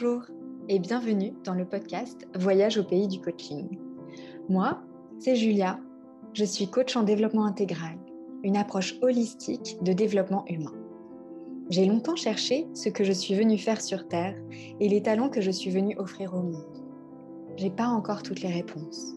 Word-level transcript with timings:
Bonjour 0.00 0.22
et 0.68 0.78
bienvenue 0.78 1.32
dans 1.44 1.54
le 1.54 1.64
podcast 1.64 2.28
Voyage 2.36 2.78
au 2.78 2.84
pays 2.84 3.08
du 3.08 3.20
coaching. 3.20 3.66
Moi, 4.48 4.80
c'est 5.18 5.34
Julia, 5.34 5.80
je 6.34 6.44
suis 6.44 6.68
coach 6.68 6.94
en 6.94 7.02
développement 7.02 7.46
intégral, 7.46 7.98
une 8.44 8.56
approche 8.56 8.94
holistique 9.02 9.76
de 9.82 9.92
développement 9.92 10.44
humain. 10.46 10.74
J'ai 11.70 11.84
longtemps 11.84 12.14
cherché 12.14 12.68
ce 12.74 12.88
que 12.90 13.02
je 13.02 13.10
suis 13.10 13.34
venue 13.34 13.58
faire 13.58 13.80
sur 13.80 14.06
Terre 14.06 14.36
et 14.78 14.88
les 14.88 15.02
talents 15.02 15.30
que 15.30 15.40
je 15.40 15.50
suis 15.50 15.70
venue 15.70 15.98
offrir 15.98 16.32
au 16.34 16.42
monde. 16.42 16.84
J'ai 17.56 17.70
pas 17.70 17.88
encore 17.88 18.22
toutes 18.22 18.42
les 18.42 18.52
réponses. 18.52 19.14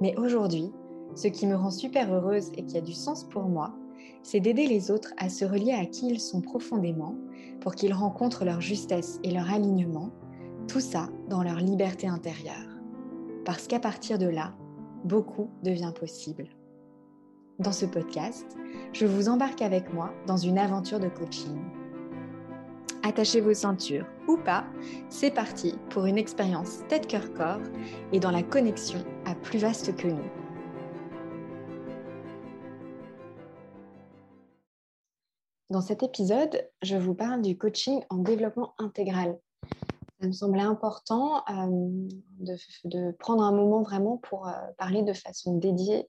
Mais 0.00 0.16
aujourd'hui, 0.16 0.70
ce 1.16 1.26
qui 1.26 1.48
me 1.48 1.56
rend 1.56 1.72
super 1.72 2.14
heureuse 2.14 2.52
et 2.56 2.64
qui 2.64 2.76
a 2.76 2.80
du 2.80 2.92
sens 2.92 3.24
pour 3.24 3.48
moi, 3.48 3.74
c'est 4.22 4.40
d'aider 4.40 4.66
les 4.66 4.90
autres 4.90 5.12
à 5.16 5.28
se 5.28 5.44
relier 5.44 5.72
à 5.72 5.86
qui 5.86 6.08
ils 6.08 6.20
sont 6.20 6.40
profondément 6.40 7.16
pour 7.60 7.74
qu'ils 7.74 7.94
rencontrent 7.94 8.44
leur 8.44 8.60
justesse 8.60 9.20
et 9.22 9.30
leur 9.30 9.50
alignement, 9.50 10.10
tout 10.68 10.80
ça 10.80 11.08
dans 11.28 11.42
leur 11.42 11.56
liberté 11.56 12.06
intérieure. 12.06 12.68
Parce 13.44 13.66
qu'à 13.66 13.80
partir 13.80 14.18
de 14.18 14.26
là, 14.26 14.54
beaucoup 15.04 15.50
devient 15.62 15.92
possible. 15.98 16.48
Dans 17.58 17.72
ce 17.72 17.86
podcast, 17.86 18.56
je 18.92 19.06
vous 19.06 19.28
embarque 19.28 19.62
avec 19.62 19.92
moi 19.92 20.12
dans 20.26 20.36
une 20.36 20.58
aventure 20.58 21.00
de 21.00 21.08
coaching. 21.08 21.58
Attachez 23.02 23.40
vos 23.40 23.54
ceintures 23.54 24.06
ou 24.28 24.36
pas, 24.36 24.64
c'est 25.08 25.32
parti 25.32 25.74
pour 25.90 26.06
une 26.06 26.18
expérience 26.18 26.86
tête-cœur-corps 26.88 27.62
et 28.12 28.20
dans 28.20 28.30
la 28.30 28.42
connexion 28.42 29.04
à 29.24 29.34
plus 29.34 29.58
vaste 29.58 29.96
que 29.96 30.08
nous. 30.08 30.30
Dans 35.70 35.80
cet 35.80 36.02
épisode, 36.02 36.68
je 36.82 36.96
vous 36.96 37.14
parle 37.14 37.42
du 37.42 37.56
coaching 37.56 38.00
en 38.10 38.18
développement 38.18 38.74
intégral. 38.78 39.38
Ça 40.22 40.28
me 40.28 40.32
semblait 40.32 40.62
important 40.62 41.44
de, 41.48 43.10
prendre 43.18 43.42
un 43.42 43.50
moment 43.50 43.82
vraiment 43.82 44.18
pour 44.18 44.48
parler 44.78 45.02
de 45.02 45.12
façon 45.12 45.56
dédiée 45.56 46.06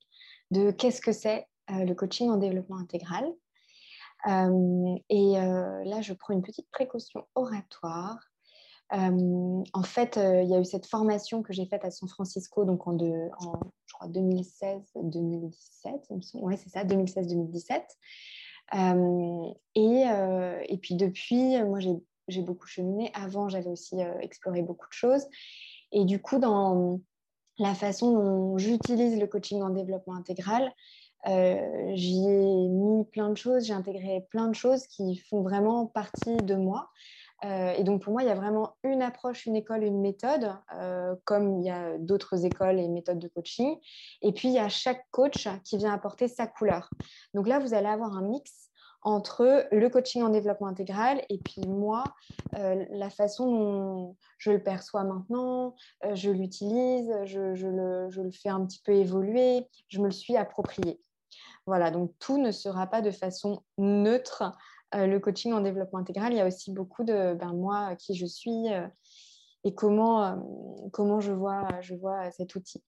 de 0.52 0.70
qu'est-ce 0.70 1.02
que 1.02 1.12
c'est 1.12 1.48
le 1.68 1.94
coaching 1.94 2.30
en 2.30 2.38
développement 2.38 2.78
intégral. 2.78 3.26
et 4.28 5.34
là, 5.34 6.02
je 6.02 6.14
prends 6.14 6.36
une 6.36 6.44
petite 6.44 6.70
précaution 6.70 7.26
oratoire. 7.34 8.20
en 8.92 9.84
fait, 9.84 10.18
il 10.18 10.48
y 10.48 10.54
a 10.54 10.60
eu 10.60 10.66
cette 10.66 10.86
formation 10.86 11.42
que 11.42 11.52
j'ai 11.52 11.66
faite 11.66 11.84
à 11.84 11.90
San 11.90 12.08
Francisco, 12.08 12.66
donc 12.66 12.86
en, 12.86 12.96
en 12.96 13.54
je 13.88 13.94
crois 13.96 14.10
2016-2017. 14.10 15.54
Oui, 16.36 16.56
c'est 16.56 16.70
ça, 16.70 16.84
2016-2017. 16.84 17.82
Euh, 18.76 19.54
et, 19.74 20.04
et, 20.72 20.78
puis 20.78 20.94
depuis, 20.94 21.60
moi, 21.64 21.80
j'ai 21.80 21.96
beaucoup 22.42 22.68
cheminé. 22.68 23.12
Avant, 23.14 23.50
j'avais 23.50 23.70
aussi 23.70 24.02
euh, 24.02 24.18
exploré 24.20 24.62
beaucoup 24.62 24.88
de 24.88 24.94
choses. 24.94 25.26
Et 25.92 26.06
du 26.06 26.22
coup, 26.22 26.40
dans 26.40 27.00
la 27.60 27.76
façon 27.76 28.14
dont 28.14 28.58
j'utilise 28.58 29.20
le 29.20 29.28
coaching 29.28 29.62
en 29.62 29.70
développement 29.70 30.16
intégral, 30.16 30.72
j'y 31.26 32.28
ai 32.28 32.68
mis 32.68 33.06
plein 33.06 33.30
de 33.30 33.38
choses, 33.38 33.66
j'ai 33.66 33.74
intégré 33.74 34.26
plein 34.30 34.48
de 34.48 34.56
choses 34.56 34.88
qui 34.88 35.16
font 35.16 35.42
vraiment 35.42 35.86
partie 35.86 36.42
de 36.42 36.56
moi. 36.56 36.90
Euh, 37.46 37.74
et 37.74 37.84
donc 37.84 38.02
pour 38.02 38.14
moi, 38.14 38.24
il 38.24 38.28
y 38.28 38.32
a 38.32 38.36
vraiment 38.36 38.76
une 38.84 39.02
approche, 39.02 39.46
une 39.46 39.56
école, 39.56 39.84
une 39.84 40.00
méthode, 40.00 40.56
euh, 40.76 41.16
comme 41.26 41.60
il 41.60 41.66
y 41.66 41.70
a 41.70 41.98
d'autres 41.98 42.46
écoles 42.46 42.80
et 42.80 42.88
méthodes 42.88 43.20
de 43.20 43.28
coaching. 43.28 43.78
Et 44.22 44.32
puis 44.32 44.48
il 44.48 44.54
y 44.54 44.60
a 44.60 44.70
chaque 44.70 45.06
coach 45.12 45.48
qui 45.64 45.78
vient 45.78 45.94
apporter 45.94 46.28
sa 46.28 46.48
couleur. 46.48 46.90
Donc 47.34 47.48
là, 47.48 47.60
vous 47.60 47.74
allez 47.74 47.88
avoir 47.88 48.16
un 48.16 48.22
mix 48.22 48.70
entre 49.04 49.68
le 49.72 49.90
coaching 49.90 50.24
en 50.24 50.30
développement 50.30 50.68
intégral 50.68 51.24
et 51.30 51.38
puis 51.38 51.62
moi, 51.68 52.04
euh, 52.56 52.86
la 52.92 53.10
façon 53.10 53.52
dont 53.52 54.16
je 54.38 54.52
le 54.52 54.64
perçois 54.64 55.04
maintenant, 55.04 55.76
je 56.14 56.32
l'utilise, 56.32 57.12
je, 57.26 57.40
le, 57.68 58.32
fais 58.32 58.50
un 58.50 58.66
petit 58.66 58.82
peu 58.84 58.94
évoluer, 58.94 59.68
je 59.90 60.00
me 60.00 60.06
le 60.06 60.12
suis 60.12 60.38
approprié. 60.38 61.00
Voilà, 61.66 61.92
donc 61.92 62.12
tout 62.20 62.38
ne 62.38 62.52
sera 62.52 62.88
pas 62.88 63.02
de 63.02 63.12
façon 63.12 63.64
neutre 63.78 64.54
euh, 64.96 65.08
le 65.08 65.20
coaching 65.20 65.54
en 65.54 65.62
développement 65.62 66.00
intégral, 66.00 66.34
il 66.34 66.38
y 66.38 66.42
a 66.42 66.48
aussi 66.48 66.72
beaucoup 66.72 67.04
de 67.04 67.34
ben, 67.34 67.54
moi, 67.54 67.96
qui 67.96 68.16
je 68.16 68.26
suis 68.26 68.72
euh, 68.72 68.88
et 69.64 69.74
comment, 69.74 70.24
euh, 70.24 70.36
comment 70.92 71.20
je, 71.20 71.32
vois, 71.32 71.68
je 71.82 71.96
vois 71.96 72.30
cet 72.32 72.56
outil. 72.56 72.84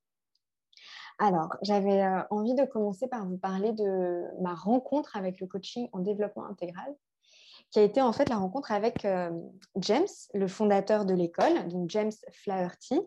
Alors, 1.17 1.55
j'avais 1.61 2.03
envie 2.29 2.55
de 2.55 2.65
commencer 2.65 3.07
par 3.07 3.25
vous 3.25 3.37
parler 3.37 3.71
de 3.71 4.25
ma 4.41 4.53
rencontre 4.53 5.15
avec 5.15 5.39
le 5.39 5.47
coaching 5.47 5.87
en 5.93 5.99
développement 5.99 6.45
intégral, 6.45 6.93
qui 7.71 7.79
a 7.79 7.83
été 7.83 8.01
en 8.01 8.11
fait 8.11 8.29
la 8.29 8.37
rencontre 8.37 8.71
avec 8.71 9.07
James, 9.77 10.07
le 10.33 10.47
fondateur 10.47 11.05
de 11.05 11.13
l'école, 11.13 11.67
donc 11.69 11.89
James 11.89 12.11
Flaherty. 12.31 12.99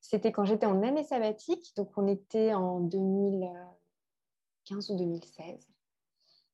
C'était 0.00 0.32
quand 0.32 0.44
j'étais 0.44 0.66
en 0.66 0.82
année 0.82 1.04
sabbatique, 1.04 1.72
donc 1.76 1.90
on 1.96 2.08
était 2.08 2.52
en 2.52 2.80
2015 2.80 4.90
ou 4.90 4.96
2016. 4.96 5.68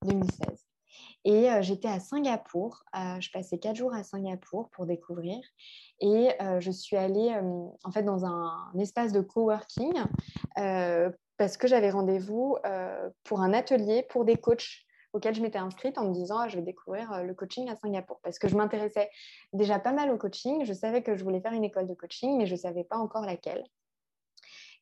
2016. 0.05 0.68
Et 1.25 1.51
euh, 1.51 1.63
j'étais 1.63 1.89
à 1.89 2.01
Singapour. 2.01 2.85
Euh, 2.97 3.21
je 3.21 3.31
passais 3.31 3.59
quatre 3.59 3.77
jours 3.77 3.95
à 3.95 4.03
Singapour 4.03 4.71
pour 4.71 4.87
découvrir. 4.87 5.39
Et 6.01 6.31
euh, 6.41 6.61
je 6.61 6.71
suis 6.71 6.97
allée 6.97 7.35
en 7.85 7.91
fait 7.91 8.03
dans 8.03 8.25
un, 8.25 8.73
espace 8.79 9.13
de 9.13 9.21
coworking 9.21 9.93
parce 11.37 11.57
que 11.57 11.69
j'avais 11.69 11.91
rendez-vous 11.91 12.57
pour 13.25 13.41
un 13.41 13.53
atelier 13.53 14.05
pour 14.09 14.25
des 14.25 14.37
coachs 14.37 14.85
auquel 15.13 15.35
je 15.35 15.41
m'étais 15.41 15.59
inscrite 15.59 15.97
en 15.99 16.05
me 16.09 16.13
disant 16.13 16.39
ah, 16.39 16.49
je 16.49 16.57
vais 16.57 16.63
découvrir 16.63 17.25
le 17.25 17.35
coaching 17.35 17.69
à 17.69 17.77
Singapour 17.77 18.21
parce 18.23 18.39
que 18.39 18.49
je 18.49 18.57
m'intéressais 18.57 19.09
déjà 19.53 19.79
pas 19.79 19.93
mal 19.93 20.11
au 20.11 20.19
coaching. 20.19 20.65
Je 20.65 20.73
savais 20.73 21.03
que 21.03 21.17
je 21.17 21.25
voulais 21.25 21.41
faire 21.41 21.53
une 21.53 21.65
école 21.65 21.87
de 21.87 21.95
coaching, 21.95 22.37
mais 22.39 22.47
je 22.47 22.55
ne 22.55 22.59
savais 22.59 22.85
pas 22.85 22.97
encore 22.97 23.25
laquelle. 23.25 23.65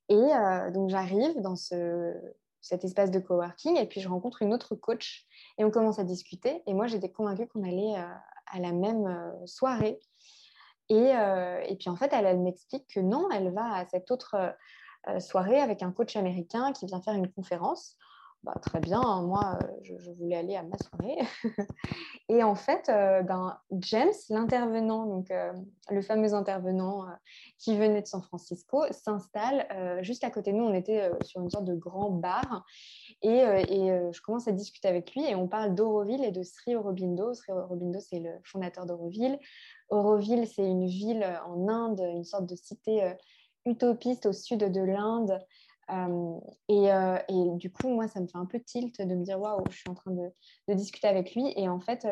Et 0.09 0.31
donc 0.73 0.91
j'arrive 0.91 1.41
dans 1.41 1.57
ce, 1.57 2.15
cet 2.67 2.85
espace 2.85 3.11
de 3.11 3.19
coworking 3.19 3.77
et 3.77 3.87
puis 3.87 4.01
je 4.01 4.09
rencontre 4.09 4.43
une 4.43 4.53
autre 4.53 4.75
coach 4.75 5.27
et 5.59 5.65
on 5.65 5.71
commence 5.71 5.99
à 5.99 6.05
discuter. 6.05 6.63
Et 6.67 6.75
moi, 6.75 6.87
j'étais 6.87 7.11
convaincue 7.11 7.47
qu'on 7.47 7.63
allait 7.63 7.97
euh, 7.97 8.07
à 8.47 8.59
la 8.59 8.73
même 8.73 9.07
euh, 9.07 9.47
soirée. 9.47 10.01
Et, 10.89 11.17
euh, 11.17 11.61
et, 11.67 11.77
puis 11.77 11.89
en 11.89 11.97
fait, 11.97 12.13
elle, 12.13 12.27
elle 12.27 12.41
m'explique 12.41 12.87
que 12.93 13.01
non, 13.01 13.29
elle 13.31 13.53
va 13.53 13.75
à 13.75 13.87
cette 13.87 14.11
autre 14.11 14.55
soirée 15.21 15.61
avec 15.61 15.83
un 15.83 15.93
coach 15.93 16.17
américain 16.17 16.73
qui 16.73 16.87
vient 16.87 17.01
faire 17.01 17.15
une 17.15 17.31
conférence. 17.31 17.97
Bah, 18.43 18.55
très 18.63 18.79
bien, 18.79 19.01
hein, 19.01 19.23
moi, 19.23 19.59
je, 19.83 20.11
voulais 20.13 20.37
aller 20.37 20.55
à 20.55 20.63
ma 20.63 20.79
soirée. 20.79 21.19
et 22.29 22.45
en 22.45 22.55
fait, 22.55 22.85
ben, 22.87 23.59
James, 23.73 24.13
l'intervenant, 24.31 25.07
donc 25.07 25.33
le 25.91 26.01
fameux 26.01 26.33
intervenant 26.33 27.07
qui 27.59 27.77
venait 27.77 28.03
de 28.03 28.07
San 28.07 28.23
Francisco, 28.23 28.85
s'installe 28.93 29.67
juste 30.03 30.23
à 30.23 30.31
côté 30.31 30.53
de 30.53 30.59
nous. 30.59 30.65
On 30.65 30.75
était 30.75 31.11
sur 31.23 31.41
une 31.41 31.51
sorte 31.51 31.65
de 31.65 31.75
grand 31.75 32.11
bar. 32.11 32.65
Et, 33.23 33.39
et 33.39 34.13
je 34.13 34.21
commence 34.23 34.47
à 34.47 34.53
discuter 34.53 34.87
avec 34.87 35.13
lui 35.15 35.25
et 35.25 35.35
on 35.35 35.49
parle 35.49 35.75
d'Auroville 35.75 36.23
et 36.23 36.31
de 36.31 36.45
Sri 36.45 36.77
Aurobindo. 36.77 37.35
Sri 37.35 37.53
Aurobindo, 37.53 37.99
c'est 37.99 38.21
le 38.21 38.31
fondateur 38.45 38.87
d'Auroville. 38.87 39.41
Auroville, 39.89 40.47
c'est 40.47 40.67
une 40.67 40.87
ville 40.87 41.27
en 41.47 41.69
Inde, 41.69 42.01
une 42.01 42.25
sorte 42.25 42.47
de 42.47 42.55
cité 42.55 43.13
utopiste 43.67 44.27
au 44.27 44.33
sud 44.33 44.61
de 44.61 44.81
l'Inde. 44.81 45.39
Euh, 45.91 46.41
euh, 46.71 47.19
et, 47.29 47.57
du 47.57 47.71
coup, 47.71 47.89
moi, 47.89 48.09
ça 48.09 48.21
me 48.21 48.27
fait 48.27 48.39
un 48.39 48.47
peu 48.47 48.61
tilt 48.61 49.01
de 49.01 49.15
me 49.15 49.25
dire 49.25 49.41
waouh, 49.41 49.63
je 49.71 49.77
suis 49.77 49.89
en 49.89 49.95
train 49.95 50.13
de, 50.13 50.75
discuter 50.75 51.09
avec 51.09 51.35
lui. 51.35 51.53
Et 51.57 51.69
en 51.69 51.81
fait, 51.81 52.07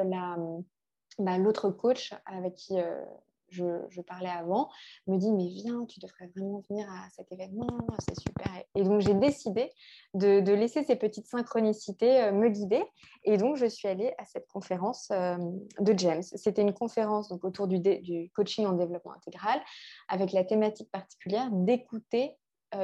bah, 1.19 1.39
l'autre 1.39 1.71
coach 1.71 2.15
avec 2.27 2.55
qui 2.55 2.79
euh, 2.79 3.05
je, 3.51 4.01
parlais 4.01 4.31
avant 4.31 4.69
me 5.07 5.17
dit 5.17 5.31
mais 5.31 5.47
viens, 5.47 5.85
tu 5.87 6.01
devrais 6.01 6.27
vraiment 6.35 6.61
venir 6.69 6.89
à 6.91 7.09
cet 7.11 7.31
événement, 7.31 7.69
c'est 8.01 8.19
super. 8.19 8.51
Et 8.75 8.83
donc 8.83 9.01
j'ai 9.01 9.15
décidé 9.15 9.71
de, 10.15 10.41
laisser 10.53 10.83
ces 10.83 10.97
petites 10.97 11.27
synchronicités 11.27 12.33
me 12.33 12.49
guider. 12.49 12.83
Et 13.23 13.37
donc 13.37 13.57
je 13.57 13.67
suis 13.67 13.87
allée 13.87 14.13
à 14.19 14.25
cette 14.25 14.49
conférence 14.49 15.09
de 15.11 15.99
James. 15.99 16.23
C'était 16.23 16.63
une 16.63 16.75
conférence 16.75 17.29
donc, 17.29 17.45
autour 17.45 17.69
du, 17.69 18.31
coaching 18.35 18.67
en 18.67 18.73
développement 18.73 19.13
intégral 19.13 19.61
avec 20.09 20.33
la 20.33 20.43
thématique 20.43 20.91
particulière 20.91 21.49
d'écouter 21.53 22.37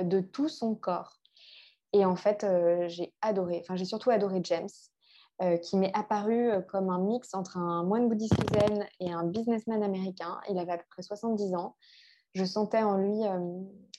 de 0.03 0.21
tout 0.21 0.49
son 0.49 0.75
corps. 0.75 1.21
Et 1.93 2.05
en 2.05 2.17
fait, 2.17 2.45
euh, 2.45 2.89
j'ai 2.89 3.13
adoré, 3.21 3.59
enfin 3.61 3.77
j'ai 3.77 3.85
surtout 3.85 4.11
adoré 4.11 4.41
James, 4.45 4.69
euh, 5.43 5.57
qui 5.57 5.77
m'est 5.77 5.97
apparu 5.97 6.51
comme 6.69 6.91
un 6.91 6.99
mix 6.99 7.35
entre 7.35 7.57
un 7.57 7.83
moine 7.83 8.09
bouddhiste 8.09 8.35
zen 8.53 8.87
et 9.01 9.13
un 9.13 9.25
businessman 9.25 9.83
américain. 9.83 10.41
Il 10.49 10.59
avait 10.59 10.73
à 10.73 10.79
peu 10.79 10.85
près 10.91 11.03
70 11.03 11.55
ans. 11.55 11.77
Je 12.35 12.45
sentais 12.45 12.83
en 12.83 12.97
lui 12.97 13.25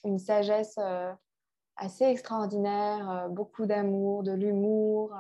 une 0.06 0.20
sagesse 0.20 0.80
assez 1.76 2.06
extraordinaire, 2.06 3.28
beaucoup 3.30 3.66
d'amour, 3.66 4.24
de 4.24 4.32
l'humour, 4.32 5.14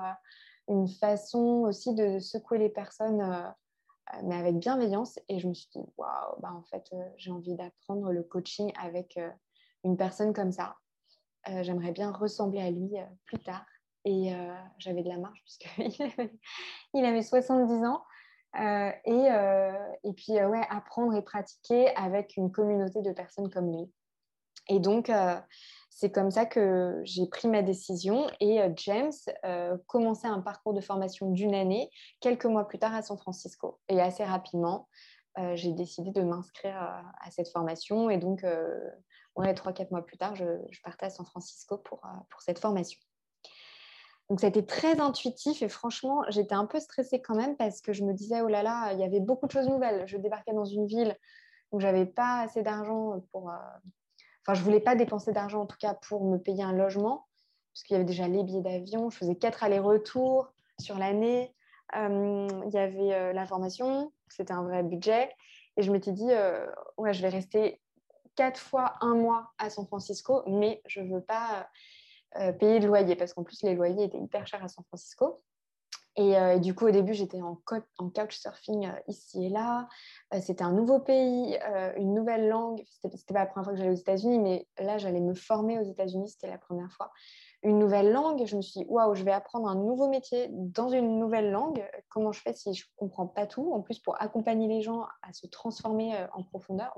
une 0.70 0.88
façon 0.88 1.64
aussi 1.66 1.94
de 1.94 2.20
secouer 2.20 2.58
les 2.58 2.70
personnes, 2.70 3.54
mais 4.24 4.36
avec 4.36 4.60
bienveillance. 4.60 5.20
Et 5.28 5.40
je 5.40 5.48
me 5.50 5.54
suis 5.54 5.68
dit, 5.76 5.82
waouh, 5.98 6.40
bah, 6.40 6.54
en 6.56 6.64
fait, 6.64 6.90
j'ai 7.18 7.32
envie 7.32 7.56
d'apprendre 7.56 8.14
le 8.14 8.24
coaching 8.24 8.72
avec 8.82 9.20
une 9.84 9.98
personne 9.98 10.34
comme 10.34 10.52
ça. 10.52 10.76
Euh, 11.50 11.64
j'aimerais 11.64 11.92
bien 11.92 12.12
ressembler 12.12 12.62
à 12.62 12.70
lui 12.70 12.98
euh, 12.98 13.06
plus 13.26 13.40
tard. 13.40 13.66
Et 14.06 14.34
euh, 14.34 14.54
j'avais 14.78 15.04
de 15.04 15.10
la 15.10 15.18
marge 15.18 15.40
puisqu'il 15.44 16.04
avait, 16.04 16.34
il 16.94 17.06
avait 17.06 17.22
70 17.22 17.86
ans. 17.86 18.04
et, 19.06 19.28
et, 20.04 20.14
puis, 20.14 20.34
ouais, 20.34 20.66
apprendre 20.70 21.16
et 21.16 21.22
pratiquer 21.22 21.96
avec 21.96 22.36
une 22.36 22.52
communauté 22.52 23.02
de 23.02 23.12
personnes 23.12 23.50
comme 23.50 23.72
lui. 23.72 23.92
Et 24.68 24.80
donc, 24.80 25.10
c'est 25.90 26.12
comme 26.12 26.32
ça 26.32 26.46
que 26.46 27.00
j'ai 27.04 27.28
pris 27.28 27.48
ma 27.48 27.62
décision 27.62 28.28
et 28.42 28.60
James 28.76 29.12
commençait 29.88 30.28
un 30.28 30.42
parcours 30.42 30.74
de 30.74 30.82
formation 30.82 31.32
d'une 31.32 31.56
année 31.56 31.90
quelques 32.20 32.46
mois 32.46 32.68
plus 32.68 32.78
tard 32.78 32.94
à 32.94 33.02
San 33.02 33.18
Francisco. 33.18 33.80
Et 33.88 34.02
assez 34.02 34.26
rapidement, 34.26 34.90
j'ai 35.54 35.72
décidé 35.72 36.12
de 36.12 36.22
m'inscrire 36.22 36.76
à, 36.76 37.32
cette 37.32 37.48
formation. 37.48 38.10
Et 38.10 38.18
donc, 38.18 38.44
ouais, 39.36 39.54
trois, 39.54 39.74
quatre 39.74 39.92
mois 39.92 40.06
plus 40.06 40.18
tard, 40.18 40.36
je, 40.36 40.46
partais 40.84 41.08
à 41.08 41.10
San 41.10 41.26
Francisco 41.26 41.78
pour, 41.78 42.02
pour 42.30 42.42
cette 42.42 42.60
formation. 42.60 43.00
Donc, 44.30 44.44
été 44.44 44.66
très 44.66 45.00
intuitif 45.02 45.62
et 45.62 45.68
franchement, 45.68 46.24
j'étais 46.30 46.56
un 46.56 46.66
peu 46.66 46.80
stressée 46.80 47.22
quand 47.22 47.36
même 47.36 47.58
parce 47.58 47.82
que 47.82 47.92
je 47.92 48.04
me 48.04 48.14
disais, 48.14 48.42
oh 48.42 48.48
là 48.48 48.64
là, 48.64 48.94
il 48.94 49.00
y 49.00 49.04
avait 49.04 49.20
beaucoup 49.20 49.46
de 49.46 49.52
choses 49.52 49.68
nouvelles. 49.68 50.08
Je 50.08 50.18
débarquais 50.18 50.54
dans 50.54 50.66
une 50.66 50.88
ville 50.88 51.18
où 51.72 51.80
j'avais 51.80 52.06
pas 52.06 52.42
assez 52.42 52.62
d'argent 52.62 53.22
pour, 53.32 53.52
Enfin, 54.46 54.58
je 54.58 54.64
voulais 54.64 54.80
pas 54.80 54.96
dépenser 54.96 55.32
d'argent 55.32 55.62
en 55.62 55.66
tout 55.66 55.78
cas 55.78 55.94
pour 55.94 56.24
me 56.24 56.38
payer 56.38 56.64
un 56.64 56.74
logement, 56.74 57.28
parce 57.74 57.84
qu'il 57.84 57.94
y 57.94 57.96
avait 57.96 58.06
déjà 58.06 58.28
les 58.28 58.44
billets 58.44 58.62
d'avion. 58.62 59.10
Je 59.10 59.18
faisais 59.18 59.36
quatre 59.36 59.64
allers-retours 59.64 60.52
sur 60.80 60.98
l'année. 60.98 61.54
Euh, 61.96 62.48
il 62.66 62.74
y 62.74 62.78
avait 62.78 63.14
euh, 63.14 63.34
la 63.34 63.46
formation, 63.46 64.12
c'était 64.30 64.54
un 64.54 64.64
vrai 64.64 64.84
budget. 64.84 65.30
Et 65.78 65.84
je 65.84 65.92
m'étais 65.92 66.12
dit, 66.12 66.32
euh, 66.32 66.66
ouais, 66.98 67.14
je 67.14 67.22
vais 67.22 67.30
rester 67.30 67.82
quatre 68.36 68.60
fois 68.60 68.96
un 69.02 69.16
mois 69.16 69.52
à 69.58 69.70
San 69.70 69.86
Francisco, 69.86 70.44
mais 70.48 70.82
je 70.86 71.02
ne 71.02 71.14
veux 71.14 71.24
pas 71.24 71.68
payer 72.60 72.80
de 72.80 72.88
loyer, 72.88 73.16
parce 73.16 73.34
qu'en 73.34 73.44
plus, 73.44 73.62
les 73.64 73.76
loyers 73.76 74.06
étaient 74.06 74.18
hyper 74.18 74.48
chers 74.48 74.64
à 74.64 74.70
San 74.70 74.86
Francisco. 74.86 75.42
Euh, 76.20 76.56
et, 76.56 76.60
du 76.60 76.76
coup, 76.76 76.88
au 76.88 76.92
début, 76.92 77.14
j'étais 77.14 77.42
en, 77.42 77.62
en 77.98 78.10
couchsurfing 78.10 78.88
euh, 78.88 79.00
ici 79.08 79.46
et 79.46 79.50
là. 79.50 79.88
Euh, 80.34 80.40
c'était 80.42 80.64
un 80.64 80.74
nouveau 80.74 81.00
pays, 81.00 81.58
une 81.98 82.14
nouvelle 82.14 82.50
langue. 82.50 82.84
C'était 83.02 83.34
pas 83.34 83.40
la 83.40 83.46
première 83.46 83.66
fois 83.66 83.74
que 83.74 83.80
j'allais 83.80 83.92
aux 83.92 84.00
États-Unis, 84.00 84.40
mais 84.40 84.68
là, 84.80 84.98
j'allais 84.98 85.22
me 85.22 85.34
former 85.34 85.80
aux 85.80 85.84
États-Unis. 85.84 86.30
C'était 86.30 86.50
la 86.50 86.58
première 86.58 86.92
fois. 86.92 87.12
Une 87.64 87.80
nouvelle 87.80 88.12
langue. 88.12 88.46
Je 88.46 88.58
me 88.58 88.62
suis 88.62 88.82
dit, 88.82 88.86
waouh, 88.90 89.16
je 89.16 89.24
vais 89.24 89.32
apprendre 89.32 89.68
un 89.68 89.76
nouveau 89.76 90.10
métier 90.10 90.48
dans 90.52 90.90
une 90.90 91.20
nouvelle 91.20 91.52
langue. 91.52 91.88
Comment 92.10 92.32
je 92.32 92.42
fais 92.42 92.54
si 92.54 92.74
je 92.74 92.86
comprends 92.98 93.28
pas 93.28 93.48
tout? 93.48 93.72
En 93.74 93.82
plus, 93.82 94.00
pour 94.00 94.22
accompagner 94.22 94.68
les 94.68 94.82
gens 94.82 95.06
à 95.22 95.32
se 95.32 95.48
transformer 95.48 96.14
en 96.34 96.44
profondeur. 96.44 96.94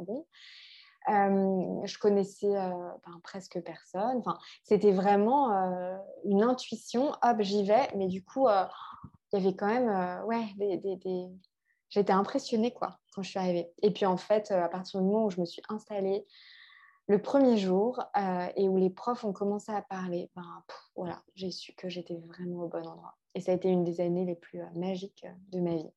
Bon. 1.07 1.85
je 1.85 1.97
connaissais 1.99 2.53
ben, 2.53 3.19
presque 3.23 3.61
personne. 3.61 4.17
Enfin, 4.19 4.37
c'était 4.63 4.91
vraiment 4.91 5.49
une 6.23 6.43
intuition. 6.43 7.11
Hop, 7.21 7.41
j'y 7.41 7.63
vais. 7.63 7.89
Mais 7.95 8.07
du 8.07 8.23
coup, 8.23 8.47
il 9.33 9.39
y 9.39 9.47
avait 9.47 9.55
quand 9.55 9.67
même, 9.67 9.89
euh, 9.89 10.23
ouais, 10.25 10.45
des, 10.57 11.27
j'étais 11.89 12.13
impressionnée 12.13 12.71
quoi 12.71 12.99
quand 13.13 13.23
je 13.23 13.29
suis 13.29 13.39
arrivée. 13.39 13.71
Et 13.81 13.91
puis 13.91 14.05
en 14.05 14.17
fait, 14.17 14.51
euh, 14.51 14.63
à 14.63 14.69
partir 14.69 14.99
du 14.99 15.07
moment 15.07 15.25
où 15.25 15.31
je 15.31 15.41
me 15.41 15.45
suis 15.45 15.63
installée 15.69 16.25
le 17.07 17.21
premier 17.21 17.57
jour 17.57 17.99
euh, 18.15 18.47
et 18.55 18.69
où 18.69 18.77
les 18.77 18.91
profs 18.91 19.25
ont 19.25 19.33
commencé 19.33 19.71
à 19.71 19.81
parler, 19.81 20.29
ben, 20.35 20.63
voilà, 20.95 21.21
j'ai 21.35 21.51
su 21.51 21.73
que 21.73 21.89
j'étais 21.89 22.15
vraiment 22.15 22.63
au 22.63 22.67
bon 22.67 22.85
endroit. 22.87 23.17
Et 23.33 23.41
ça 23.41 23.51
a 23.51 23.55
été 23.55 23.69
une 23.69 23.83
des 23.83 23.99
années 24.01 24.25
les 24.25 24.35
plus 24.35 24.61
magiques 24.75 25.25
de 25.51 25.59
ma 25.59 25.75
vie. 25.75 25.91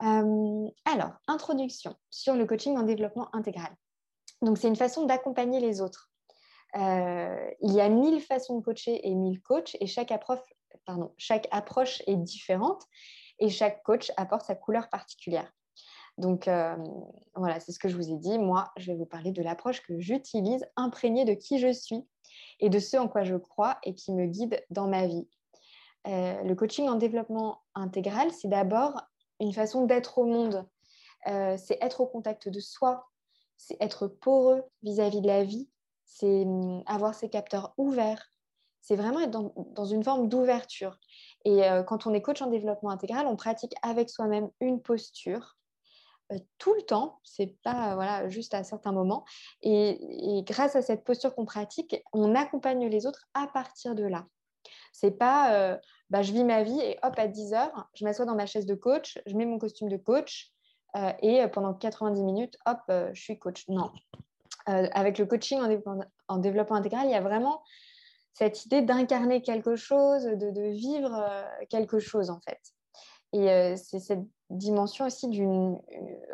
Alors, 0.00 1.12
introduction 1.26 1.94
sur 2.10 2.34
le 2.34 2.46
coaching 2.46 2.76
en 2.76 2.82
développement 2.82 3.34
intégral. 3.34 3.74
Donc, 4.42 4.58
c'est 4.58 4.68
une 4.68 4.76
façon 4.76 5.04
d'accompagner 5.04 5.60
les 5.60 5.80
autres. 5.80 6.10
il 6.74 7.72
y 7.72 7.80
a 7.80 7.88
mille 7.88 8.20
façons 8.20 8.58
de 8.58 8.64
coacher 8.64 9.06
et 9.06 9.14
mille 9.14 9.42
coachs, 9.42 9.76
et 9.80 9.86
chaque 9.86 10.10
approche, 10.12 12.02
est 12.06 12.16
différente 12.16 12.82
et 13.38 13.48
chaque 13.48 13.82
coach 13.82 14.12
apporte 14.16 14.46
sa 14.46 14.54
couleur 14.54 14.88
particulière. 14.88 15.52
Donc 16.18 16.48
euh, 16.48 16.76
voilà, 17.34 17.60
c'est 17.60 17.72
ce 17.72 17.78
que 17.78 17.88
je 17.88 17.96
vous 17.96 18.10
ai 18.12 18.16
dit. 18.16 18.38
Moi, 18.38 18.70
je 18.76 18.92
vais 18.92 18.98
vous 18.98 19.06
parler 19.06 19.32
de 19.32 19.42
l'approche 19.42 19.80
que 19.80 19.98
j'utilise, 19.98 20.66
imprégnée 20.76 21.24
de 21.24 21.34
qui 21.34 21.58
je 21.58 21.72
suis 21.72 22.06
et 22.60 22.68
de 22.68 22.78
ce 22.78 22.96
en 22.96 23.08
quoi 23.08 23.24
je 23.24 23.36
crois 23.36 23.78
et 23.82 23.94
qui 23.94 24.12
me 24.12 24.26
guide 24.26 24.62
dans 24.70 24.86
ma 24.86 25.06
vie. 25.06 25.28
Euh, 26.06 26.42
le 26.42 26.54
coaching 26.54 26.88
en 26.88 26.96
développement 26.96 27.62
intégral, 27.74 28.30
c'est 28.32 28.48
d'abord 28.48 29.00
une 29.40 29.52
façon 29.52 29.86
d'être 29.86 30.18
au 30.18 30.24
monde. 30.24 30.66
Euh, 31.26 31.56
c'est 31.58 31.78
être 31.82 32.00
au 32.00 32.06
contact 32.06 32.48
de 32.48 32.60
soi, 32.60 33.06
c'est 33.56 33.76
être 33.80 34.06
poreux 34.06 34.62
vis 34.82 35.00
à 35.00 35.08
-vis 35.10 35.20
de 35.20 35.26
la 35.26 35.44
vie, 35.44 35.68
c'est 36.04 36.44
hum, 36.44 36.82
avoir 36.86 37.14
ses 37.14 37.28
capteurs 37.28 37.74
ouverts, 37.76 38.30
c'est 38.80 38.96
vraiment 38.96 39.20
être 39.20 39.30
dans, 39.30 39.84
une 39.84 40.02
forme 40.02 40.28
d'ouverture. 40.28 40.98
Et 41.44 41.64
euh, 41.64 41.82
quand 41.82 42.06
on 42.06 42.14
est 42.14 42.22
coach 42.22 42.40
en 42.42 42.46
développement 42.46 42.90
intégral, 42.90 43.26
on 43.26 43.36
pratique 43.36 43.74
avec 43.82 44.08
soi-même 44.08 44.50
une 44.60 44.80
posture 44.80 45.56
euh, 46.32 46.38
tout 46.58 46.74
le 46.74 46.82
temps, 46.82 47.20
c'est 47.24 47.56
pas 47.62 47.94
voilà, 47.94 48.28
juste 48.28 48.54
à 48.54 48.64
certains 48.64 48.92
moments. 48.92 49.24
Et, 49.62 50.42
grâce 50.46 50.76
à 50.76 50.82
cette 50.82 51.04
posture 51.04 51.34
qu'on 51.34 51.44
pratique, 51.44 52.02
on 52.12 52.34
accompagne 52.34 52.86
les 52.86 53.06
autres 53.06 53.26
à 53.34 53.46
partir 53.46 53.94
de 53.94 54.04
là. 54.04 54.26
C'est 54.92 55.12
pas 55.12 55.54
euh, 55.54 55.78
bah, 56.10 56.22
je 56.22 56.32
vis 56.32 56.44
ma 56.44 56.62
vie 56.62 56.80
et 56.80 56.98
hop, 57.02 57.14
à 57.16 57.28
10 57.28 57.54
heures, 57.54 57.88
je 57.94 58.04
m'assois 58.04 58.24
dans 58.24 58.34
ma 58.34 58.46
chaise 58.46 58.66
de 58.66 58.74
coach, 58.74 59.18
je 59.26 59.36
mets 59.36 59.46
mon 59.46 59.58
costume 59.58 59.88
de 59.88 59.96
coach 59.96 60.52
et 61.22 61.46
pendant 61.52 61.72
90 61.72 62.20
minutes, 62.24 62.56
hop, 62.66 62.80
je 62.88 63.22
suis 63.22 63.38
coach. 63.38 63.64
Non. 63.68 63.92
avec 64.66 65.18
le 65.18 65.26
coaching 65.26 65.60
en 66.26 66.38
développement 66.38 66.74
intégral, 66.74 67.06
il 67.06 67.12
y 67.12 67.14
a 67.14 67.20
vraiment 67.20 67.62
cette 68.32 68.64
idée 68.64 68.82
d'incarner 68.82 69.42
quelque 69.42 69.76
chose, 69.76 70.24
de, 70.24 70.70
vivre 70.70 71.14
euh, 71.14 71.44
quelque 71.68 71.98
chose 71.98 72.30
en 72.30 72.40
fait. 72.40 72.60
Et 73.32 73.50
euh, 73.50 73.76
c'est 73.76 74.00
cette 74.00 74.24
dimension 74.50 75.06
aussi 75.06 75.28
d'une 75.28 75.80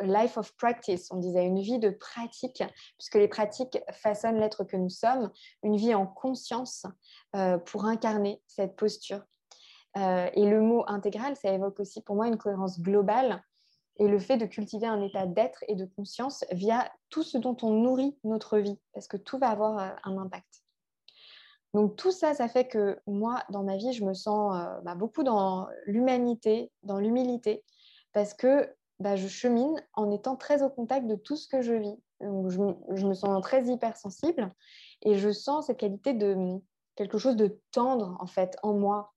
euh, 0.01 0.03
life 0.03 0.37
of 0.39 0.55
practice, 0.57 1.09
on 1.11 1.19
disait 1.19 1.45
une 1.45 1.61
vie 1.61 1.79
de 1.79 1.91
pratique, 1.91 2.63
puisque 2.99 3.15
les 3.17 3.29
pratiques 3.29 3.79
façonnent 3.93 4.39
l'être 4.39 4.65
que 4.65 4.77
nous 4.77 4.91
sommes, 4.91 5.31
une 5.63 5.77
vie 5.77 5.95
en 5.95 6.07
conscience 6.07 6.87
pour 7.67 7.85
incarner 7.85 8.41
cette 8.47 8.77
posture. 8.77 9.21
et 9.95 10.47
le 10.47 10.61
mot 10.61 10.85
intégral, 10.87 11.37
ça 11.37 11.53
évoque 11.53 11.81
aussi 11.81 12.01
pour 12.01 12.17
moi 12.17 12.29
une 12.29 12.39
cohérence 12.39 12.81
globale 12.81 13.43
et 13.99 14.09
le 14.09 14.19
fait 14.19 14.39
de 14.39 14.47
cultiver 14.47 14.87
un 14.87 15.03
état 15.03 15.27
d'être 15.27 15.63
et 15.69 15.75
de 15.75 15.85
conscience 15.85 16.45
via 16.53 16.91
tout 17.11 17.23
ce 17.23 17.37
dont 17.37 17.57
on 17.63 17.71
nourrit 17.71 18.17
notre 18.25 18.59
vie, 18.59 18.79
parce 18.95 19.07
que 19.07 19.19
tout 19.19 19.39
va 19.39 19.49
avoir 19.49 19.99
un 20.05 20.19
impact. 20.19 20.63
Donc 21.77 21.95
tout 21.97 22.11
ça, 22.11 22.33
ça 22.33 22.49
fait 22.49 22.67
que 22.67 22.99
moi, 23.07 23.43
dans 23.51 23.63
ma 23.63 23.77
vie, 23.77 23.93
je 23.93 24.03
me 24.03 24.15
sens 24.15 24.57
euh, 24.57 24.81
bah, 24.83 24.95
beaucoup 24.95 25.23
dans 25.23 25.69
l'humanité, 25.85 26.73
dans 26.85 26.99
l'humilité, 26.99 27.65
parce 28.17 28.33
que 28.33 28.75
bah, 28.99 29.15
je 29.15 29.29
chemine 29.29 29.79
en 29.93 30.11
étant 30.11 30.37
très 30.37 30.63
au 30.63 30.71
contact 30.71 31.07
de 31.07 31.17
tout 31.17 31.37
ce 31.37 31.47
que 31.47 31.61
je 31.61 31.75
vis. 31.75 31.99
je, 32.23 33.07
me 33.07 33.13
sens 33.13 33.43
très 33.43 33.67
hypersensible 33.67 34.55
et 35.03 35.19
je 35.19 35.31
sens 35.31 35.67
cette 35.67 35.77
qualité 35.77 36.15
de 36.15 36.35
quelque 36.95 37.19
chose 37.19 37.37
de 37.37 37.61
tendre 37.73 38.17
en 38.19 38.27
fait 38.27 38.57
en 38.63 38.73
moi, 38.73 39.13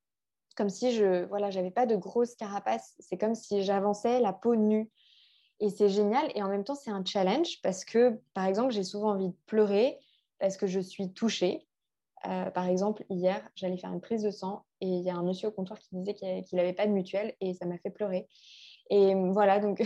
comme 0.58 0.68
si 0.68 0.92
je 0.92 1.24
voilà, 1.28 1.50
j'avais 1.50 1.72
pas 1.72 1.86
de 1.86 1.96
grosse 1.96 2.36
carapace. 2.36 2.94
C'est 3.00 3.18
comme 3.18 3.36
si 3.36 3.64
j'avançais 3.64 4.20
la 4.20 4.34
peau 4.34 4.58
nue. 4.58 4.92
Et 5.62 5.70
c'est 5.70 5.88
génial. 5.88 6.30
Et 6.36 6.44
en 6.44 6.50
même 6.50 6.66
temps, 6.66 6.76
c'est 6.76 6.92
un 6.92 7.06
challenge 7.06 7.62
parce 7.64 7.86
que, 7.86 8.20
par 8.34 8.48
exemple, 8.48 8.74
j'ai 8.74 8.84
souvent 8.84 9.12
envie 9.12 9.30
de 9.30 9.38
pleurer 9.46 9.98
parce 10.40 10.58
que 10.58 10.68
je 10.68 10.82
suis 10.82 11.14
touchée. 11.14 11.66
Euh, 12.26 12.52
par 12.52 12.68
exemple, 12.68 13.06
hier, 13.10 13.50
j'allais 13.56 13.78
faire 13.78 13.94
une 13.94 14.02
prise 14.02 14.24
de 14.24 14.32
sang 14.32 14.66
et 14.82 14.88
il 14.88 15.06
y 15.06 15.10
a 15.10 15.16
un 15.16 15.24
monsieur 15.24 15.48
au 15.48 15.52
comptoir 15.52 15.80
qui 15.80 15.88
disait 15.94 16.16
qu'il 16.16 16.58
n'avait 16.58 16.74
pas 16.74 16.86
de 16.86 16.92
mutuelle 16.92 17.34
et 17.40 17.54
ça 17.54 17.66
m'a 17.66 17.78
fait 17.78 17.92
pleurer. 17.92 18.28
Et 18.90 19.16
voilà, 19.32 19.60
donc, 19.60 19.80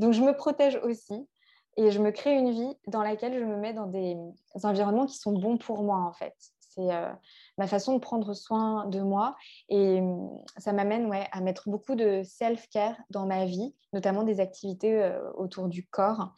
je 0.00 0.22
me 0.22 0.32
protège 0.36 0.78
aussi 0.82 1.28
et 1.76 1.90
je 1.90 2.00
me 2.00 2.10
crée 2.10 2.34
une 2.34 2.50
vie 2.50 2.76
dans 2.86 3.02
laquelle 3.02 3.38
je 3.38 3.44
me 3.44 3.56
mets 3.56 3.72
dans 3.72 3.86
des, 3.86 4.16
environnements 4.62 5.06
qui 5.06 5.16
sont 5.16 5.32
bons 5.32 5.56
pour 5.56 5.82
moi 5.82 5.98
en 5.98 6.12
fait. 6.12 6.34
C'est 6.60 6.92
euh, 6.92 7.12
ma 7.58 7.66
façon 7.66 7.94
de 7.94 7.98
prendre 7.98 8.32
soin 8.32 8.86
de 8.86 9.00
moi 9.00 9.36
et 9.68 10.02
ça 10.56 10.72
m'amène 10.72 11.06
ouais, 11.06 11.26
à 11.30 11.40
mettre 11.40 11.68
beaucoup 11.68 11.94
de 11.94 12.22
self-care 12.24 12.96
dans 13.10 13.26
ma 13.26 13.44
vie, 13.44 13.74
notamment 13.92 14.22
des 14.22 14.40
activités 14.40 15.02
euh, 15.02 15.30
autour 15.34 15.68
du 15.68 15.86
corps 15.86 16.32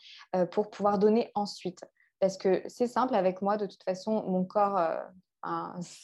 pour 0.50 0.70
pouvoir 0.70 0.98
donner 0.98 1.30
ensuite. 1.34 1.84
Parce 2.24 2.38
que 2.38 2.62
c'est 2.68 2.86
simple 2.86 3.14
avec 3.14 3.42
moi, 3.42 3.56
de 3.56 3.66
toute 3.66 3.82
façon, 3.82 4.24
mon 4.26 4.44
corps, 4.44 4.78
euh, 4.78 4.96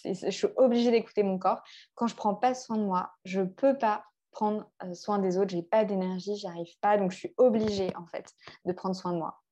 je 0.05 0.31
suis 0.31 0.49
obligée 0.57 0.91
d'écouter 0.91 1.23
mon 1.23 1.39
corps. 1.39 1.63
Quand 1.95 2.07
je 2.07 2.13
ne 2.15 2.19
prends 2.19 2.35
pas 2.35 2.55
soin 2.55 2.77
de 2.77 2.83
moi, 2.83 3.11
je 3.25 3.41
ne 3.41 3.47
peux 3.47 3.79
pas 3.79 4.05
prendre 4.31 4.71
euh, 4.85 4.95
soin 4.95 5.19
des 5.19 5.39
autres. 5.39 5.51
Je 5.51 5.57
n'ai 5.57 5.63
pas 5.63 5.85
d'énergie, 5.85 6.37
j'y 6.37 6.47
arrive 6.47 6.79
pas. 6.81 6.97
Donc, 6.97 7.13
je 7.13 7.17
suis 7.17 7.35
obligée, 7.37 7.95
en 7.97 8.07
fait, 8.07 8.35
de 8.65 8.73
prendre 8.73 8.95
soin 8.95 9.13
de 9.13 9.19
moi. 9.19 9.43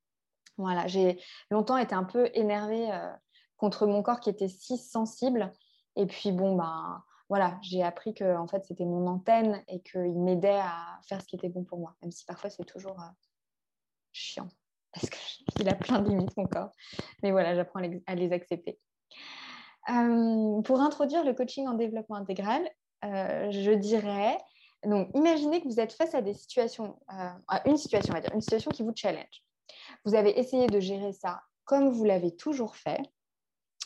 Voilà, 0.56 0.86
j'ai 0.86 1.20
longtemps 1.50 1.76
été 1.76 1.94
un 1.94 2.04
peu 2.04 2.30
énervée 2.34 2.92
euh, 2.92 3.12
contre 3.56 3.86
mon 3.86 4.02
corps 4.02 4.20
qui 4.20 4.30
était 4.30 4.48
si 4.48 4.76
sensible. 4.76 5.52
Et 5.96 6.06
puis, 6.06 6.32
bon, 6.32 6.56
ben, 6.56 7.02
voilà, 7.28 7.58
j'ai 7.62 7.82
appris 7.82 8.14
que 8.14 8.36
en 8.36 8.46
fait, 8.46 8.64
c'était 8.64 8.84
mon 8.84 9.06
antenne 9.06 9.62
et 9.68 9.80
qu'il 9.82 10.18
m'aidait 10.18 10.60
à 10.60 10.98
faire 11.06 11.20
ce 11.20 11.26
qui 11.26 11.36
était 11.36 11.48
bon 11.48 11.64
pour 11.64 11.78
moi, 11.78 11.94
même 12.02 12.10
si 12.10 12.24
parfois 12.24 12.50
c'est 12.50 12.64
toujours 12.64 12.98
chiant 14.12 14.48
parce 14.94 15.10
qu'il 15.10 15.68
a 15.68 15.74
plein 15.74 16.00
de 16.00 16.08
limites, 16.08 16.36
mon 16.36 16.46
corps. 16.46 16.70
Mais 17.22 17.30
voilà, 17.30 17.54
j'apprends 17.54 17.80
à 18.06 18.14
les 18.14 18.32
accepter. 18.32 18.80
Euh, 19.90 20.60
pour 20.62 20.80
introduire 20.80 21.24
le 21.24 21.32
coaching 21.32 21.66
en 21.66 21.74
développement 21.74 22.16
intégral, 22.16 22.68
euh, 23.04 23.50
je 23.50 23.72
dirais 23.72 24.36
Donc, 24.84 25.10
imaginez 25.14 25.60
que 25.60 25.68
vous 25.68 25.80
êtes 25.80 25.92
face 25.92 26.14
à 26.14 26.22
des 26.22 26.34
situations, 26.34 26.98
euh, 27.12 27.60
une 27.64 27.76
situation, 27.76 28.12
on 28.12 28.14
va 28.14 28.20
dire, 28.20 28.34
une 28.34 28.40
situation 28.40 28.70
qui 28.70 28.82
vous 28.82 28.92
challenge. 28.94 29.42
Vous 30.04 30.14
avez 30.14 30.38
essayé 30.38 30.66
de 30.68 30.80
gérer 30.80 31.12
ça 31.12 31.42
comme 31.64 31.90
vous 31.90 32.04
l'avez 32.04 32.34
toujours 32.34 32.76
fait, 32.76 33.00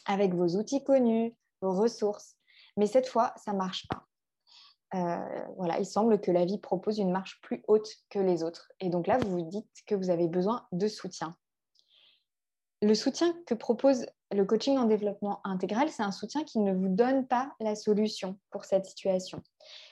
avec 0.06 0.34
vos 0.34 0.56
outils 0.56 0.84
connus, 0.84 1.34
vos 1.60 1.72
ressources, 1.72 2.36
mais 2.76 2.86
cette 2.86 3.08
fois, 3.08 3.32
ça 3.36 3.52
ne 3.52 3.58
marche 3.58 3.88
pas. 3.88 4.06
Euh, 4.94 5.46
voilà, 5.56 5.78
il 5.78 5.86
semble 5.86 6.20
que 6.20 6.30
la 6.30 6.44
vie 6.44 6.58
propose 6.58 6.98
une 6.98 7.10
marche 7.10 7.40
plus 7.40 7.62
haute 7.66 7.88
que 8.10 8.18
les 8.18 8.42
autres. 8.42 8.70
Et 8.78 8.90
donc 8.90 9.06
là, 9.06 9.18
vous 9.18 9.30
vous 9.30 9.42
dites 9.42 9.70
que 9.86 9.94
vous 9.94 10.10
avez 10.10 10.28
besoin 10.28 10.66
de 10.72 10.86
soutien. 10.86 11.34
Le 12.82 12.94
soutien 12.94 13.34
que 13.46 13.54
propose 13.54 14.06
le 14.32 14.44
coaching 14.44 14.76
en 14.76 14.84
développement 14.84 15.40
intégral, 15.44 15.88
c'est 15.88 16.02
un 16.02 16.12
soutien 16.12 16.44
qui 16.44 16.58
ne 16.58 16.74
vous 16.74 16.88
donne 16.88 17.26
pas 17.26 17.52
la 17.60 17.74
solution 17.74 18.38
pour 18.50 18.64
cette 18.64 18.86
situation. 18.86 19.42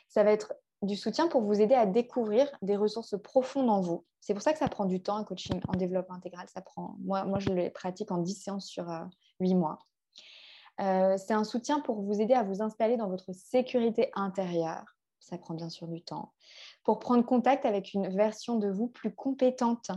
Ça 0.09 0.23
va 0.23 0.33
être 0.33 0.55
du 0.83 0.97
soutien 0.97 1.29
pour 1.29 1.43
vous 1.43 1.61
aider 1.61 1.75
à 1.75 1.87
découvrir 1.87 2.51
des 2.63 2.77
ressources 2.77 3.21
profondes 3.21 3.69
en 3.69 3.81
vous. 3.81 4.05
C'est 4.21 4.35
pour 4.35 4.43
ça 4.43 4.53
que 4.53 4.59
ça 4.59 4.69
prend 4.69 4.87
du 4.87 5.03
temps, 5.03 5.17
un 5.17 5.25
coaching 5.25 5.61
en 5.69 5.77
développement 5.77 6.15
intégral. 6.15 6.47
Ça 6.49 6.61
prend, 6.61 6.97
moi, 7.01 7.25
moi 7.25 7.39
je 7.39 7.51
le 7.51 7.71
pratique 7.71 8.11
en 8.11 8.19
10 8.19 8.35
séances 8.35 8.67
sur 8.67 8.87
8 9.41 9.53
euh, 9.53 9.57
mois. 9.57 9.79
Euh, 10.81 11.17
c'est 11.19 11.35
un 11.35 11.45
soutien 11.45 11.81
pour 11.81 12.01
vous 12.01 12.21
aider 12.21 12.35
à 12.35 12.43
vous 12.43 12.63
installer 12.63 12.97
dans 12.97 13.09
votre 13.09 13.33
sécurité 13.33 14.11
intérieure. 14.15 14.97
Ça 15.19 15.37
prend 15.37 15.55
bien 15.55 15.69
sûr 15.69 15.87
du 15.87 16.03
temps. 16.03 16.33
Pour 16.85 16.99
prendre 16.99 17.25
contact 17.25 17.67
avec 17.67 17.93
une 17.93 18.09
version 18.09 18.57
de 18.57 18.71
vous 18.71 18.89
plus 18.89 19.15
compétente 19.15 19.91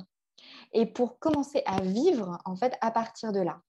et 0.74 0.86
pour 0.86 1.20
commencer 1.20 1.64
à 1.66 1.82
vivre 1.82 2.40
en 2.44 2.58
fait 2.58 2.78
à 2.82 2.92
partir 2.92 3.32
de 3.32 3.40
là. 3.40 3.62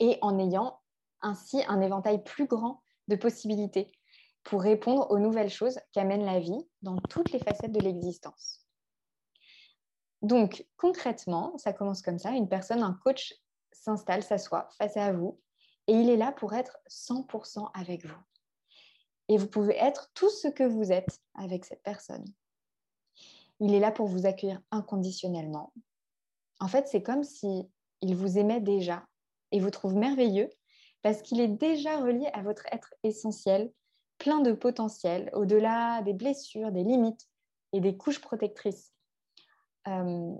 Et 0.00 0.18
en 0.20 0.38
ayant 0.38 0.78
ainsi 1.22 1.62
un 1.66 1.80
éventail 1.80 2.22
plus 2.22 2.46
grand 2.46 2.82
de 3.08 3.16
possibilités 3.16 3.90
pour 4.44 4.62
répondre 4.62 5.10
aux 5.10 5.18
nouvelles 5.18 5.50
choses 5.50 5.78
qu'amène 5.92 6.24
la 6.24 6.40
vie 6.40 6.66
dans 6.82 6.96
toutes 7.10 7.32
les 7.32 7.38
facettes 7.38 7.72
de 7.72 7.80
l'existence. 7.80 8.66
Donc, 10.22 10.66
concrètement, 10.76 11.56
ça 11.58 11.72
commence 11.72 12.02
comme 12.02 12.18
ça. 12.18 12.30
Une 12.30 12.48
personne, 12.48 12.82
un 12.82 12.98
coach 13.04 13.34
s'installe, 13.72 14.22
s'assoit 14.22 14.68
face 14.78 14.96
à 14.96 15.12
vous 15.12 15.40
et 15.86 15.92
il 15.92 16.10
est 16.10 16.16
là 16.16 16.32
pour 16.32 16.54
être 16.54 16.78
100% 16.88 17.70
avec 17.74 18.04
vous. 18.04 18.20
Et 19.28 19.36
vous 19.36 19.48
pouvez 19.48 19.76
être 19.76 20.10
tout 20.14 20.30
ce 20.30 20.48
que 20.48 20.64
vous 20.64 20.90
êtes 20.90 21.20
avec 21.34 21.64
cette 21.64 21.82
personne. 21.82 22.24
Il 23.60 23.74
est 23.74 23.80
là 23.80 23.92
pour 23.92 24.06
vous 24.06 24.26
accueillir 24.26 24.60
inconditionnellement. 24.70 25.72
En 26.60 26.68
fait, 26.68 26.88
c'est 26.88 27.02
comme 27.02 27.24
si 27.24 27.70
il 28.00 28.16
vous 28.16 28.38
aimait 28.38 28.60
déjà 28.60 29.06
et 29.52 29.60
vous 29.60 29.70
trouve 29.70 29.94
merveilleux 29.94 30.50
parce 31.02 31.22
qu'il 31.22 31.40
est 31.40 31.48
déjà 31.48 32.00
relié 32.00 32.26
à 32.32 32.42
votre 32.42 32.66
être 32.72 32.94
essentiel 33.02 33.72
plein 34.18 34.40
de 34.40 34.52
potentiel, 34.52 35.30
au-delà 35.32 36.02
des 36.02 36.12
blessures, 36.12 36.72
des 36.72 36.84
limites 36.84 37.28
et 37.72 37.80
des 37.80 37.96
couches 37.96 38.20
protectrices. 38.20 38.92
Euh, 39.86 40.34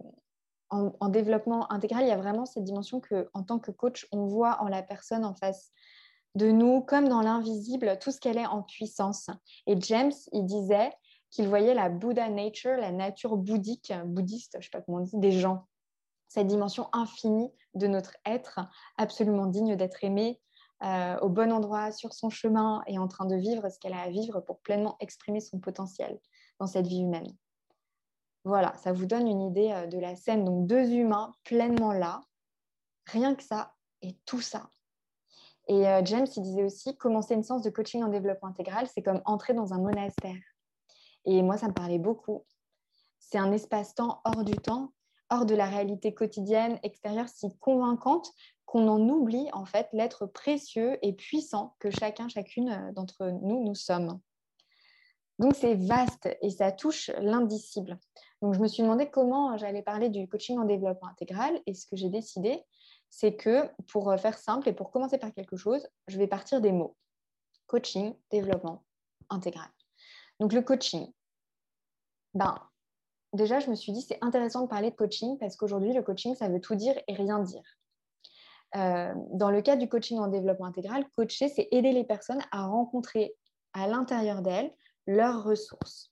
en, 0.70 1.08
développement 1.08 1.70
intégral, 1.72 2.04
il 2.04 2.08
y 2.08 2.12
a 2.12 2.16
vraiment 2.16 2.44
cette 2.44 2.64
dimension 2.64 3.00
que, 3.00 3.30
en 3.32 3.42
tant 3.42 3.58
que 3.58 3.70
coach, 3.70 4.06
on 4.12 4.26
voit 4.26 4.60
en 4.60 4.68
la 4.68 4.82
personne 4.82 5.24
en 5.24 5.34
face 5.34 5.72
de 6.34 6.50
nous, 6.50 6.82
comme 6.82 7.08
dans 7.08 7.22
l'invisible, 7.22 7.98
tout 7.98 8.10
ce 8.10 8.20
qu'elle 8.20 8.36
est 8.36 8.46
en 8.46 8.62
puissance. 8.62 9.30
Et 9.66 9.80
James, 9.80 10.12
il 10.32 10.44
disait 10.44 10.92
qu'il 11.30 11.48
voyait 11.48 11.74
la 11.74 11.88
Buddha 11.88 12.28
nature, 12.28 12.76
la 12.76 12.92
nature 12.92 13.36
bouddhique, 13.36 13.92
bouddhiste, 14.04 14.52
je 14.54 14.58
ne 14.58 14.62
sais 14.62 14.70
pas 14.70 14.82
comment 14.82 14.98
on 14.98 15.04
dit, 15.04 15.18
des 15.18 15.32
gens. 15.32 15.66
Cette 16.28 16.46
dimension 16.46 16.88
infinie 16.92 17.50
de 17.74 17.86
notre 17.86 18.16
être, 18.26 18.60
absolument 18.98 19.46
digne 19.46 19.76
d'être 19.76 20.04
aimé, 20.04 20.38
euh, 20.84 21.18
au 21.20 21.28
bon 21.28 21.52
endroit 21.52 21.90
sur 21.90 22.12
son 22.12 22.30
chemin 22.30 22.82
et 22.86 22.98
en 22.98 23.08
train 23.08 23.26
de 23.26 23.34
vivre 23.34 23.68
ce 23.68 23.78
qu'elle 23.78 23.94
a 23.94 24.02
à 24.02 24.10
vivre 24.10 24.40
pour 24.40 24.60
pleinement 24.60 24.96
exprimer 25.00 25.40
son 25.40 25.58
potentiel 25.58 26.20
dans 26.60 26.68
cette 26.68 26.86
vie 26.86 27.00
humaine. 27.00 27.36
Voilà, 28.44 28.76
ça 28.76 28.92
vous 28.92 29.06
donne 29.06 29.26
une 29.26 29.42
idée 29.42 29.72
euh, 29.72 29.86
de 29.86 29.98
la 29.98 30.14
scène. 30.14 30.44
Donc 30.44 30.66
deux 30.66 30.92
humains 30.92 31.34
pleinement 31.44 31.92
là, 31.92 32.20
rien 33.06 33.34
que 33.34 33.42
ça 33.42 33.74
et 34.02 34.16
tout 34.24 34.40
ça. 34.40 34.70
Et 35.66 35.86
euh, 35.86 36.00
James, 36.04 36.26
il 36.36 36.42
disait 36.42 36.62
aussi, 36.62 36.96
commencer 36.96 37.34
une 37.34 37.42
séance 37.42 37.62
de 37.62 37.70
coaching 37.70 38.02
en 38.02 38.08
développement 38.08 38.48
intégral, 38.48 38.86
c'est 38.86 39.02
comme 39.02 39.20
entrer 39.24 39.54
dans 39.54 39.74
un 39.74 39.78
monastère. 39.78 40.40
Et 41.24 41.42
moi, 41.42 41.58
ça 41.58 41.68
me 41.68 41.74
parlait 41.74 41.98
beaucoup. 41.98 42.46
C'est 43.18 43.38
un 43.38 43.52
espace-temps 43.52 44.20
hors 44.24 44.44
du 44.44 44.56
temps, 44.56 44.92
hors 45.28 45.44
de 45.44 45.54
la 45.54 45.66
réalité 45.66 46.14
quotidienne 46.14 46.78
extérieure 46.82 47.28
si 47.28 47.54
convaincante 47.58 48.32
qu'on 48.68 48.86
en 48.86 49.00
oublie 49.08 49.48
en 49.54 49.64
fait 49.64 49.88
l'être 49.94 50.26
précieux 50.26 50.98
et 51.00 51.14
puissant 51.14 51.74
que 51.78 51.90
chacun, 51.90 52.28
chacune 52.28 52.68
euh, 52.68 52.92
d'entre 52.92 53.24
nous, 53.24 53.64
nous 53.64 53.74
sommes. 53.74 54.20
Donc 55.38 55.54
c'est 55.56 55.74
vaste 55.74 56.28
et 56.42 56.50
ça 56.50 56.70
touche 56.70 57.10
l'indicible. 57.18 57.98
Donc 58.42 58.52
je 58.52 58.60
me 58.60 58.68
suis 58.68 58.82
demandé 58.82 59.08
comment 59.08 59.56
j'allais 59.56 59.80
parler 59.80 60.10
du 60.10 60.28
coaching 60.28 60.58
en 60.58 60.66
développement 60.66 61.08
intégral 61.08 61.58
et 61.64 61.72
ce 61.72 61.86
que 61.86 61.96
j'ai 61.96 62.10
décidé, 62.10 62.62
c'est 63.08 63.36
que 63.36 63.70
pour 63.90 64.10
euh, 64.10 64.18
faire 64.18 64.36
simple 64.36 64.68
et 64.68 64.74
pour 64.74 64.90
commencer 64.90 65.16
par 65.16 65.32
quelque 65.32 65.56
chose, 65.56 65.88
je 66.06 66.18
vais 66.18 66.26
partir 66.26 66.60
des 66.60 66.72
mots. 66.72 66.94
Coaching, 67.68 68.14
développement 68.30 68.84
intégral. 69.30 69.70
Donc 70.40 70.52
le 70.52 70.60
coaching, 70.60 71.10
ben, 72.34 72.54
déjà 73.32 73.60
je 73.60 73.70
me 73.70 73.74
suis 73.74 73.92
dit 73.92 74.02
c'est 74.02 74.18
intéressant 74.20 74.64
de 74.64 74.68
parler 74.68 74.90
de 74.90 74.96
coaching 74.96 75.38
parce 75.38 75.56
qu'aujourd'hui 75.56 75.94
le 75.94 76.02
coaching 76.02 76.34
ça 76.34 76.50
veut 76.50 76.60
tout 76.60 76.74
dire 76.74 77.00
et 77.08 77.14
rien 77.14 77.38
dire. 77.38 77.64
Euh, 78.76 79.14
dans 79.32 79.50
le 79.50 79.62
cas 79.62 79.76
du 79.76 79.88
coaching 79.88 80.18
en 80.18 80.28
développement 80.28 80.66
intégral, 80.66 81.04
coacher, 81.16 81.48
c'est 81.48 81.68
aider 81.72 81.92
les 81.92 82.04
personnes 82.04 82.42
à 82.50 82.66
rencontrer 82.66 83.34
à 83.72 83.86
l'intérieur 83.88 84.42
d'elles 84.42 84.72
leurs 85.06 85.42
ressources. 85.42 86.10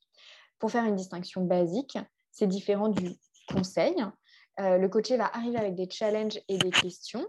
Pour 0.59 0.71
faire 0.71 0.85
une 0.85 0.97
distinction 0.97 1.43
basique, 1.43 1.99
c'est 2.31 2.47
différent 2.47 2.89
du 2.89 3.11
conseil. 3.49 3.95
Euh, 4.59 4.79
le 4.79 4.89
coaché 4.89 5.17
va 5.17 5.27
arriver 5.27 5.59
avec 5.59 5.75
des 5.75 5.89
challenges 5.91 6.41
et 6.49 6.57
des 6.57 6.71
questions 6.71 7.27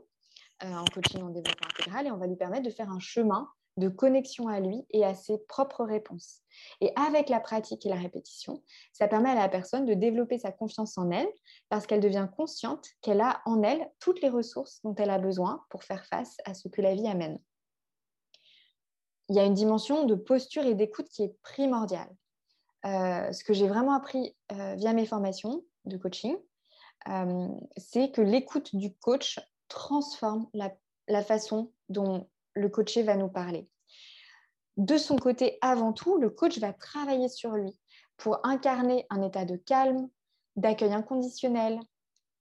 euh, 0.64 0.74
en 0.74 0.86
coaching 0.86 1.22
en 1.24 1.30
développement 1.30 1.68
intégral 1.70 2.08
et 2.08 2.12
on 2.12 2.18
va 2.18 2.28
lui 2.28 2.38
permettre 2.38 2.64
de 2.64 2.72
faire 2.72 2.90
un 2.90 3.00
chemin 3.00 3.50
de 3.78 3.90
connexion 3.90 4.48
à 4.48 4.60
lui 4.60 4.86
et 4.92 5.06
à 5.06 5.14
ses 5.14 5.38
propres 5.38 5.84
réponses. 5.84 6.42
Et 6.82 6.92
avec 6.96 7.30
la 7.30 7.40
pratique 7.40 7.86
et 7.86 7.90
la 7.90 7.96
répétition, 7.96 8.64
ça 8.92 9.08
permet 9.08 9.30
à 9.30 9.36
la 9.36 9.50
personne 9.50 9.86
de 9.86 9.94
développer 9.94 10.40
sa 10.40 10.52
confiance 10.52 10.98
en 10.98 11.12
elle 11.12 11.30
parce 11.70 11.86
qu'elle 11.86 12.00
devient 12.00 12.28
consciente 12.36 12.88
qu'elle 13.02 13.22
a 13.22 13.42
en 13.46 13.62
elle 13.64 13.90
toutes 14.00 14.22
les 14.22 14.30
ressources 14.30 14.82
dont 14.84 14.96
elle 14.96 15.12
a 15.12 15.20
besoin 15.20 15.64
pour 15.70 15.84
faire 15.84 16.06
face 16.06 16.38
à 16.46 16.54
ce 16.54 16.68
que 16.68 16.82
la 16.82 16.96
vie 16.96 17.08
amène. 17.08 17.40
Il 19.30 19.36
y 19.36 19.40
a 19.40 19.46
une 19.46 19.54
dimension 19.54 20.06
de 20.06 20.16
posture 20.16 20.66
et 20.66 20.74
d'écoute 20.74 21.10
qui 21.10 21.24
est 21.24 21.36
primordiale. 21.44 22.10
Euh, 22.86 23.32
ce 23.32 23.44
que 23.44 23.54
j'ai 23.54 23.68
vraiment 23.68 23.94
appris 23.94 24.36
euh, 24.52 24.76
via 24.76 24.94
mes 24.94 25.06
formations 25.06 25.64
de 25.86 25.98
coaching, 25.98 26.38
euh, 27.10 27.48
c'est 27.76 28.12
que 28.12 28.22
l'écoute 28.22 28.76
du 28.76 28.96
coach 28.96 29.40
transforme 29.68 30.48
la, 30.54 30.74
la 31.08 31.24
façon 31.24 31.72
dont 31.90 32.30
le 32.58 32.70
coaché 32.70 33.04
va 33.04 33.16
nous 33.16 33.30
parler. 33.30 33.70
De 34.78 34.98
son 34.98 35.16
côté, 35.16 35.58
avant 35.62 35.94
tout, 35.94 36.18
le 36.18 36.30
coach 36.30 36.60
va 36.60 36.74
travailler 36.74 37.30
sur 37.30 37.52
lui 37.54 37.80
pour 38.18 38.40
incarner 38.44 39.06
un 39.10 39.22
état 39.22 39.46
de 39.46 39.56
calme, 39.56 40.10
d'accueil 40.56 40.94
inconditionnel, 40.94 41.80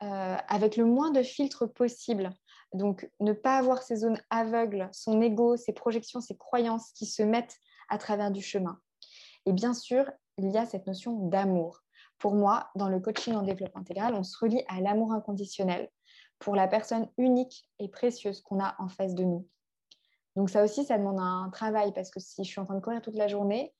euh, 0.03 0.37
avec 0.49 0.77
le 0.77 0.85
moins 0.85 1.11
de 1.11 1.23
filtres 1.23 1.73
possible. 1.73 2.31
Donc, 2.75 3.11
ne 3.21 3.33
pas 3.33 3.57
avoir 3.57 3.83
ces 3.83 3.97
zones 3.97 4.21
aveugles, 4.29 4.89
son 4.93 5.21
ego, 5.23 5.57
ses 5.57 5.73
projections, 5.73 6.21
ses 6.21 6.37
croyances 6.37 6.93
qui 6.93 7.07
se 7.07 7.23
mettent 7.23 7.57
à 7.89 7.97
travers 7.97 8.31
du 8.31 8.43
chemin. 8.43 8.79
Et 9.47 9.53
bien 9.53 9.73
sûr, 9.73 10.11
il 10.39 10.51
y 10.51 10.59
a 10.59 10.67
cette 10.67 10.87
notion 10.87 11.13
d'amour. 11.29 11.81
Pour 12.19 12.35
moi, 12.35 12.69
dans 12.75 12.89
le 12.89 13.01
coaching 13.01 13.35
en 13.35 13.43
développement 13.43 13.81
intégral, 13.81 14.15
on 14.15 14.25
se 14.25 14.37
relie 14.39 14.63
à 14.69 14.81
l'amour 14.81 15.13
inconditionnel 15.13 15.91
pour 16.39 16.57
la 16.57 16.69
personne 16.69 17.09
unique 17.17 17.69
et 17.79 17.89
précieuse 17.89 18.43
qu'on 18.43 18.63
a 18.63 18.75
en 18.79 18.89
face 18.89 19.15
de 19.15 19.25
nous. 19.25 19.47
Donc 20.37 20.51
ça 20.51 20.63
aussi, 20.63 20.85
ça 20.85 20.99
demande 20.99 21.19
un 21.19 21.51
travail 21.51 21.93
parce 21.95 22.11
que 22.11 22.21
si 22.21 22.45
je 22.45 22.51
suis 22.51 22.61
en 22.61 22.67
train 22.67 22.75
de 22.75 22.81
courir 22.81 23.01
toute 23.01 23.17
la 23.17 23.27
journée, 23.27 23.75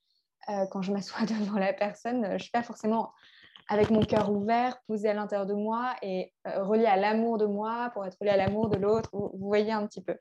euh, 0.49 0.67
quand 0.67 0.83
je 0.83 0.93
m'assois 0.93 1.27
devant 1.27 1.59
la 1.59 1.73
personne, 1.73 2.25
je 2.25 2.33
ne 2.33 2.39
suis 2.39 2.51
pas 2.51 2.63
forcément 2.63 3.13
avec 3.69 3.91
mon 3.91 4.01
cœur 4.01 4.31
ouvert, 4.31 4.81
posé 4.87 5.09
à 5.09 5.15
l'intérieur 5.15 5.47
de 5.47 5.55
moi 5.55 5.95
et 6.01 6.33
euh, 6.47 6.63
relié 6.65 6.87
à 6.87 6.97
l'amour 6.97 7.37
de 7.37 7.47
moi 7.47 7.91
pour 7.93 8.07
être 8.07 8.17
relié 8.21 8.31
à 8.31 8.37
l'amour 8.37 8.69
de 8.69 8.77
l'autre. 8.77 9.11
Vous, 9.13 9.31
voyez 9.39 9.73
un 9.73 9.87
petit 9.87 10.03
peu. 10.03 10.17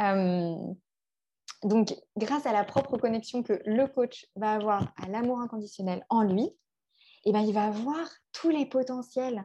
Euh, 0.00 0.56
donc, 1.62 1.94
grâce 2.16 2.44
à 2.44 2.52
la 2.52 2.64
propre 2.64 2.98
connexion 2.98 3.44
que 3.44 3.62
le 3.64 3.86
coach 3.86 4.26
va 4.34 4.54
avoir 4.54 4.92
à 5.00 5.08
l'amour 5.08 5.40
inconditionnel 5.40 6.04
en 6.08 6.22
lui, 6.22 6.50
eh 7.24 7.32
ben, 7.32 7.40
il 7.40 7.54
va 7.54 7.66
avoir 7.66 8.08
tous 8.32 8.50
les 8.50 8.66
potentiels 8.66 9.44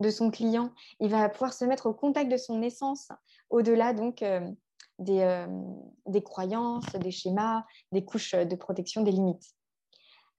de 0.00 0.08
son 0.08 0.30
client. 0.30 0.72
Il 1.00 1.10
va 1.10 1.28
pouvoir 1.28 1.52
se 1.52 1.66
mettre 1.66 1.84
au 1.84 1.92
contact 1.92 2.30
de 2.30 2.38
son 2.38 2.62
essence, 2.62 3.10
au-delà 3.50 3.92
donc 3.92 4.22
euh, 5.00 5.46
des, 6.06 6.22
croyances, 6.22 6.90
des 6.94 7.12
schémas, 7.12 7.64
des 7.92 8.04
couches 8.04 8.34
de 8.34 8.56
protection, 8.56 9.02
des 9.02 9.12
limites. 9.12 9.54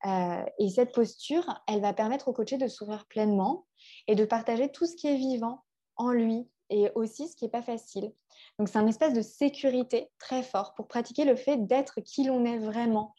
Euh, 0.05 0.43
et 0.57 0.69
cette 0.69 0.93
posture, 0.93 1.45
elle 1.67 1.81
va 1.81 1.93
permettre 1.93 2.27
au 2.27 2.33
coaché 2.33 2.57
de 2.57 2.67
s'ouvrir 2.67 3.05
pleinement 3.07 3.65
et 4.07 4.15
de 4.15 4.25
partager 4.25 4.69
tout 4.69 4.85
ce 4.85 4.97
qui 4.97 5.07
est 5.07 5.15
vivant 5.15 5.63
en 5.95 6.11
lui 6.11 6.49
et 6.69 6.91
aussi 6.95 7.29
ce 7.29 7.37
qui 7.37 7.45
n'est 7.45 7.51
pas 7.51 7.61
facile. 7.61 8.11
Donc 8.57 8.67
c'est 8.67 8.77
un 8.77 8.87
espace 8.87 9.13
de 9.13 9.21
sécurité 9.21 10.11
très 10.19 10.43
fort 10.43 10.73
pour 10.75 10.87
pratiquer 10.87 11.23
le 11.23 11.37
fait 11.37 11.57
d'être 11.65 12.01
qui 12.01 12.25
l'on 12.25 12.43
est 12.43 12.59
vraiment. 12.59 13.15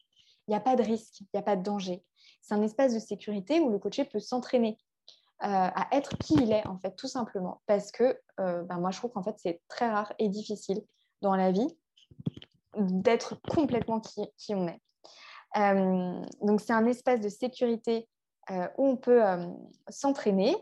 il 0.47 0.51
n'y 0.51 0.57
a 0.57 0.61
pas 0.61 0.77
de 0.77 0.83
risque, 0.83 1.21
il 1.21 1.29
n'y 1.33 1.41
a 1.41 1.43
pas 1.43 1.57
de 1.57 1.63
danger. 1.63 2.05
C'est 2.43 2.55
un 2.55 2.63
espace 2.63 2.93
de 2.93 2.99
sécurité 2.99 3.61
où 3.61 3.71
le 3.71 3.79
coaché 3.79 4.05
peut 4.05 4.21
s'entraîner 4.21 4.79
euh, 5.43 5.47
à 5.47 5.89
être 5.93 6.19
qui 6.19 6.35
il 6.35 6.53
est, 6.53 6.67
en 6.67 6.79
fait, 6.79 6.97
tout 6.97 7.09
simplement. 7.09 7.63
Parce 7.67 7.91
que 7.93 8.21
ben, 8.37 8.79
moi, 8.79 8.91
je 8.91 8.99
trouve 8.99 9.11
qu'en 9.13 9.23
fait, 9.23 9.37
c'est 9.39 9.63
très 9.69 9.91
rare 9.91 10.13
et 10.19 10.29
difficile 10.29 10.83
dans 11.23 11.37
la 11.37 11.53
vie 11.53 11.69
d'être 12.77 13.41
complètement 13.51 14.01
qui, 14.01 14.55
on 14.55 14.69
est. 14.69 14.81
Euh, 15.57 16.23
donc, 16.43 16.61
c'est 16.61 16.73
un 16.73 16.87
espace 16.87 17.21
de 17.21 17.29
sécurité 17.29 18.09
où 18.79 18.85
on 18.85 18.97
peut 18.97 19.23
s'entraîner, 19.91 20.57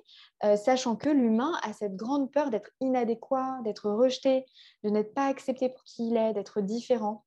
sachant 0.56 0.94
que 0.94 1.08
l'humain 1.08 1.54
a 1.62 1.72
cette 1.72 1.96
grande 1.96 2.30
peur 2.30 2.50
d'être 2.50 2.68
inadéquat, 2.80 3.60
d'être 3.64 3.90
rejeté, 3.90 4.44
de 4.84 4.90
n'être 4.90 5.14
pas 5.14 5.24
accepté 5.24 5.70
pour 5.70 5.82
qui 5.84 6.08
il 6.08 6.18
est, 6.18 6.34
d'être 6.34 6.60
différent. 6.60 7.24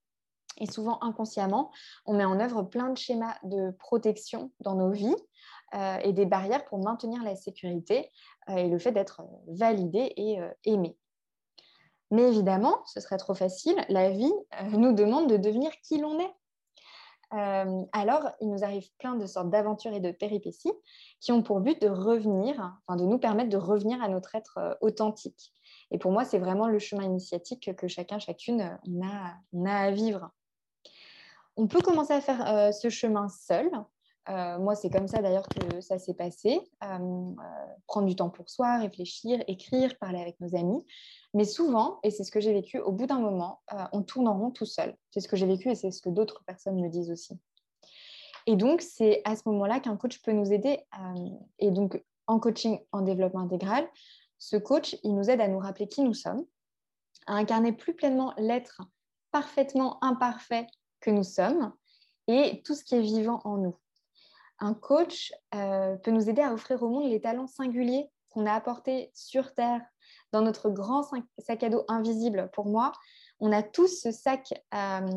Et 0.59 0.67
souvent 0.69 0.99
inconsciemment, 1.01 1.71
on 2.05 2.13
met 2.13 2.25
en 2.25 2.39
œuvre 2.39 2.63
plein 2.63 2.89
de 2.89 2.97
schémas 2.97 3.35
de 3.43 3.71
protection 3.71 4.51
dans 4.59 4.75
nos 4.75 4.91
vies 4.91 5.15
euh, 5.73 5.97
et 6.03 6.11
des 6.11 6.25
barrières 6.25 6.65
pour 6.65 6.79
maintenir 6.79 7.23
la 7.23 7.35
sécurité 7.35 8.11
euh, 8.49 8.55
et 8.55 8.69
le 8.69 8.77
fait 8.77 8.91
d'être 8.91 9.23
validé 9.47 10.13
et 10.17 10.41
euh, 10.41 10.49
aimé. 10.65 10.97
Mais 12.11 12.23
évidemment, 12.23 12.81
ce 12.85 12.99
serait 12.99 13.17
trop 13.17 13.33
facile. 13.33 13.75
La 13.89 14.09
vie 14.09 14.33
nous 14.71 14.93
demande 14.93 15.29
de 15.29 15.37
devenir 15.37 15.71
qui 15.81 15.97
l'on 15.97 16.19
est. 16.19 16.33
alors, 17.93 18.29
il 18.41 18.49
nous 18.49 18.63
arrive 18.63 18.89
plein 18.99 19.15
de 19.15 19.25
sortes 19.25 19.49
d'aventures 19.49 19.93
et 19.93 20.01
de 20.01 20.11
péripéties 20.11 20.73
qui 21.21 21.31
ont 21.31 21.41
pour 21.41 21.61
but 21.61 21.81
de 21.81 21.87
revenir, 21.87 22.73
enfin 22.85 22.97
de 22.97 23.05
nous 23.05 23.17
permettre 23.17 23.49
de 23.49 23.57
revenir 23.57 24.03
à 24.03 24.09
notre 24.09 24.35
être 24.35 24.77
authentique. 24.81 25.53
Et 25.91 25.97
pour 25.97 26.11
moi, 26.11 26.25
c'est 26.25 26.39
vraiment 26.39 26.67
le 26.67 26.79
chemin 26.79 27.03
initiatique 27.03 27.75
que 27.75 27.87
chacun, 27.87 28.19
chacune, 28.19 28.61
a, 28.61 28.79
on 29.53 29.65
a 29.65 29.75
à 29.75 29.91
vivre. 29.91 30.31
On 31.57 31.67
peut 31.67 31.81
commencer 31.81 32.13
à 32.13 32.21
faire 32.21 32.47
euh, 32.47 32.71
ce 32.71 32.89
chemin 32.89 33.27
seul. 33.27 33.69
Euh, 34.29 34.59
moi, 34.59 34.75
c'est 34.75 34.89
comme 34.89 35.07
ça 35.07 35.21
d'ailleurs 35.21 35.47
que 35.47 35.81
ça 35.81 35.97
s'est 35.97 36.13
passé. 36.13 36.59
Euh, 36.83 37.33
prendre 37.87 38.07
du 38.07 38.15
temps 38.15 38.29
pour 38.29 38.49
soi, 38.49 38.77
réfléchir, 38.77 39.43
écrire, 39.47 39.97
parler 39.97 40.21
avec 40.21 40.39
nos 40.39 40.55
amis. 40.55 40.85
Mais 41.33 41.45
souvent, 41.45 41.99
et 42.03 42.11
c'est 42.11 42.23
ce 42.23 42.31
que 42.31 42.39
j'ai 42.39 42.53
vécu, 42.53 42.79
au 42.79 42.91
bout 42.91 43.07
d'un 43.07 43.19
moment, 43.19 43.61
on 43.93 44.03
tourne 44.03 44.27
en 44.27 44.37
rond 44.37 44.51
tout 44.51 44.65
seul. 44.65 44.95
C'est 45.11 45.21
ce 45.21 45.27
que 45.27 45.35
j'ai 45.35 45.47
vécu 45.47 45.69
et 45.69 45.75
c'est 45.75 45.91
ce 45.91 46.01
que 46.01 46.09
d'autres 46.09 46.43
personnes 46.45 46.79
me 46.79 46.89
disent 46.89 47.09
aussi. 47.09 47.39
Et 48.47 48.55
donc, 48.55 48.81
c'est 48.81 49.21
à 49.23 49.35
ce 49.35 49.43
moment-là 49.45 49.79
qu'un 49.79 49.95
coach 49.97 50.21
peut 50.21 50.33
nous 50.33 50.51
aider. 50.51 50.79
et 51.59 51.71
donc, 51.71 52.03
en 52.27 52.39
coaching 52.39 52.79
en 52.91 53.01
développement 53.01 53.41
intégral, 53.41 53.87
ce 54.39 54.57
coach, 54.57 54.97
il 55.03 55.15
nous 55.15 55.29
aide 55.29 55.41
à 55.41 55.47
nous 55.47 55.59
rappeler 55.59 55.87
qui 55.87 56.01
nous 56.01 56.13
sommes, 56.13 56.45
à 57.27 57.35
incarner 57.35 57.71
plus 57.71 57.93
pleinement 57.93 58.33
l'être 58.37 58.81
parfaitement 59.31 60.03
imparfait 60.03 60.67
que 60.99 61.11
nous 61.11 61.23
sommes 61.23 61.73
et 62.27 62.61
tout 62.63 62.75
ce 62.75 62.83
qui 62.83 62.95
est 62.95 63.01
vivant 63.01 63.41
en 63.45 63.57
nous. 63.57 63.75
Un 64.61 64.73
coach 64.73 65.33
euh, 65.53 65.97
peut 65.97 66.11
nous 66.11 66.29
aider 66.29 66.41
à 66.41 66.53
offrir 66.53 66.81
au 66.81 66.89
monde 66.89 67.09
les 67.09 67.19
talents 67.19 67.47
singuliers 67.47 68.09
qu'on 68.29 68.45
a 68.45 68.53
apportés 68.53 69.11
sur 69.13 69.53
Terre 69.53 69.81
dans 70.31 70.41
notre 70.41 70.69
grand 70.69 71.03
sac 71.39 71.63
à 71.63 71.69
dos 71.69 71.83
invisible. 71.89 72.49
Pour 72.53 72.67
moi, 72.67 72.93
on 73.39 73.51
a 73.51 73.63
tous 73.63 74.01
ce 74.01 74.11
sac 74.11 74.53
euh, 74.73 75.07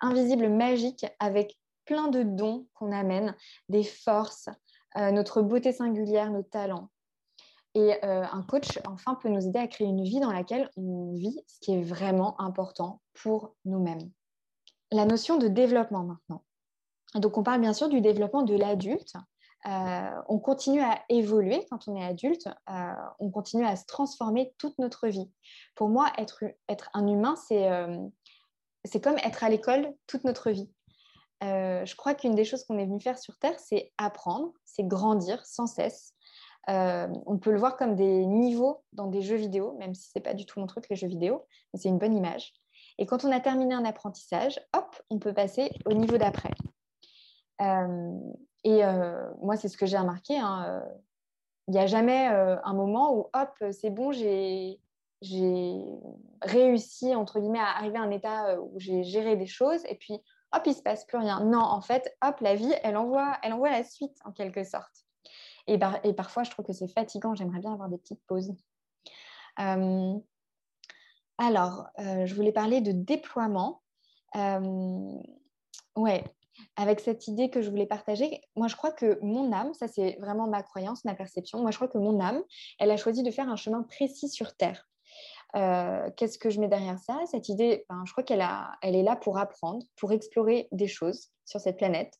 invisible 0.00 0.48
magique 0.48 1.06
avec 1.18 1.58
plein 1.84 2.08
de 2.08 2.22
dons 2.22 2.68
qu'on 2.74 2.92
amène, 2.92 3.34
des 3.68 3.82
forces, 3.82 4.48
euh, 4.96 5.10
notre 5.10 5.42
beauté 5.42 5.72
singulière, 5.72 6.30
nos 6.30 6.44
talents. 6.44 6.88
Et 7.74 8.02
un 8.04 8.42
coach, 8.42 8.78
enfin, 8.86 9.14
peut 9.14 9.30
nous 9.30 9.46
aider 9.46 9.58
à 9.58 9.66
créer 9.66 9.86
une 9.86 10.04
vie 10.04 10.20
dans 10.20 10.30
laquelle 10.30 10.68
on 10.76 11.14
vit 11.14 11.42
ce 11.46 11.58
qui 11.60 11.72
est 11.72 11.82
vraiment 11.82 12.38
important 12.38 13.00
pour 13.14 13.54
nous-mêmes 13.64 14.10
la 14.92 15.06
notion 15.06 15.38
de 15.38 15.48
développement 15.48 16.04
maintenant. 16.04 16.44
Donc, 17.14 17.36
on 17.36 17.42
parle 17.42 17.60
bien 17.60 17.74
sûr 17.74 17.88
du 17.88 18.00
développement 18.00 18.42
de 18.42 18.56
l'adulte. 18.56 19.14
Euh, 19.66 20.22
on 20.28 20.40
continue 20.40 20.80
à 20.80 21.00
évoluer 21.08 21.64
quand 21.70 21.86
on 21.86 21.94
est 21.94 22.04
adulte, 22.04 22.48
euh, 22.68 22.94
on 23.20 23.30
continue 23.30 23.64
à 23.64 23.76
se 23.76 23.86
transformer 23.86 24.52
toute 24.58 24.76
notre 24.78 25.06
vie. 25.06 25.30
Pour 25.76 25.88
moi, 25.88 26.10
être, 26.18 26.42
être 26.68 26.90
un 26.94 27.06
humain, 27.06 27.36
c'est 27.36 27.70
euh, 27.70 27.96
comme 29.00 29.18
être 29.18 29.44
à 29.44 29.48
l'école 29.48 29.94
toute 30.08 30.24
notre 30.24 30.50
vie. 30.50 30.68
je 31.40 31.94
crois 31.94 32.14
qu'une 32.14 32.34
des 32.34 32.44
choses 32.44 32.64
qu'on 32.64 32.78
est 32.78 32.86
venu 32.86 33.00
faire 33.00 33.18
sur 33.18 33.38
Terre, 33.38 33.58
c'est 33.58 33.92
apprendre, 33.98 34.52
c'est 34.64 34.84
grandir 34.84 35.44
sans 35.46 35.68
cesse. 35.68 36.12
on 36.66 37.38
peut 37.40 37.52
le 37.52 37.58
voir 37.58 37.76
comme 37.76 37.94
des 37.94 38.26
niveaux 38.26 38.82
dans 38.92 39.06
des 39.06 39.22
jeux 39.22 39.36
vidéo, 39.36 39.76
même 39.78 39.94
si 39.94 40.08
ce 40.08 40.12
n'est 40.16 40.22
pas 40.22 40.34
du 40.34 40.44
tout 40.44 40.58
mon 40.58 40.66
truc, 40.66 40.88
les 40.90 40.96
jeux 40.96 41.08
vidéo, 41.08 41.46
mais 41.72 41.78
c'est 41.78 41.88
une 41.88 41.98
bonne 41.98 42.16
image. 42.16 42.52
Et 42.98 43.06
quand 43.06 43.24
on 43.24 43.30
a 43.30 43.38
terminé 43.38 43.74
un 43.74 43.84
apprentissage, 43.84 44.60
hop, 44.76 45.00
on 45.08 45.20
peut 45.20 45.32
passer 45.32 45.70
au 45.86 45.92
niveau 45.92 46.18
d'après. 46.18 46.50
Euh, 47.62 48.18
et 48.64 48.84
euh, 48.84 49.30
moi, 49.40 49.56
c'est 49.56 49.68
ce 49.68 49.76
que 49.76 49.86
j'ai 49.86 49.98
remarqué. 49.98 50.38
Hein, 50.38 50.64
euh, 50.68 50.80
il 51.68 51.74
n'y 51.74 51.80
a 51.80 51.86
jamais 51.86 52.26
un 52.26 52.74
moment 52.74 53.14
où, 53.16 53.30
hop, 53.32 53.64
c'est 53.70 53.90
bon, 53.90 54.10
j'ai 54.10 54.80
réussi, 56.42 57.14
entre 57.14 57.38
guillemets, 57.38 57.60
à 57.60 57.76
arriver 57.76 57.98
à 57.98 58.02
un 58.02 58.10
état 58.10 58.60
où 58.60 58.72
j'ai 58.80 59.04
géré 59.04 59.36
des 59.36 59.46
choses, 59.46 59.80
et 59.88 59.94
puis, 59.94 60.14
hop, 60.52 60.62
il 60.66 60.74
se 60.74 60.82
passe 60.82 61.04
plus 61.04 61.18
rien. 61.18 61.38
Non, 61.44 61.60
en 61.60 61.80
fait, 61.80 62.16
hop, 62.20 62.40
la 62.40 62.56
vie, 62.56 62.74
elle 62.82 62.96
envoie, 62.96 63.38
elle 63.44 63.52
envoie 63.52 63.70
la 63.70 63.84
suite, 63.84 64.16
en 64.24 64.32
quelque 64.32 64.64
sorte. 64.64 65.06
Et, 65.68 65.78
parfois, 65.78 66.42
je 66.42 66.50
trouve 66.50 66.66
que 66.66 66.72
c'est 66.72 66.88
fatigant. 66.88 67.36
J'aimerais 67.36 67.60
bien 67.60 67.72
avoir 67.72 67.88
des 67.88 67.98
petites 67.98 68.22
pauses. 68.26 68.52
Alors, 71.38 71.86
je 71.98 72.34
voulais 72.34 72.52
parler 72.52 72.80
de 72.80 72.90
déploiement. 72.90 73.82
Ouais, 74.34 76.24
avec 76.76 77.00
cette 77.00 77.28
idée 77.28 77.50
que 77.50 77.60
je 77.60 77.70
voulais 77.70 77.86
partager, 77.86 78.40
moi 78.56 78.68
je 78.68 78.76
crois 78.76 78.92
que 78.92 79.18
mon 79.22 79.52
âme, 79.52 79.74
ça 79.74 79.88
c'est 79.88 80.16
vraiment 80.20 80.46
ma 80.46 80.62
croyance, 80.62 81.04
ma 81.04 81.14
perception, 81.14 81.60
moi 81.60 81.70
je 81.70 81.76
crois 81.76 81.88
que 81.88 81.98
mon 81.98 82.20
âme, 82.20 82.42
elle 82.78 82.90
a 82.90 82.96
choisi 82.96 83.22
de 83.22 83.30
faire 83.30 83.48
un 83.48 83.56
chemin 83.56 83.82
précis 83.82 84.28
sur 84.28 84.56
Terre. 84.56 84.88
Euh, 85.54 86.08
qu'est-ce 86.16 86.38
que 86.38 86.48
je 86.48 86.60
mets 86.60 86.68
derrière 86.68 86.98
ça? 86.98 87.20
Cette 87.26 87.50
idée, 87.50 87.84
ben, 87.90 88.02
je 88.06 88.12
crois 88.12 88.24
qu'elle 88.24 88.44
elle 88.80 88.96
est 88.96 89.02
là 89.02 89.16
pour 89.16 89.38
apprendre, 89.38 89.84
pour 89.96 90.12
explorer 90.12 90.68
des 90.72 90.88
choses 90.88 91.28
sur 91.44 91.60
cette 91.60 91.76
planète 91.76 92.14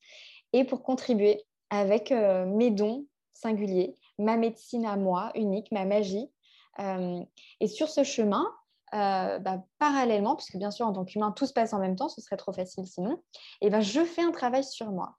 et 0.53 0.65
pour 0.65 0.83
contribuer 0.83 1.43
avec 1.71 2.11
mes 2.11 2.71
dons 2.71 3.07
singuliers, 3.33 3.97
ma 4.19 4.37
médecine 4.37 4.85
à 4.85 4.97
moi, 4.97 5.33
unique, 5.35 5.73
ma 5.73 5.87
magie. 5.87 6.31
et 6.79 7.67
sur 7.67 7.89
ce 7.89 8.05
chemin, 8.05 8.45
euh, 8.95 9.39
bah, 9.39 9.65
parallèlement, 9.79 10.37
puisque 10.37 10.57
bien 10.57 10.71
sûr 10.71 10.87
en 10.87 10.93
tant 10.93 11.05
qu'humain 11.05 11.33
tout 11.33 11.47
se 11.47 11.55
passe 11.55 11.73
en 11.73 11.79
même 11.79 11.97
temps, 11.97 12.11
ce 12.11 12.21
serait 12.21 12.37
trop 12.37 12.53
facile 12.53 12.87
sinon, 12.87 13.23
et 13.63 13.71
ben, 13.71 13.81
je 13.81 14.05
fais 14.05 14.23
un 14.23 14.33
travail 14.33 14.65
sur 14.65 14.91
moi. 14.91 15.17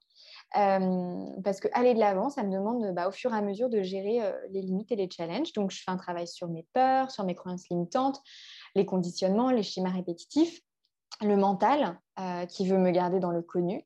Euh, 0.56 1.26
parce 1.44 1.60
que 1.60 1.68
aller 1.74 1.96
de 1.96 2.00
l'avant, 2.00 2.30
ça 2.30 2.44
me 2.44 2.52
demande 2.52 2.94
bah, 2.94 3.08
au 3.08 3.12
fur 3.12 3.34
et 3.34 3.38
à 3.38 3.42
mesure 3.42 3.70
de 3.70 3.82
gérer 3.82 4.22
euh, 4.22 4.32
les 4.52 4.62
limites 4.62 4.92
et 4.92 4.96
les 4.96 5.10
challenges. 5.10 5.52
Donc, 5.54 5.72
je 5.72 5.82
fais 5.82 5.90
un 5.90 5.98
travail 5.98 6.28
sur 6.28 6.48
mes 6.48 6.68
peurs, 6.74 7.10
sur 7.10 7.26
mes 7.26 7.34
croyances 7.34 7.68
limitantes, 7.70 8.22
les 8.76 8.86
conditionnements, 8.86 9.50
les 9.50 9.64
schémas 9.64 9.90
répétitifs, 9.90 10.62
le 11.22 11.36
mental 11.36 12.00
qui 12.50 12.68
veut 12.68 12.78
me 12.78 12.92
garder 12.92 13.20
dans 13.20 13.32
le 13.32 13.42
connu. 13.42 13.84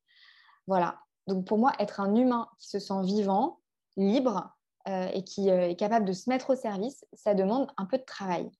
Voilà. 0.66 1.00
Donc, 1.28 1.46
pour 1.46 1.58
moi, 1.58 1.72
être 1.80 2.02
un 2.02 2.14
humain 2.14 2.50
qui 2.60 2.68
se 2.68 2.80
sent 2.80 3.02
vivant, 3.04 3.60
libre 3.96 4.54
et 4.86 5.24
qui 5.24 5.48
est 5.48 5.78
capable 5.78 6.06
de 6.06 6.12
se 6.12 6.30
mettre 6.30 6.50
au 6.50 6.56
service, 6.56 7.06
ça 7.14 7.34
demande 7.34 7.72
un 7.78 7.86
peu 7.86 7.98
de 7.98 8.04
travail. 8.04 8.52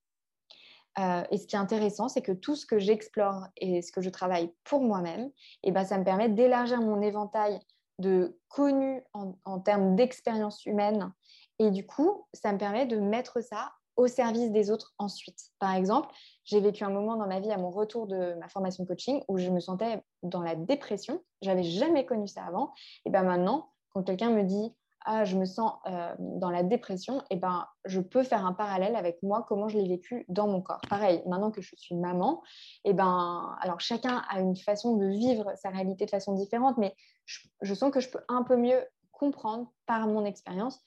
Euh, 0.98 1.22
et 1.30 1.38
ce 1.38 1.46
qui 1.46 1.54
est 1.54 1.58
intéressant, 1.58 2.08
c'est 2.08 2.22
que 2.22 2.32
tout 2.32 2.56
ce 2.56 2.66
que 2.66 2.78
j'explore 2.78 3.46
et 3.56 3.82
ce 3.82 3.92
que 3.92 4.00
je 4.00 4.10
travaille 4.10 4.52
pour 4.64 4.80
moi-même, 4.80 5.30
eh 5.62 5.70
ben, 5.70 5.84
ça 5.84 5.98
me 5.98 6.04
permet 6.04 6.28
d'élargir 6.28 6.80
mon 6.80 7.00
éventail 7.00 7.60
de 7.98 8.38
connus 8.48 9.02
en, 9.12 9.60
termes 9.60 9.96
d'expérience 9.96 10.64
humaine. 10.66 11.12
Et 11.58 11.70
du 11.70 11.84
coup, 11.84 12.26
ça 12.32 12.52
me 12.52 12.58
permet 12.58 12.86
de 12.86 12.98
mettre 12.98 13.40
ça 13.42 13.72
au 13.96 14.06
service 14.06 14.52
des 14.52 14.70
autres 14.70 14.94
ensuite. 14.98 15.50
Par 15.58 15.74
exemple, 15.74 16.08
j'ai 16.44 16.60
vécu 16.60 16.84
un 16.84 16.90
moment 16.90 17.16
dans 17.16 17.26
ma 17.26 17.40
vie 17.40 17.50
à 17.50 17.58
mon 17.58 17.70
retour 17.70 18.06
de 18.06 18.34
ma 18.34 18.48
formation 18.48 18.84
coaching 18.86 19.22
où 19.26 19.38
je 19.38 19.50
me 19.50 19.58
sentais 19.58 20.00
dans 20.22 20.42
la 20.42 20.54
dépression. 20.54 21.20
J'avais 21.42 21.64
jamais 21.64 22.06
connu 22.06 22.28
ça 22.28 22.44
avant. 22.44 22.72
Et 23.04 23.10
ben 23.10 23.24
maintenant, 23.24 23.72
quand 23.90 24.04
quelqu'un 24.04 24.30
me 24.30 24.44
dit 24.44 24.72
ah, 25.10 25.24
je 25.24 25.38
me 25.38 25.46
sens 25.46 25.72
euh, 25.86 26.14
dans 26.18 26.50
la 26.50 26.62
dépression, 26.62 27.20
et 27.22 27.24
eh 27.30 27.36
ben, 27.36 27.66
je 27.86 27.98
peux 27.98 28.22
faire 28.22 28.44
un 28.44 28.52
parallèle 28.52 28.94
avec 28.94 29.22
moi, 29.22 29.42
comment 29.48 29.66
je 29.66 29.78
l'ai 29.78 29.88
vécu 29.88 30.26
dans 30.28 30.46
mon 30.46 30.60
corps. 30.60 30.82
Pareil, 30.90 31.22
maintenant 31.24 31.50
que 31.50 31.62
je 31.62 31.74
suis 31.76 31.94
maman, 31.94 32.42
et 32.84 32.90
eh 32.90 32.92
ben, 32.92 33.56
alors 33.62 33.80
chacun 33.80 34.22
a 34.28 34.38
une 34.38 34.54
façon 34.54 34.98
de 34.98 35.06
vivre 35.06 35.50
sa 35.56 35.70
réalité 35.70 36.04
de 36.04 36.10
façon 36.10 36.34
différente, 36.34 36.76
mais 36.76 36.94
je, 37.24 37.72
sens 37.72 37.90
que 37.90 38.00
je 38.00 38.10
peux 38.10 38.20
un 38.28 38.42
peu 38.42 38.58
mieux 38.58 38.84
comprendre 39.10 39.72
par 39.86 40.06
mon 40.06 40.26
expérience 40.26 40.78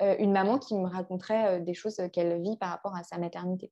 euh, 0.00 0.16
une 0.18 0.32
maman 0.32 0.58
qui 0.58 0.74
me 0.74 0.88
raconterait 0.88 1.60
euh, 1.60 1.60
des 1.60 1.74
choses 1.74 2.00
qu'elle 2.12 2.42
vit 2.42 2.56
par 2.56 2.70
rapport 2.70 2.96
à 2.96 3.04
sa 3.04 3.16
maternité. 3.16 3.70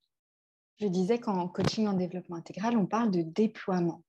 Je 0.77 0.87
disais 0.87 1.19
qu'en 1.19 1.49
coaching 1.49 1.89
en 1.89 1.95
développement 1.95 2.37
intégral, 2.37 2.77
on 2.77 2.87
parle 2.87 3.11
de 3.11 3.23
déploiement. 3.23 4.05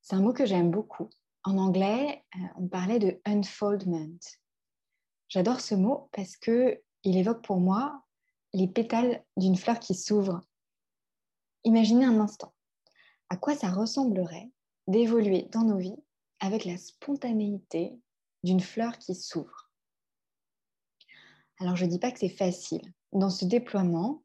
C'est 0.00 0.14
un 0.14 0.20
mot 0.20 0.32
que 0.32 0.46
j'aime 0.46 0.70
beaucoup. 0.70 1.10
En 1.42 1.58
anglais, 1.58 2.24
on 2.56 2.68
parlait 2.68 3.00
de 3.00 3.20
unfoldment. 3.24 4.41
J'adore 5.32 5.62
ce 5.62 5.74
mot 5.74 6.10
parce 6.12 6.36
que 6.36 6.82
il 7.04 7.16
évoque 7.16 7.42
pour 7.42 7.58
moi 7.58 8.02
les 8.52 8.68
pétales 8.68 9.24
d'une 9.38 9.56
fleur 9.56 9.80
qui 9.80 9.94
s'ouvre. 9.94 10.42
Imaginez 11.64 12.04
un 12.04 12.20
instant 12.20 12.52
à 13.30 13.38
quoi 13.38 13.54
ça 13.54 13.70
ressemblerait 13.70 14.50
d'évoluer 14.88 15.48
dans 15.50 15.62
nos 15.62 15.78
vies 15.78 15.96
avec 16.40 16.66
la 16.66 16.76
spontanéité 16.76 17.98
d'une 18.44 18.60
fleur 18.60 18.98
qui 18.98 19.14
s'ouvre? 19.14 19.70
Alors 21.60 21.76
je 21.76 21.86
ne 21.86 21.90
dis 21.90 21.98
pas 21.98 22.10
que 22.10 22.18
c'est 22.18 22.28
facile. 22.28 22.92
Dans 23.12 23.30
ce 23.30 23.46
déploiement, 23.46 24.22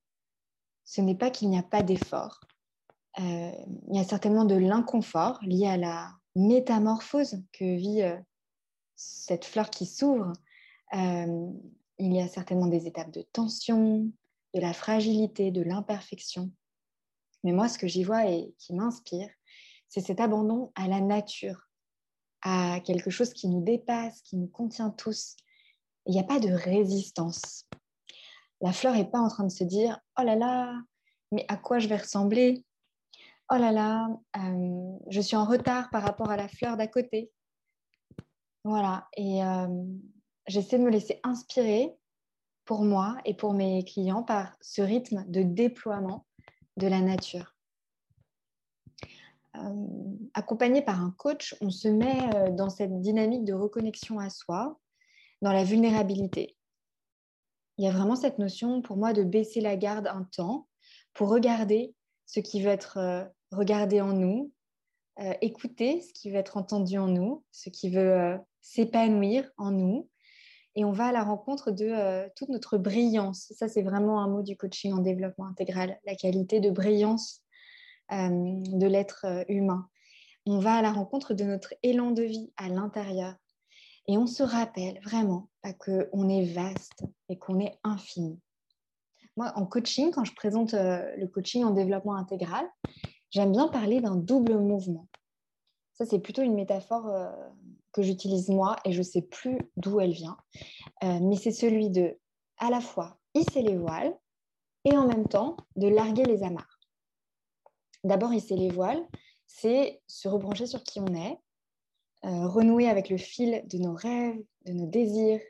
ce 0.84 1.00
n'est 1.00 1.16
pas 1.16 1.32
qu'il 1.32 1.50
n'y 1.50 1.58
a 1.58 1.64
pas 1.64 1.84
d'effort. 1.84 2.42
Euh, 3.20 3.52
il 3.88 3.96
y 3.96 4.00
a 4.00 4.04
certainement 4.04 4.44
de 4.44 4.56
l'inconfort 4.56 5.40
lié 5.42 5.68
à 5.68 5.78
la 5.78 6.12
métamorphose 6.36 7.42
que 7.54 7.78
vit 7.78 8.02
euh, 8.02 8.20
cette 8.98 9.46
fleur 9.46 9.70
qui 9.70 9.86
s'ouvre. 9.86 10.34
Euh, 10.94 11.52
il 12.00 12.14
y 12.14 12.22
a 12.22 12.28
certainement 12.28 12.68
des 12.68 12.88
étapes 12.88 13.12
de 13.12 13.22
tension, 13.22 14.12
de 14.54 14.62
la 14.62 14.74
fragilité, 14.74 15.52
de 15.52 15.62
l'imperfection. 15.62 16.52
Mais 17.44 17.52
moi, 17.52 17.68
ce 17.68 17.78
que 17.78 17.88
j'y 17.88 18.04
vois 18.04 18.28
et 18.28 18.54
qui 18.58 18.74
m'inspire, 18.74 19.30
c'est 19.90 20.02
cet 20.02 20.20
abandon 20.20 20.72
à 20.76 20.88
la 20.88 21.02
nature, 21.02 21.70
à 22.42 22.80
quelque 22.82 23.10
chose 23.10 23.34
qui 23.34 23.48
nous 23.48 23.64
dépasse, 23.64 24.22
qui 24.22 24.38
nous 24.38 24.48
contient 24.48 24.90
tous. 24.90 25.36
Il 26.06 26.14
n'y 26.14 26.20
a 26.20 26.24
pas 26.24 26.40
de 26.40 26.52
résistance. 26.52 27.66
La 28.62 28.74
fleur 28.74 28.94
n'est 28.94 29.10
pas 29.10 29.20
en 29.20 29.30
train 29.30 29.44
de 29.44 29.52
se 29.52 29.64
dire 29.64 30.00
Oh 30.20 30.24
là 30.24 30.36
là, 30.36 30.74
mais 31.32 31.46
à 31.48 31.58
quoi 31.58 31.80
je 31.80 31.88
vais 31.88 31.98
ressembler? 31.98 32.66
Oh 33.52 33.56
là 33.56 33.72
là, 33.72 34.08
euh, 34.38 34.98
je 35.10 35.22
suis 35.22 35.36
en 35.36 35.46
retard 35.46 35.90
par 35.90 36.04
rapport 36.04 36.30
à 36.30 36.38
la 36.38 36.48
fleur 36.48 36.76
d'à 36.76 36.88
côté. 36.88 37.32
Voilà, 38.64 39.08
et 39.16 39.42
euh, 39.44 39.68
j'essaie 40.48 40.80
de 40.80 40.84
me 40.84 40.90
laisser 40.90 41.20
inspirer 41.24 41.94
pour 42.66 42.84
moi 42.84 43.18
et 43.26 43.34
pour 43.34 43.54
mes 43.54 43.84
clients 43.84 44.24
par 44.24 44.58
ce 44.62 44.82
rythme 44.82 45.24
de 45.28 45.42
déploiement 45.42 46.26
de 46.76 46.88
la 46.88 47.02
nature. 47.02 47.56
Euh, 49.56 49.86
accompagné 50.34 50.82
par 50.82 51.02
un 51.02 51.12
coach, 51.12 51.56
on 51.62 51.70
se 51.70 51.88
met 51.88 52.36
euh, 52.36 52.52
dans 52.52 52.70
cette 52.70 53.00
dynamique 53.02 53.44
de 53.44 53.54
reconnexion 53.54 54.20
à 54.20 54.30
soi, 54.30 54.80
dans 55.42 55.52
la 55.52 55.64
vulnérabilité. 55.64 56.56
Il 57.78 57.86
y 57.86 57.88
a 57.88 57.92
vraiment 57.92 58.16
cette 58.16 58.40
notion 58.40 58.82
pour 58.82 58.98
moi 58.98 59.14
de 59.14 59.24
baisser 59.24 59.62
la 59.62 59.76
garde 59.76 60.08
un 60.08 60.24
temps 60.24 60.68
pour 61.14 61.30
regarder 61.30 61.96
ce 62.26 62.40
qui 62.40 62.62
veut 62.62 62.72
être 62.72 62.98
euh, 62.98 63.24
regardé 63.52 64.02
en 64.02 64.14
nous, 64.14 64.52
écouter 65.42 66.02
ce 66.02 66.14
qui 66.14 66.30
veut 66.30 66.38
être 66.38 66.58
entendu 66.58 67.00
en 67.00 67.08
nous, 67.08 67.44
ce 67.52 67.72
qui 67.72 67.90
veut 67.90 68.38
s'épanouir 68.62 69.50
en 69.58 69.72
nous. 69.72 70.08
Et 70.78 70.86
on 70.86 70.92
va 70.92 71.08
à 71.08 71.12
la 71.12 71.24
rencontre 71.24 71.72
de 71.72 72.30
toute 72.36 72.50
notre 72.50 72.78
brillance. 72.78 73.52
Ça, 73.56 73.68
c'est 73.68 73.82
vraiment 73.82 74.22
un 74.22 74.28
mot 74.28 74.44
du 74.44 74.56
coaching 74.56 74.94
en 74.94 75.00
développement 75.00 75.48
intégral, 75.48 76.00
la 76.06 76.16
qualité 76.16 76.60
de 76.60 76.70
brillance 76.70 77.42
euh, 78.12 78.30
de 78.30 78.86
l'être 78.86 79.26
euh, 79.26 79.44
humain. 79.50 79.90
On 80.46 80.60
va 80.60 80.76
à 80.76 80.82
la 80.84 80.92
rencontre 80.92 81.34
de 81.34 81.44
notre 81.46 81.74
élan 81.82 82.12
de 82.12 82.22
vie 82.22 82.54
à 82.58 82.70
l'intérieur. 82.70 83.34
Et 84.08 84.20
on 84.20 84.28
se 84.28 84.44
rappelle 84.44 85.02
vraiment 85.04 85.50
qu'on 85.80 86.30
est 86.30 86.46
vaste 86.46 87.04
et 87.28 87.40
qu'on 87.40 87.60
est 87.60 87.80
infini. 87.84 88.40
Moi, 89.36 89.52
en 89.56 89.66
coaching, 89.66 90.12
quand 90.12 90.26
je 90.26 90.36
présente 90.36 90.76
euh, 90.76 91.04
le 91.18 91.28
coaching 91.28 91.64
en 91.64 91.72
développement 91.72 92.16
intégral, 92.16 92.66
j'aime 93.32 93.52
bien 93.52 93.68
parler 93.68 94.00
d'un 94.00 94.16
double 94.16 94.60
mouvement. 94.60 95.08
Ça, 95.94 96.06
c'est 96.06 96.20
plutôt 96.20 96.44
une 96.44 96.54
métaphore 96.54 97.12
que 97.98 98.04
j'utilise 98.04 98.50
moi 98.50 98.78
et 98.86 98.92
je 98.92 99.00
ne 99.00 99.04
sais 99.04 99.24
plus 99.24 99.70
d'où 99.76 100.00
elle 100.00 100.14
vient. 100.14 100.38
mais 101.02 101.36
c'est 101.36 101.52
celui 101.52 101.90
de, 101.90 102.18
à 102.58 102.70
la 102.70 102.80
fois, 102.80 103.18
hisser 103.34 103.62
les 103.64 103.76
voiles 103.76 104.16
et 104.86 104.96
en 104.96 105.08
même 105.08 105.28
temps 105.28 105.58
de 105.76 105.88
larguer 105.88 106.24
les 106.24 106.44
amarres. 106.44 106.80
D'abord, 108.04 108.34
hisser 108.34 108.56
les 108.56 108.70
voiles, 108.70 109.06
c'est 109.48 110.02
se 110.08 110.28
rebrancher 110.28 110.68
sur 110.68 110.84
qui 110.84 111.00
on 111.00 111.14
est, 111.14 111.38
euh, 112.26 112.48
renouer 112.48 112.90
avec 112.90 113.10
le 113.10 113.18
fil 113.18 113.64
de 113.68 113.78
nos 113.78 113.94
rêves, 113.94 114.42
de 114.66 114.74
nos 114.74 114.88
désirs, 114.88 115.42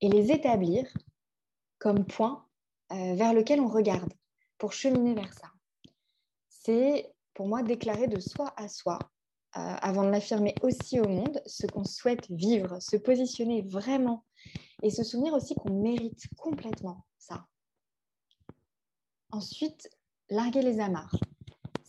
et 0.00 0.08
les 0.08 0.32
établir 0.32 0.86
comme 1.78 2.04
point 2.04 2.46
euh, 2.92 3.14
vers 3.14 3.34
lequel 3.34 3.60
on 3.60 3.68
regarde 3.68 4.12
pour 4.58 4.72
cheminer 4.72 5.14
vers 5.14 5.32
ça. 5.32 5.48
C'est 6.48 7.12
pour 7.32 7.48
moi 7.48 7.62
déclarer 7.62 8.06
de 8.06 8.20
soi 8.20 8.52
à 8.56 8.68
soi, 8.68 8.98
euh, 8.98 9.13
avant 9.54 10.04
de 10.04 10.10
l'affirmer 10.10 10.54
aussi 10.62 11.00
au 11.00 11.08
monde, 11.08 11.40
ce 11.46 11.66
qu'on 11.66 11.84
souhaite 11.84 12.30
vivre, 12.30 12.80
se 12.80 12.96
positionner 12.96 13.62
vraiment 13.62 14.24
et 14.82 14.90
se 14.90 15.04
souvenir 15.04 15.32
aussi 15.34 15.54
qu'on 15.54 15.80
mérite 15.80 16.26
complètement 16.36 17.06
ça. 17.18 17.46
Ensuite, 19.30 19.88
larguer 20.28 20.62
les 20.62 20.80
amarres 20.80 21.14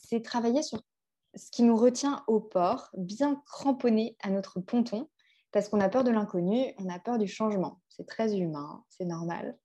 c'est 0.06 0.22
travailler 0.22 0.62
sur 0.62 0.82
ce 1.36 1.52
qui 1.52 1.64
nous 1.64 1.76
retient 1.76 2.24
au 2.28 2.40
port, 2.40 2.90
bien 2.96 3.42
cramponné 3.46 4.16
à 4.22 4.30
notre 4.30 4.60
ponton, 4.60 5.10
parce 5.52 5.70
qu'on 5.70 5.82
a 5.82 5.90
peur 5.90 6.04
de 6.04 6.12
l'inconnu, 6.12 6.74
on 6.78 6.90
a 6.90 7.00
peur 7.00 7.18
du 7.18 7.28
changement. 7.28 7.82
C'est 7.90 8.08
très 8.08 8.38
humain, 8.38 8.84
c'est 8.90 9.06
normal. 9.06 9.58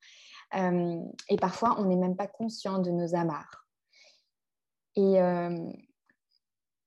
Euh, 0.54 1.00
et 1.28 1.36
parfois, 1.36 1.76
on 1.78 1.84
n'est 1.84 1.96
même 1.96 2.16
pas 2.16 2.26
conscient 2.26 2.78
de 2.78 2.90
nos 2.90 3.14
amarres. 3.14 3.68
Et 4.96 5.20
euh, 5.20 5.70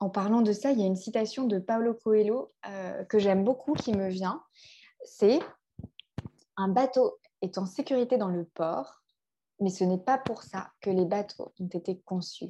en 0.03 0.09
parlant 0.09 0.41
de 0.41 0.51
ça, 0.51 0.71
il 0.71 0.79
y 0.81 0.83
a 0.83 0.85
une 0.85 0.97
citation 0.97 1.47
de 1.47 1.59
Paulo 1.59 1.93
Coelho 1.93 2.51
euh, 2.67 3.05
que 3.05 3.19
j'aime 3.19 3.45
beaucoup 3.45 3.71
qui 3.71 3.93
me 3.93 4.09
vient. 4.09 4.43
C'est 5.05 5.39
Un 6.57 6.67
bateau 6.67 7.19
est 7.41 7.57
en 7.57 7.65
sécurité 7.65 8.17
dans 8.17 8.27
le 8.27 8.43
port, 8.43 9.01
mais 9.61 9.69
ce 9.69 9.85
n'est 9.85 9.97
pas 9.97 10.17
pour 10.17 10.43
ça 10.43 10.71
que 10.81 10.89
les 10.89 11.05
bateaux 11.05 11.53
ont 11.57 11.67
été 11.67 12.01
conçus. 12.01 12.49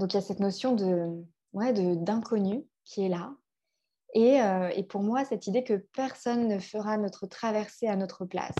Donc 0.00 0.12
il 0.12 0.16
y 0.16 0.18
a 0.18 0.22
cette 0.22 0.40
notion 0.40 0.74
de 0.74 1.24
ouais, 1.52 1.72
d'inconnu 1.72 2.66
qui 2.84 3.04
est 3.04 3.08
là. 3.08 3.32
Et, 4.14 4.42
euh, 4.42 4.70
et, 4.74 4.82
pour 4.82 5.02
moi, 5.02 5.24
cette 5.24 5.46
idée 5.46 5.62
que 5.62 5.74
personne 5.94 6.48
ne 6.48 6.58
fera 6.58 6.96
notre 6.96 7.26
traversée 7.26 7.86
à 7.86 7.96
notre 7.96 8.24
place. 8.24 8.56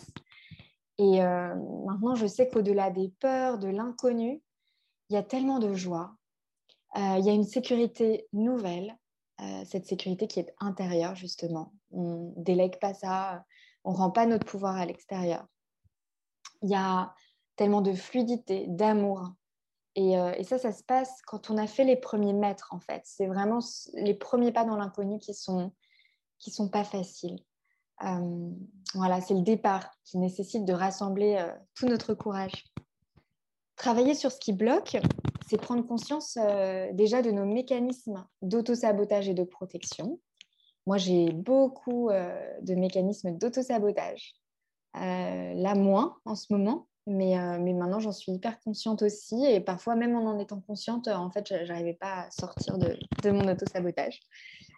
Et 0.98 1.22
euh, 1.22 1.54
maintenant, 1.84 2.14
je 2.14 2.26
sais 2.26 2.48
qu'au-delà 2.48 2.90
des 2.90 3.12
peurs, 3.20 3.58
de 3.58 3.68
l'inconnu, 3.68 4.42
il 5.08 5.14
y 5.14 5.16
a 5.16 5.22
tellement 5.22 5.58
de 5.58 5.72
joie. 5.72 6.14
Euh, 6.96 7.16
il 7.18 7.24
y 7.24 7.30
a 7.30 7.32
une 7.32 7.44
sécurité 7.44 8.26
nouvelle, 8.32 8.96
cette 9.66 9.84
sécurité 9.84 10.28
qui 10.28 10.40
est 10.40 10.54
intérieure, 10.60 11.14
justement. 11.14 11.74
On 11.90 12.32
délègue 12.38 12.78
pas 12.80 12.94
ça, 12.94 13.44
on 13.84 13.92
rend 13.92 14.10
pas 14.10 14.24
notre 14.24 14.46
pouvoir 14.46 14.76
à 14.76 14.86
l'extérieur. 14.86 15.46
Il 16.62 16.70
y 16.70 16.74
a 16.74 17.14
tellement 17.56 17.82
de 17.82 17.92
fluidité, 17.92 18.64
d'amour, 18.68 19.32
euh, 19.98 20.32
et, 20.36 20.44
ça, 20.44 20.58
ça 20.58 20.72
se 20.72 20.82
passe 20.82 21.22
quand 21.26 21.50
on 21.50 21.56
a 21.56 21.66
fait 21.66 21.84
les 21.84 21.96
premiers 21.96 22.34
mètres, 22.34 22.68
en 22.72 22.80
fait. 22.80 23.02
C'est 23.04 23.26
vraiment 23.26 23.60
les 23.94 24.14
premiers 24.14 24.52
pas 24.52 24.64
dans 24.64 24.76
l'inconnu 24.76 25.18
qui 25.18 25.34
sont, 25.34 25.72
qui 26.38 26.50
sont 26.50 26.68
pas 26.68 26.84
faciles. 26.84 27.38
Euh, 28.04 28.50
voilà, 28.94 29.22
c'est 29.22 29.34
le 29.34 29.42
départ 29.42 29.90
qui 30.04 30.18
nécessite 30.18 30.66
de 30.66 30.74
rassembler 30.74 31.36
euh, 31.38 31.50
tout 31.74 31.86
notre 31.86 32.12
courage. 32.12 32.64
Travailler 33.76 34.14
sur 34.14 34.30
ce 34.30 34.38
qui 34.38 34.52
bloque, 34.52 34.98
c'est 35.46 35.60
prendre 35.60 35.86
conscience 35.86 36.38
déjà 36.92 37.22
de 37.22 37.30
nos 37.30 37.44
mécanismes 37.44 38.26
d'auto-sabotage 38.42 39.28
et 39.28 39.34
de 39.34 39.44
protection. 39.44 40.20
Moi, 40.86 40.98
j'ai 40.98 41.32
beaucoup 41.32 42.10
de 42.10 42.74
mécanismes 42.74 43.36
d'auto-sabotage. 43.36 44.34
là, 44.94 45.74
moins 45.74 46.16
en 46.24 46.34
ce 46.34 46.52
moment, 46.52 46.88
mais, 47.06 47.38
euh, 47.38 47.58
mais 47.60 47.72
maintenant, 47.72 48.00
j'en 48.00 48.12
suis 48.12 48.32
hyper 48.32 48.60
consciente 48.60 49.02
aussi. 49.02 49.44
Et 49.44 49.60
parfois, 49.60 49.94
même 49.94 50.16
en 50.16 50.26
en 50.26 50.38
étant 50.38 50.60
consciente, 50.60 51.08
en 51.08 51.30
fait, 51.30 51.46
je 51.48 51.54
n'arrivais 51.54 51.94
pas 51.94 52.24
à 52.24 52.30
sortir 52.30 52.78
de, 52.78 52.96
de 53.22 53.30
mon 53.30 53.48
auto-sabotage. 53.48 54.20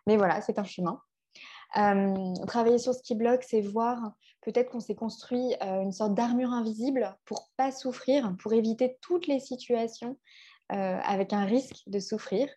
Mais 0.07 0.17
voilà, 0.17 0.41
c'est 0.43 0.59
un 0.59 0.65
chemin. 0.65 1.01
Euh, 1.77 2.35
travailler 2.47 2.79
sur 2.79 2.95
ce 2.95 3.03
qui 3.03 3.15
bloque, 3.15 3.43
c'est 3.43 3.61
voir 3.61 4.13
peut-être 4.43 4.71
qu'on 4.71 4.81
s'est 4.81 4.95
construit 4.95 5.55
euh, 5.63 5.83
une 5.83 5.93
sorte 5.93 6.15
d'armure 6.15 6.53
invisible 6.53 7.17
pour 7.25 7.51
pas 7.57 7.73
souffrir, 7.73 8.35
pour 8.41 8.53
éviter 8.53 8.99
toutes 9.03 9.27
les 9.27 9.41
situations 9.41 10.17
avec 10.69 11.33
un 11.33 11.45
risque 11.45 11.83
de 11.87 11.99
souffrir. 11.99 12.49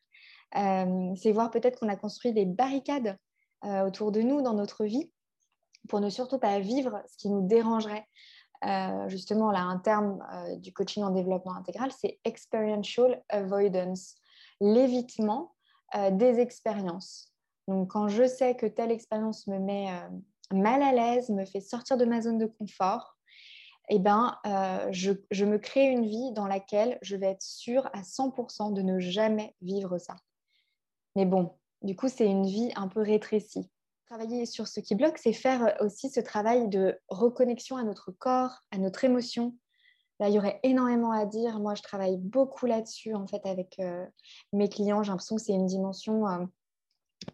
c'est 0.54 1.32
voir 1.32 1.50
peut-être 1.52 1.80
qu'on 1.80 1.90
a 1.90 1.96
construit 1.96 2.34
des 2.34 2.46
barricades 2.46 3.18
autour 3.64 4.12
de 4.12 4.22
nous 4.22 4.42
dans 4.42 4.54
notre 4.54 4.86
vie 4.86 5.12
pour 5.88 6.00
ne 6.00 6.10
surtout 6.10 6.40
pas 6.40 6.60
vivre 6.60 7.02
ce 7.08 7.18
qui 7.18 7.30
nous 7.30 7.48
dérangerait. 7.48 8.06
Euh, 8.66 9.10
justement, 9.10 9.52
là, 9.52 9.62
un 9.62 9.80
terme 9.80 10.24
euh, 10.34 10.56
du 10.58 10.72
coaching 10.72 11.04
en 11.04 11.10
développement 11.10 11.56
intégral, 11.56 11.92
c'est 11.92 12.20
experiential 12.26 13.24
avoidance, 13.30 14.16
l'évitement 14.60 15.56
euh, 15.96 16.12
des 16.12 16.40
expériences. 16.40 17.34
Donc, 17.68 17.92
quand 17.92 18.08
je 18.08 18.28
sais 18.28 18.56
que 18.56 18.68
telle 18.68 18.92
expérience 18.92 19.48
me 19.48 19.58
met 19.58 19.88
mal 20.52 20.82
à 20.82 20.92
l'aise, 20.92 21.30
me 21.30 21.46
fait 21.46 21.62
sortir 21.62 21.98
de 21.98 22.06
ma 22.06 22.22
zone 22.22 22.38
de 22.38 22.46
confort, 22.46 23.18
eh 23.94 24.00
ben, 24.00 24.40
je, 24.92 25.12
je, 25.32 25.46
me 25.46 25.58
crée 25.58 25.86
une 25.86 26.06
vie 26.06 26.32
dans 26.32 26.48
laquelle 26.48 26.98
je 27.02 27.16
vais 27.16 27.28
être 27.28 27.42
sûre 27.42 27.88
à 27.94 28.02
100% 28.02 28.74
de 28.74 28.82
ne 28.82 29.00
jamais 29.00 29.56
vivre 29.62 29.98
ça. 29.98 30.16
Mais 31.16 31.26
bon, 31.26 31.52
du 31.82 31.96
coup, 31.96 32.10
c'est 32.10 32.28
une 32.28 32.46
vie 32.46 32.72
un 32.76 32.88
peu 32.88 33.02
rétrécie. 33.02 33.70
Travailler 34.06 34.46
sur 34.46 34.68
ce 34.68 34.80
qui 34.80 34.96
bloque, 34.96 35.18
c'est 35.18 35.34
faire 35.34 35.64
euh, 35.64 35.86
aussi 35.86 36.10
ce 36.10 36.20
travail 36.20 36.68
de 36.68 37.00
reconnexion 37.08 37.78
à 37.78 37.84
notre 37.84 38.12
corps, 38.12 38.62
à 38.72 38.78
notre 38.78 39.04
émotion. 39.04 39.56
Là, 40.20 40.30
il 40.30 40.36
y 40.36 40.38
aurait 40.38 40.60
énormément 40.64 41.12
à 41.12 41.26
dire. 41.26 41.60
Moi, 41.60 41.74
je 41.76 41.82
travaille 41.82 42.18
beaucoup 42.18 42.66
là-dessus, 42.66 43.16
en 43.16 43.26
fait, 43.26 43.44
avec 43.46 43.80
euh, 43.80 44.06
mes 44.54 44.70
clients. 44.70 45.02
J'ai 45.02 45.10
l'impression 45.10 45.38
que 45.38 45.42
c'est 45.42 45.54
une 45.54 45.66
dimension 45.66 46.28
euh, 46.28 46.46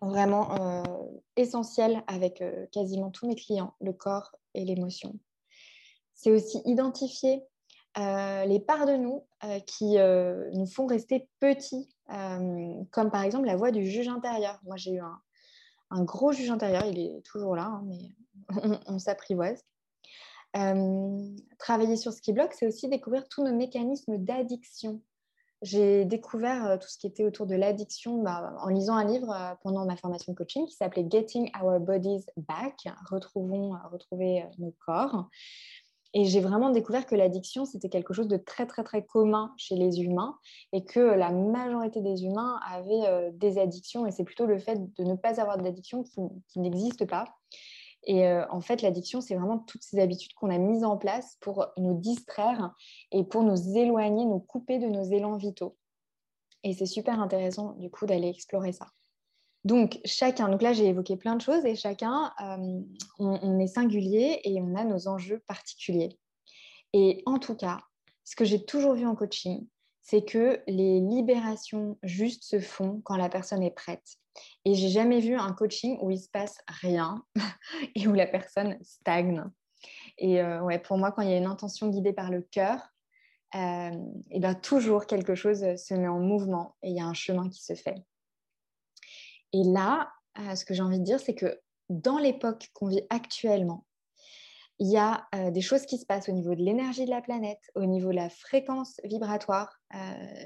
vraiment 0.01 0.83
essentiel 1.37 2.03
avec 2.07 2.43
quasiment 2.73 3.09
tous 3.09 3.25
mes 3.25 3.35
clients, 3.35 3.73
le 3.79 3.93
corps 3.93 4.35
et 4.53 4.65
l'émotion. 4.65 5.17
C'est 6.17 6.31
aussi 6.31 6.61
identifier 6.65 7.43
les 7.95 8.59
parts 8.59 8.85
de 8.85 8.95
nous 8.95 9.23
qui 9.65 9.97
nous 9.97 10.65
font 10.67 10.87
rester 10.87 11.29
petits, 11.39 11.89
comme 12.07 13.11
par 13.11 13.21
exemple 13.21 13.45
la 13.45 13.55
voix 13.55 13.71
du 13.71 13.85
juge 13.85 14.07
intérieur. 14.07 14.59
Moi, 14.65 14.75
j'ai 14.77 14.93
eu 14.93 14.99
un, 14.99 16.03
gros 16.03 16.31
juge 16.31 16.51
intérieur, 16.51 16.85
il 16.85 16.99
est 16.99 17.21
toujours 17.23 17.55
là, 17.55 17.65
hein, 17.65 17.83
mais 17.85 18.15
on, 18.87 18.99
s'apprivoise. 18.99 19.63
travailler 21.59 21.95
sur 21.95 22.11
ce 22.13 22.21
qui 22.21 22.33
bloque, 22.33 22.53
c'est 22.53 22.67
aussi 22.67 22.89
découvrir 22.89 23.27
tous 23.29 23.43
nos 23.43 23.53
mécanismes 23.53 24.17
d'addiction. 24.17 25.01
J'ai 25.63 26.05
découvert 26.05 26.77
tout 26.79 26.87
ce 26.87 26.99
qui 26.99 27.07
était 27.07 27.25
autour 27.25 27.47
de 27.47 27.55
l'addiction 27.55 28.21
bah, 28.21 28.55
en 28.59 28.69
lisant 28.69 28.95
un 28.95 29.05
livre 29.05 29.57
pendant 29.63 29.85
ma 29.85 29.97
formation 29.97 30.31
de 30.31 30.37
coaching 30.37 30.67
qui 30.67 30.75
s'appelait 30.75 31.07
Getting 31.09 31.49
Our 31.59 31.79
Bodies 31.79 32.25
Back, 32.37 32.87
Retrouvons, 33.09 33.75
retrouver 33.91 34.45
nos 34.59 34.75
corps. 34.85 35.29
Et 36.13 36.25
j'ai 36.25 36.39
vraiment 36.39 36.69
découvert 36.69 37.05
que 37.05 37.15
l'addiction, 37.15 37.65
c'était 37.65 37.89
quelque 37.89 38.13
chose 38.13 38.27
de 38.27 38.37
très, 38.37 38.65
très, 38.65 38.83
très 38.83 39.05
commun 39.05 39.53
chez 39.57 39.75
les 39.75 40.01
humains 40.01 40.37
et 40.73 40.83
que 40.83 40.99
la 40.99 41.31
majorité 41.31 42.01
des 42.01 42.23
humains 42.23 42.59
avaient 42.69 43.31
des 43.33 43.59
addictions. 43.59 44.05
Et 44.05 44.11
c'est 44.11 44.23
plutôt 44.23 44.45
le 44.45 44.57
fait 44.57 44.79
de 44.95 45.03
ne 45.03 45.15
pas 45.15 45.39
avoir 45.41 45.57
d'addiction 45.57 46.03
qui, 46.03 46.21
qui 46.47 46.59
n'existe 46.59 47.05
pas. 47.05 47.25
Et 48.03 48.25
en 48.49 48.61
fait, 48.61 48.81
l'addiction, 48.81 49.19
c'est 49.19 49.35
vraiment 49.35 49.59
toutes 49.59 49.83
ces 49.83 49.99
habitudes 49.99 50.33
qu'on 50.33 50.49
a 50.49 50.57
mises 50.57 50.85
en 50.85 50.95
place 50.95 51.37
pour 51.41 51.67
nous 51.77 51.99
distraire 51.99 52.73
et 53.11 53.25
pour 53.25 53.43
nous 53.43 53.77
éloigner, 53.77 54.23
nous 54.23 54.39
couper 54.39 54.79
de 54.79 54.87
nos 54.87 55.03
élans 55.03 55.35
vitaux. 55.35 55.75
Et 56.63 56.73
c'est 56.73 56.85
super 56.85 57.19
intéressant, 57.19 57.73
du 57.73 57.89
coup, 57.89 58.05
d'aller 58.05 58.29
explorer 58.29 58.71
ça. 58.71 58.87
Donc, 59.67 59.99
chacun, 60.05 60.47
donc 60.47 60.61
là, 60.61 60.71
j'ai 60.71 60.85
évoqué 60.85 61.17
plein 61.17 61.35
de 61.35 61.41
choses 61.41 61.65
et 61.65 61.75
chacun, 61.75 62.31
on, 63.19 63.59
est 63.59 63.67
singulier 63.67 64.39
et 64.45 64.61
on 64.61 64.75
a 64.75 64.85
nos 64.85 65.09
enjeux 65.09 65.43
particuliers. 65.45 66.17
Et 66.93 67.21
en 67.25 67.37
tout 67.37 67.53
cas, 67.53 67.81
ce 68.23 68.37
que 68.37 68.45
j'ai 68.45 68.63
toujours 68.63 68.93
vu 68.93 69.05
en 69.05 69.13
coaching, 69.13 69.67
c'est 70.01 70.23
que 70.23 70.61
les 70.67 71.01
libérations 71.01 71.97
justes 72.01 72.43
se 72.43 72.61
font 72.61 73.01
quand 73.03 73.17
la 73.17 73.27
personne 73.27 73.61
est 73.61 73.75
prête. 73.75 74.07
Et 74.63 74.73
j'ai 74.73 74.87
jamais 74.87 75.19
vu 75.19 75.35
un 75.35 75.51
coaching 75.51 75.97
où 76.01 76.11
il 76.11 76.19
se 76.19 76.29
passe 76.29 76.59
rien 76.69 77.21
et 77.95 78.07
où 78.07 78.13
la 78.13 78.25
personne 78.25 78.77
stagne. 78.81 79.43
Et 80.17 80.41
euh, 80.41 80.61
ouais, 80.61 80.79
pour 80.79 80.97
moi, 80.97 81.11
quand 81.11 81.23
il 81.23 81.29
y 81.29 81.33
a 81.33 81.37
une 81.37 81.45
intention 81.45 81.89
guidée 81.89 82.13
par 82.13 82.31
le 82.31 82.41
cœur, 82.41 82.79
euh, 83.55 83.91
et 84.31 84.39
ben, 84.39 84.55
toujours 84.55 85.07
quelque 85.07 85.35
chose 85.35 85.59
se 85.75 85.93
met 85.93 86.07
en 86.07 86.21
mouvement 86.21 86.77
et 86.83 86.91
il 86.91 86.95
y 86.95 87.01
a 87.01 87.05
un 87.05 87.13
chemin 87.13 87.49
qui 87.49 87.61
se 87.61 87.73
fait. 87.75 88.05
Et 89.57 89.63
là, 89.63 90.11
euh, 90.39 90.55
ce 90.55 90.65
que 90.65 90.73
j'ai 90.73 90.81
envie 90.81 90.99
de 90.99 91.03
dire, 91.03 91.19
c'est 91.19 91.35
que 91.35 91.59
dans 91.89 92.17
l'époque 92.17 92.69
qu'on 92.73 92.87
vit 92.87 93.01
actuellement, 93.09 93.85
il 94.79 94.91
y 94.91 94.97
a 94.97 95.25
des 95.49 95.61
choses 95.61 95.87
qui 95.87 95.97
se 95.97 96.05
passent 96.05 96.29
au 96.29 96.33
niveau 96.33 96.53
de 96.53 96.61
l'énergie 96.61 97.05
de 97.05 97.09
la 97.09 97.21
planète, 97.21 97.61
au 97.73 97.85
niveau 97.85 98.11
de 98.11 98.15
la 98.15 98.29
fréquence 98.29 99.01
vibratoire 99.03 99.79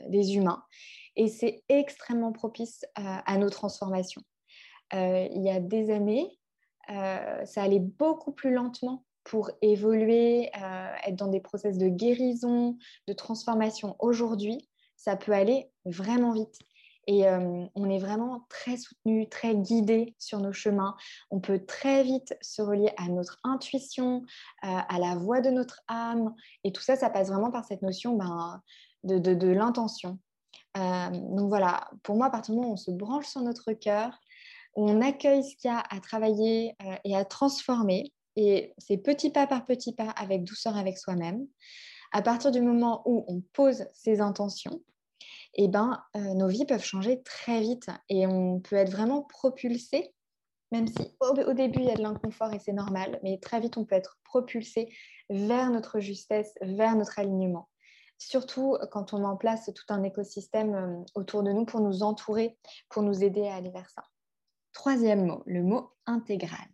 des 0.08 0.36
humains 0.36 0.64
et 1.16 1.28
c'est 1.28 1.64
extrêmement 1.70 2.32
propice 2.32 2.86
à, 2.96 3.38
nos 3.38 3.50
transformations. 3.50 4.22
Euh, 4.94 5.28
il 5.32 5.44
y 5.44 5.50
a 5.50 5.60
des 5.60 5.92
années, 5.92 6.40
euh, 6.90 7.46
ça 7.46 7.64
allait 7.64 7.80
beaucoup 7.80 8.32
plus 8.32 8.54
lentement 8.54 9.06
pour 9.24 9.52
évoluer, 9.62 10.50
euh, 10.58 10.94
être 11.06 11.16
dans 11.16 11.28
des 11.28 11.40
process 11.40 11.78
de 11.78 11.88
guérison, 11.88 12.78
de 13.08 13.14
transformation. 13.14 13.96
Aujourd'hui, 14.00 14.68
ça 14.96 15.16
peut 15.16 15.32
aller 15.32 15.72
vraiment 15.86 16.34
vite. 16.34 16.58
Et 17.14 17.26
on 17.76 17.90
est 17.90 18.00
vraiment 18.00 18.46
très 18.48 18.78
soutenu, 18.78 19.28
très 19.28 19.54
guidé 19.54 20.16
sur 20.18 20.40
nos 20.40 20.54
chemins. 20.54 20.96
On 21.30 21.42
peut 21.42 21.60
très 21.66 22.04
vite 22.04 22.38
se 22.42 22.62
relier 22.62 22.94
à 22.96 23.10
notre 23.10 23.38
intuition, 23.44 24.24
à 24.62 24.98
la 24.98 25.16
voix 25.16 25.42
de 25.42 25.50
notre 25.50 25.82
âme. 25.90 26.34
Et 26.64 26.72
tout 26.72 26.82
ça, 26.82 26.96
ça 26.96 27.10
passe 27.10 27.28
vraiment 27.28 27.52
par 27.52 27.66
cette 27.66 27.82
notion 27.82 28.16
ben, 28.16 28.62
de, 29.04 29.48
l'intention. 29.48 30.20
Euh, 30.78 31.10
donc 31.10 31.50
voilà, 31.50 31.90
pour 32.04 32.16
moi, 32.16 32.28
à 32.28 32.30
partir 32.30 32.54
du 32.54 32.60
moment 32.60 32.72
où 32.72 32.74
on 32.74 32.78
se 32.78 32.92
branche 32.92 33.28
sur 33.28 33.42
notre 33.42 33.74
cœur, 33.74 34.18
on 34.76 35.02
accueille 35.02 35.44
ce 35.44 35.56
qu'il 35.58 35.70
y 35.70 35.74
a 35.74 35.84
à 35.90 36.00
travailler 36.00 36.76
euh, 36.84 36.96
et 37.04 37.16
à 37.16 37.26
transformer, 37.26 38.14
et 38.38 38.74
c'est 38.78 38.98
petit 38.98 39.30
pas 39.30 39.48
par 39.48 39.66
petit 39.66 39.94
pas, 39.94 40.10
avec 40.12 40.44
douceur 40.44 40.78
avec 40.78 40.98
soi-même, 40.98 41.46
à 42.14 42.22
partir 42.22 42.52
du 42.52 42.62
moment 42.62 43.02
où 43.06 43.26
on 43.28 43.42
pose 43.54 43.86
ses 43.94 44.22
intentions, 44.22 44.82
eh 45.54 45.68
ben, 45.68 46.04
euh, 46.16 46.34
nos 46.34 46.48
vies 46.48 46.66
peuvent 46.66 46.84
changer 46.84 47.22
très 47.24 47.60
vite 47.62 47.88
et 48.10 48.26
on 48.28 48.60
peut 48.60 48.76
être 48.76 48.92
vraiment 48.92 49.24
propulsé, 49.24 50.14
même 50.72 50.88
si 50.88 51.16
au 51.20 51.54
début 51.54 51.80
il 51.80 51.88
y 51.88 51.92
a 51.92 51.96
de 51.96 52.02
l'inconfort 52.02 52.54
et 52.54 52.60
c'est 52.60 52.74
normal, 52.74 53.20
mais 53.24 53.38
très 53.40 53.60
vite 53.60 53.78
on 53.78 53.86
peut 53.86 53.96
être 53.96 54.20
propulsé 54.24 54.94
vers 55.30 55.70
notre 55.70 56.00
justesse, 56.00 56.54
vers 56.62 56.96
notre 56.96 57.20
alignement 57.20 57.68
surtout 58.22 58.78
quand 58.92 59.14
on 59.14 59.20
met 59.20 59.26
en 59.26 59.36
place 59.36 59.72
tout 59.74 59.94
un 59.94 60.04
écosystème 60.04 60.76
euh, 60.76 61.04
autour 61.16 61.42
de 61.42 61.52
nous 61.52 61.66
pour 61.66 61.82
nous 61.82 62.04
entourer, 62.04 62.58
pour 62.90 63.02
nous 63.02 63.24
aider 63.24 63.48
à 63.48 63.56
aller 63.56 63.72
vers 63.72 63.90
ça. 63.90 64.04
Troisième 64.74 65.26
mot, 65.26 65.42
le 65.48 65.64
mot 65.64 65.92
intégral. 66.06 66.68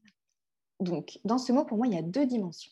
Donc, 0.80 1.20
dans 1.24 1.38
ce 1.38 1.54
mot, 1.54 1.64
pour 1.64 1.78
moi, 1.78 1.88
il 1.88 1.94
y 1.94 1.98
a 1.98 2.02
deux 2.02 2.26
dimensions. 2.26 2.72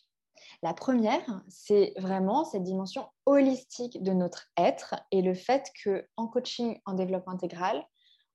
La 0.62 0.74
première, 0.74 1.42
c'est 1.48 1.94
vraiment 1.98 2.44
cette 2.44 2.62
dimension 2.62 3.08
holistique 3.24 4.02
de 4.02 4.12
notre 4.12 4.46
être 4.56 4.94
et 5.10 5.22
le 5.22 5.34
fait 5.34 5.70
que 5.82 6.06
en 6.16 6.26
coaching 6.26 6.80
en 6.86 6.94
développement 6.94 7.32
intégral, 7.32 7.86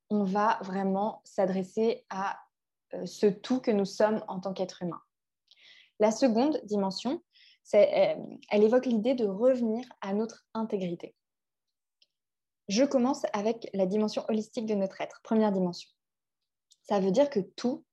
on 0.09 0.23
va 0.23 0.59
vraiment 0.61 1.21
s'adresser 1.23 2.05
à 2.09 2.37
euh, 2.93 3.05
ce 3.05 3.25
tout 3.25 3.61
que 3.61 3.71
nous 3.71 3.85
sommes 3.85 4.23
en 4.27 4.39
tant 4.39 4.53
qu'être 4.53 4.81
humain. 4.83 5.01
La 5.99 6.11
seconde 6.11 6.59
dimension, 6.65 7.21
euh, 7.73 8.15
elle 8.49 8.63
évoque 8.63 8.85
l'idée 8.85 9.13
de 9.13 9.25
revenir 9.25 9.85
à 10.01 10.13
notre 10.13 10.45
intégrité. 10.53 11.15
Je 12.67 12.83
commence 12.83 13.25
avec 13.33 13.69
la 13.73 13.85
dimension 13.85 14.23
holistique 14.29 14.65
de 14.65 14.75
notre 14.75 15.01
être, 15.01 15.21
première 15.23 15.51
dimension. 15.51 15.89
Ça 16.83 16.99
veut 16.99 17.11
dire 17.11 17.29
que 17.29 17.39
tout 17.39 17.85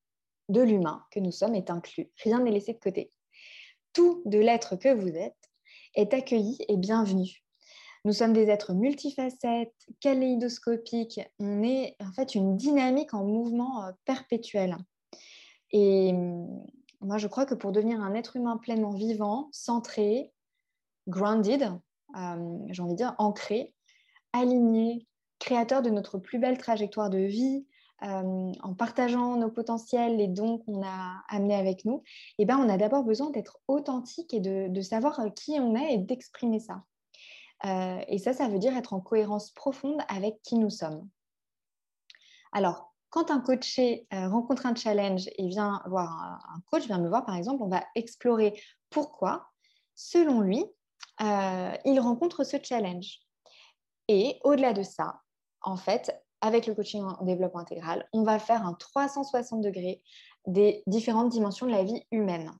de 0.48 0.60
l'humain 0.60 1.04
que 1.10 1.20
nous 1.20 1.32
sommes 1.32 1.54
est 1.54 1.70
inclus, 1.70 2.10
rien 2.22 2.40
n'est 2.40 2.50
laissé 2.50 2.72
de 2.72 2.78
côté. 2.78 3.12
Tout 3.92 4.22
de 4.26 4.38
l'être 4.38 4.76
que 4.76 4.92
vous 4.92 5.08
êtes 5.08 5.36
est 5.94 6.14
accueilli 6.14 6.58
et 6.68 6.76
bienvenu. 6.76 7.44
Nous 8.04 8.12
sommes 8.12 8.32
des 8.32 8.48
êtres 8.48 8.72
multifacettes, 8.74 9.74
kaléidoscopiques. 10.00 11.20
On 11.38 11.62
est 11.62 11.96
en 12.00 12.12
fait 12.12 12.34
une 12.34 12.56
dynamique 12.56 13.12
en 13.12 13.24
mouvement 13.24 13.84
euh, 13.84 13.92
perpétuel. 14.04 14.76
Et 15.72 16.12
moi, 17.00 17.18
je 17.18 17.26
crois 17.28 17.46
que 17.46 17.54
pour 17.54 17.72
devenir 17.72 18.00
un 18.00 18.14
être 18.14 18.36
humain 18.36 18.56
pleinement 18.56 18.92
vivant, 18.92 19.48
centré, 19.52 20.32
grounded, 21.06 21.62
euh, 22.16 22.58
j'ai 22.70 22.82
envie 22.82 22.92
de 22.92 22.96
dire 22.96 23.14
ancré, 23.18 23.74
aligné, 24.32 25.06
créateur 25.38 25.82
de 25.82 25.90
notre 25.90 26.18
plus 26.18 26.38
belle 26.38 26.58
trajectoire 26.58 27.10
de 27.10 27.18
vie, 27.18 27.66
euh, 28.02 28.52
en 28.62 28.74
partageant 28.74 29.36
nos 29.36 29.50
potentiels, 29.50 30.16
les 30.16 30.28
dons 30.28 30.58
qu'on 30.58 30.82
a 30.84 31.22
amenés 31.28 31.56
avec 31.56 31.84
nous, 31.84 32.02
eh 32.38 32.44
ben, 32.44 32.58
on 32.58 32.68
a 32.68 32.76
d'abord 32.76 33.04
besoin 33.04 33.30
d'être 33.30 33.58
authentique 33.66 34.32
et 34.32 34.40
de, 34.40 34.80
savoir 34.80 35.20
qui 35.34 35.58
on 35.60 35.74
est 35.74 35.94
et 35.94 35.98
d'exprimer 35.98 36.60
ça. 36.60 36.84
Euh, 37.64 38.00
et 38.06 38.18
ça, 38.18 38.32
ça 38.32 38.48
veut 38.48 38.58
dire 38.58 38.76
être 38.76 38.92
en 38.92 39.00
cohérence 39.00 39.50
profonde 39.50 40.00
avec 40.08 40.40
qui 40.42 40.54
nous 40.54 40.70
sommes. 40.70 41.08
Alors, 42.52 42.94
quand 43.10 43.30
un 43.30 43.40
coaché 43.40 44.06
euh, 44.12 44.28
rencontre 44.28 44.66
un 44.66 44.74
challenge 44.74 45.28
et 45.36 45.48
vient 45.48 45.82
voir 45.86 46.40
un, 46.54 46.60
coach, 46.70 46.86
vient 46.86 46.98
me 46.98 47.08
voir 47.08 47.24
par 47.24 47.36
exemple, 47.36 47.62
on 47.62 47.68
va 47.68 47.84
explorer 47.94 48.60
pourquoi, 48.90 49.48
selon 49.94 50.40
lui, 50.40 50.64
euh, 51.20 51.72
il 51.84 51.98
rencontre 52.00 52.44
ce 52.44 52.56
challenge. 52.62 53.20
Et 54.08 54.38
au-delà 54.44 54.72
de 54.72 54.82
ça, 54.82 55.20
en 55.62 55.76
fait, 55.76 56.14
avec 56.40 56.66
le 56.66 56.74
coaching 56.74 57.02
en 57.02 57.24
développement 57.24 57.60
intégral, 57.60 58.08
on 58.12 58.22
va 58.22 58.38
faire 58.38 58.66
un 58.66 58.74
360 58.74 59.60
degrés 59.60 60.02
des 60.46 60.82
différentes 60.86 61.30
dimensions 61.30 61.66
de 61.66 61.72
la 61.72 61.84
vie 61.84 62.02
humaine. 62.10 62.52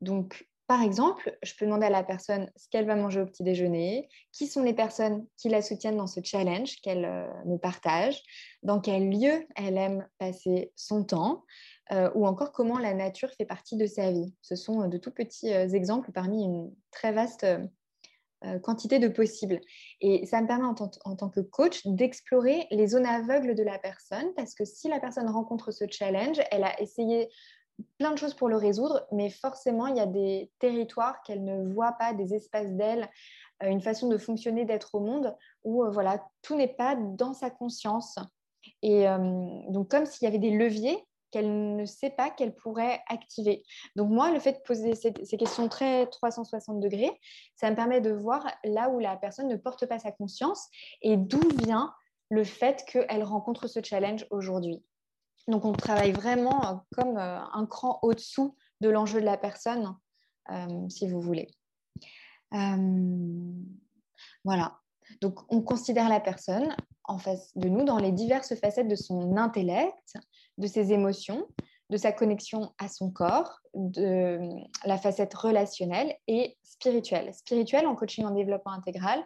Donc, 0.00 0.46
par 0.72 0.80
exemple, 0.80 1.36
je 1.42 1.52
peux 1.54 1.66
demander 1.66 1.86
à 1.86 1.90
la 1.90 2.02
personne 2.02 2.50
ce 2.56 2.66
qu'elle 2.70 2.86
va 2.86 2.96
manger 2.96 3.20
au 3.20 3.26
petit 3.26 3.42
déjeuner, 3.42 4.08
qui 4.32 4.46
sont 4.46 4.62
les 4.62 4.72
personnes 4.72 5.26
qui 5.36 5.48
la 5.48 5.60
soutiennent 5.60 5.98
dans 5.98 6.06
ce 6.06 6.20
challenge 6.24 6.80
qu'elle 6.80 7.04
euh, 7.04 7.26
me 7.44 7.58
partage, 7.58 8.22
dans 8.62 8.80
quel 8.80 9.10
lieu 9.10 9.46
elle 9.54 9.76
aime 9.76 10.08
passer 10.18 10.72
son 10.74 11.04
temps, 11.04 11.44
euh, 11.92 12.10
ou 12.14 12.26
encore 12.26 12.52
comment 12.52 12.78
la 12.78 12.94
nature 12.94 13.28
fait 13.36 13.44
partie 13.44 13.76
de 13.76 13.86
sa 13.86 14.10
vie. 14.12 14.32
Ce 14.40 14.56
sont 14.56 14.82
euh, 14.82 14.86
de 14.86 14.96
tout 14.96 15.10
petits 15.10 15.48
exemples 15.48 16.10
parmi 16.10 16.42
une 16.42 16.72
très 16.90 17.12
vaste 17.12 17.44
quantité 18.62 18.98
de 18.98 19.08
possibles. 19.08 19.60
Et 20.00 20.26
ça 20.26 20.40
me 20.40 20.46
permet 20.46 20.64
en, 20.64 20.74
en 21.04 21.16
tant 21.16 21.28
que 21.28 21.40
coach 21.40 21.86
d'explorer 21.86 22.66
les 22.70 22.88
zones 22.88 23.06
aveugles 23.06 23.54
de 23.54 23.62
la 23.62 23.78
personne, 23.78 24.32
parce 24.34 24.54
que 24.54 24.64
si 24.64 24.88
la 24.88 25.00
personne 25.00 25.28
rencontre 25.28 25.70
ce 25.70 25.84
challenge, 25.90 26.40
elle 26.50 26.64
a 26.64 26.80
essayé 26.80 27.28
plein 27.98 28.12
de 28.12 28.18
choses 28.18 28.34
pour 28.34 28.48
le 28.48 28.56
résoudre, 28.56 29.06
mais 29.12 29.30
forcément, 29.30 29.86
il 29.86 29.96
y 29.96 30.00
a 30.00 30.06
des 30.06 30.50
territoires 30.58 31.22
qu'elle 31.22 31.44
ne 31.44 31.72
voit 31.72 31.92
pas, 31.92 32.12
des 32.12 32.34
espaces 32.34 32.72
d'elle, 32.72 33.08
euh, 33.62 33.68
une 33.68 33.80
façon 33.80 34.08
de 34.08 34.18
fonctionner, 34.18 34.64
d'être 34.64 34.94
au 34.94 35.00
monde, 35.00 35.34
où 35.64 35.84
euh, 35.84 35.90
voilà, 35.90 36.24
tout 36.42 36.56
n'est 36.56 36.74
pas 36.74 36.96
dans 36.96 37.34
sa 37.34 37.50
conscience. 37.50 38.18
Et 38.82 39.06
donc, 39.70 39.88
comme 39.90 40.06
s'il 40.06 40.24
y 40.24 40.28
avait 40.28 40.38
des 40.38 40.50
leviers 40.50 41.04
qu'elle 41.32 41.76
ne 41.76 41.84
sait 41.84 42.10
pas 42.10 42.30
qu'elle 42.30 42.54
pourrait 42.54 43.02
activer. 43.08 43.64
Donc 43.96 44.10
moi, 44.10 44.30
le 44.30 44.38
fait 44.38 44.52
de 44.52 44.62
poser 44.64 44.94
ces, 44.94 45.12
questions 45.12 45.68
très 45.68 46.06
360 46.06 46.78
degrés, 46.78 47.10
ça 47.56 47.70
me 47.70 47.74
permet 47.74 48.00
de 48.00 48.12
voir 48.12 48.46
là 48.64 48.90
où 48.90 49.00
la 49.00 49.16
personne 49.16 49.48
ne 49.48 49.56
porte 49.56 49.86
pas 49.86 49.98
sa 49.98 50.12
conscience 50.12 50.68
et 51.00 51.16
d'où 51.16 51.40
vient 51.64 51.92
le 52.30 52.44
fait 52.44 52.84
qu'elle 52.86 53.24
rencontre 53.24 53.66
ce 53.66 53.80
challenge 53.82 54.26
aujourd'hui. 54.30 54.82
Donc 55.48 55.64
on 55.64 55.72
travaille 55.72 56.12
vraiment 56.12 56.64
euh, 56.64 56.74
comme 56.96 57.18
euh, 57.18 57.40
un 57.52 57.66
cran 57.66 57.98
au-dessous 58.02 58.56
de 58.80 58.88
l'enjeu 58.88 59.20
de 59.20 59.26
la 59.26 59.36
personne, 59.36 59.96
euh, 60.50 60.88
si 60.88 61.08
vous 61.08 61.20
voulez. 61.20 61.48
voilà. 64.44 64.78
Donc 65.20 65.40
on 65.52 65.62
considère 65.62 66.08
la 66.08 66.20
personne 66.20 66.74
en 67.04 67.18
face 67.18 67.56
de 67.56 67.68
nous 67.68 67.84
dans 67.84 67.98
les 67.98 68.12
diverses 68.12 68.54
facettes 68.54 68.88
de 68.88 68.94
son 68.94 69.36
intellect, 69.36 70.16
de 70.58 70.66
ses 70.66 70.92
émotions, 70.92 71.46
de 71.90 71.96
sa 71.96 72.12
connexion 72.12 72.72
à 72.78 72.88
son 72.88 73.10
corps, 73.10 73.60
de 73.74 74.38
la 74.84 74.98
facette 74.98 75.34
relationnelle 75.34 76.14
et 76.26 76.56
spirituelle. 76.62 77.32
Spirituelle 77.34 77.86
en 77.86 77.94
coaching 77.94 78.24
en 78.24 78.30
développement 78.30 78.72
intégral, 78.72 79.22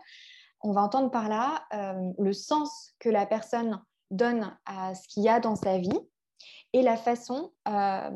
on 0.62 0.72
va 0.72 0.82
entendre 0.82 1.10
par 1.10 1.28
là 1.28 1.64
euh, 1.74 2.12
le 2.18 2.32
sens 2.32 2.94
que 2.98 3.08
la 3.08 3.26
personne 3.26 3.80
donne 4.10 4.56
à 4.64 4.94
ce 4.94 5.06
qu'il 5.08 5.22
y 5.22 5.28
a 5.28 5.40
dans 5.40 5.56
sa 5.56 5.78
vie 5.78 6.00
et 6.72 6.82
la 6.82 6.96
façon 6.96 7.52
euh, 7.68 8.10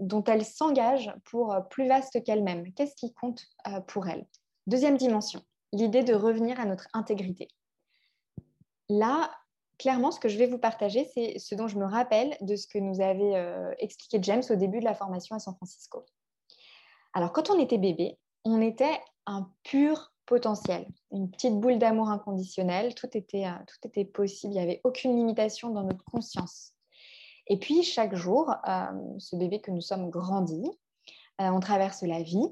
dont 0.00 0.24
elle 0.24 0.44
s'engage 0.44 1.12
pour 1.24 1.56
plus 1.70 1.88
vaste 1.88 2.22
qu'elle-même. 2.24 2.72
Qu'est-ce 2.74 2.96
qui 2.96 3.12
compte 3.14 3.42
euh, 3.68 3.80
pour 3.80 4.08
elle? 4.08 4.26
Deuxième 4.66 4.96
dimension, 4.96 5.42
l'idée 5.72 6.02
de 6.02 6.14
revenir 6.14 6.58
à 6.58 6.64
notre 6.64 6.88
intégrité. 6.94 7.48
Là, 8.88 9.30
clairement, 9.78 10.10
ce 10.10 10.20
que 10.20 10.28
je 10.28 10.38
vais 10.38 10.46
vous 10.46 10.58
partager, 10.58 11.08
c'est 11.14 11.38
ce 11.38 11.54
dont 11.54 11.68
je 11.68 11.78
me 11.78 11.84
rappelle 11.84 12.36
de 12.40 12.56
ce 12.56 12.66
que 12.66 12.78
nous 12.78 13.00
avait 13.00 13.36
euh, 13.36 13.72
expliqué 13.78 14.18
James 14.22 14.42
au 14.50 14.56
début 14.56 14.80
de 14.80 14.84
la 14.84 14.94
formation 14.94 15.36
à 15.36 15.38
San 15.38 15.54
Francisco. 15.54 16.04
Alors, 17.12 17.32
quand 17.32 17.50
on 17.50 17.58
était 17.58 17.78
bébé, 17.78 18.18
on 18.44 18.60
était 18.60 19.00
un 19.26 19.50
pur 19.62 20.12
potentiel, 20.26 20.86
une 21.12 21.30
petite 21.30 21.58
boule 21.60 21.78
d'amour 21.78 22.08
inconditionnel, 22.08 22.94
tout 22.94 23.08
était, 23.16 23.46
euh, 23.46 23.64
tout 23.66 23.88
était 23.88 24.04
possible, 24.04 24.54
il 24.54 24.56
n'y 24.56 24.62
avait 24.62 24.80
aucune 24.84 25.16
limitation 25.16 25.70
dans 25.70 25.82
notre 25.82 26.04
conscience. 26.04 26.72
Et 27.46 27.58
puis, 27.58 27.82
chaque 27.82 28.14
jour, 28.14 28.54
euh, 28.66 28.86
ce 29.18 29.36
bébé 29.36 29.60
que 29.60 29.70
nous 29.70 29.82
sommes 29.82 30.10
grandit, 30.10 30.70
on 31.40 31.58
traverse 31.58 32.02
la 32.02 32.22
vie, 32.22 32.46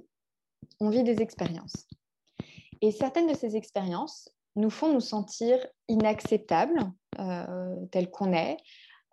on 0.81 0.91
vit 0.91 1.05
des 1.05 1.23
expériences. 1.23 1.87
Et 2.81 2.91
certaines 2.91 3.29
de 3.29 3.35
ces 3.35 3.57
expériences 3.57 4.29
nous 4.57 4.71
font 4.71 4.93
nous 4.93 5.01
sentir 5.01 5.65
inacceptables, 5.89 6.93
euh, 7.19 7.87
tels 7.91 8.11
qu'on 8.11 8.33
est, 8.33 8.57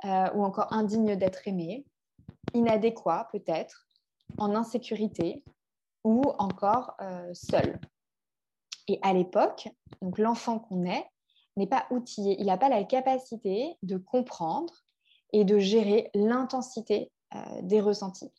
euh, 0.05 0.29
ou 0.33 0.43
encore 0.43 0.71
indignes 0.71 1.15
d'être 1.15 1.47
aimés, 1.47 1.85
inadéquats 2.53 3.27
peut-être, 3.31 3.87
en 4.37 4.55
insécurité, 4.55 5.43
ou 6.03 6.21
encore 6.37 6.95
euh, 7.01 7.29
seuls. 7.33 7.79
Et 8.87 8.99
à 9.01 9.13
l'époque, 9.13 9.67
l'enfant 10.17 10.59
qu'on 10.59 10.85
est 10.85 11.05
n'est 11.57 11.67
pas 11.67 11.85
outillé, 11.91 12.37
il 12.39 12.45
n'a 12.45 12.57
pas 12.57 12.69
la 12.69 12.83
capacité 12.83 13.75
de 13.83 13.97
comprendre 13.97 14.73
et 15.33 15.43
de 15.43 15.59
gérer 15.59 16.09
l'intensité 16.15 17.11
des 17.61 17.81
ressentis. 17.81 18.31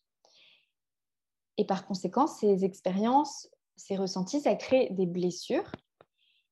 Et 1.57 1.65
par 1.65 1.87
conséquent, 1.87 2.27
ces 2.27 2.65
expériences, 2.65 3.49
ces 3.77 3.95
ressentis, 3.95 4.41
ça 4.41 4.55
crée 4.57 4.89
des 4.91 5.07
blessures 5.07 5.71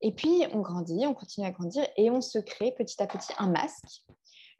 et 0.00 0.12
puis, 0.12 0.44
on 0.52 0.60
grandit, 0.60 1.06
on 1.06 1.14
continue 1.14 1.46
à 1.46 1.50
grandir 1.50 1.86
et 1.96 2.10
on 2.10 2.20
se 2.20 2.38
crée 2.38 2.72
petit 2.72 3.02
à 3.02 3.06
petit 3.06 3.32
un 3.38 3.48
masque, 3.48 4.04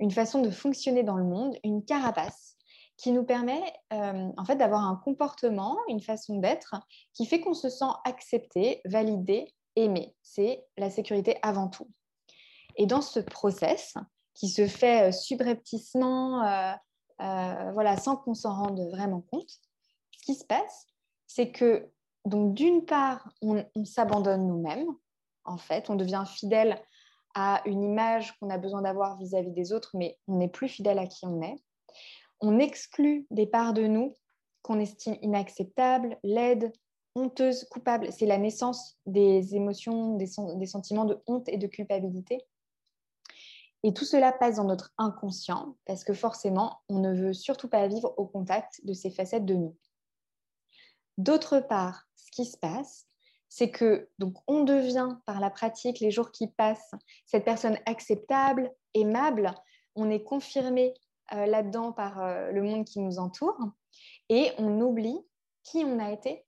une 0.00 0.10
façon 0.10 0.42
de 0.42 0.50
fonctionner 0.50 1.04
dans 1.04 1.16
le 1.16 1.24
monde, 1.24 1.56
une 1.62 1.84
carapace 1.84 2.56
qui 2.96 3.12
nous 3.12 3.24
permet 3.24 3.62
euh, 3.92 4.28
en 4.36 4.44
fait 4.44 4.56
d'avoir 4.56 4.84
un 4.84 4.96
comportement, 4.96 5.78
une 5.88 6.02
façon 6.02 6.38
d'être 6.38 6.74
qui 7.14 7.26
fait 7.26 7.40
qu'on 7.40 7.54
se 7.54 7.68
sent 7.68 7.90
accepté, 8.04 8.80
validé, 8.84 9.54
aimé. 9.76 10.16
C'est 10.22 10.66
la 10.76 10.90
sécurité 10.90 11.38
avant 11.42 11.68
tout. 11.68 11.88
Et 12.76 12.86
dans 12.86 13.00
ce 13.00 13.20
process 13.20 13.94
qui 14.34 14.48
se 14.48 14.66
fait 14.66 15.08
euh, 15.08 15.12
subrepticement, 15.12 16.42
euh, 16.42 16.72
voilà, 17.72 17.96
sans 17.96 18.16
qu'on 18.16 18.34
s'en 18.34 18.54
rende 18.54 18.80
vraiment 18.90 19.20
compte, 19.30 19.50
ce 20.16 20.24
qui 20.24 20.34
se 20.34 20.44
passe, 20.44 20.86
c'est 21.28 21.52
que 21.52 21.88
donc 22.24 22.54
d'une 22.54 22.84
part, 22.84 23.32
on 23.40 23.64
s'abandonne 23.84 24.46
nous-mêmes, 24.46 24.88
en 25.48 25.58
fait. 25.58 25.90
On 25.90 25.96
devient 25.96 26.24
fidèle 26.26 26.80
à 27.34 27.62
une 27.66 27.82
image 27.82 28.36
qu'on 28.38 28.50
a 28.50 28.58
besoin 28.58 28.82
d'avoir 28.82 29.16
vis-à-vis 29.18 29.52
des 29.52 29.72
autres, 29.72 29.90
mais 29.94 30.18
on 30.26 30.36
n'est 30.36 30.48
plus 30.48 30.68
fidèle 30.68 30.98
à 30.98 31.06
qui 31.06 31.26
on 31.26 31.42
est. 31.42 31.56
On 32.40 32.58
exclut 32.58 33.26
des 33.30 33.46
parts 33.46 33.72
de 33.72 33.86
nous 33.86 34.14
qu'on 34.62 34.78
estime 34.78 35.16
inacceptables, 35.22 36.18
laides, 36.22 36.72
honteuses, 37.14 37.64
coupables. 37.70 38.12
C'est 38.12 38.26
la 38.26 38.38
naissance 38.38 38.98
des 39.06 39.54
émotions, 39.54 40.16
des, 40.16 40.28
des 40.56 40.66
sentiments 40.66 41.04
de 41.04 41.18
honte 41.26 41.48
et 41.48 41.56
de 41.56 41.66
culpabilité. 41.66 42.38
Et 43.84 43.94
tout 43.94 44.04
cela 44.04 44.32
passe 44.32 44.56
dans 44.56 44.64
notre 44.64 44.92
inconscient 44.98 45.76
parce 45.84 46.02
que 46.02 46.12
forcément, 46.12 46.80
on 46.88 46.98
ne 46.98 47.14
veut 47.14 47.32
surtout 47.32 47.68
pas 47.68 47.86
vivre 47.86 48.12
au 48.16 48.26
contact 48.26 48.84
de 48.84 48.92
ces 48.92 49.10
facettes 49.10 49.44
de 49.46 49.54
nous. 49.54 49.76
D'autre 51.16 51.60
part, 51.60 52.04
ce 52.16 52.30
qui 52.32 52.44
se 52.44 52.56
passe, 52.56 53.06
c'est 53.48 53.70
que 53.70 54.08
donc 54.18 54.34
on 54.46 54.64
devient 54.64 55.16
par 55.26 55.40
la 55.40 55.50
pratique, 55.50 56.00
les 56.00 56.10
jours 56.10 56.30
qui 56.30 56.48
passent, 56.48 56.92
cette 57.24 57.44
personne 57.44 57.78
acceptable, 57.86 58.72
aimable. 58.94 59.54
On 59.94 60.10
est 60.10 60.22
confirmé 60.22 60.94
euh, 61.32 61.46
là-dedans 61.46 61.92
par 61.92 62.22
euh, 62.22 62.50
le 62.52 62.62
monde 62.62 62.84
qui 62.84 63.00
nous 63.00 63.18
entoure 63.18 63.58
et 64.28 64.52
on 64.58 64.80
oublie 64.80 65.18
qui 65.62 65.84
on 65.84 65.98
a 65.98 66.10
été. 66.10 66.44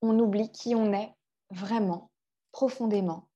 On 0.00 0.18
oublie 0.18 0.50
qui 0.52 0.74
on 0.74 0.92
est 0.92 1.14
vraiment, 1.50 2.10
profondément. 2.52 3.28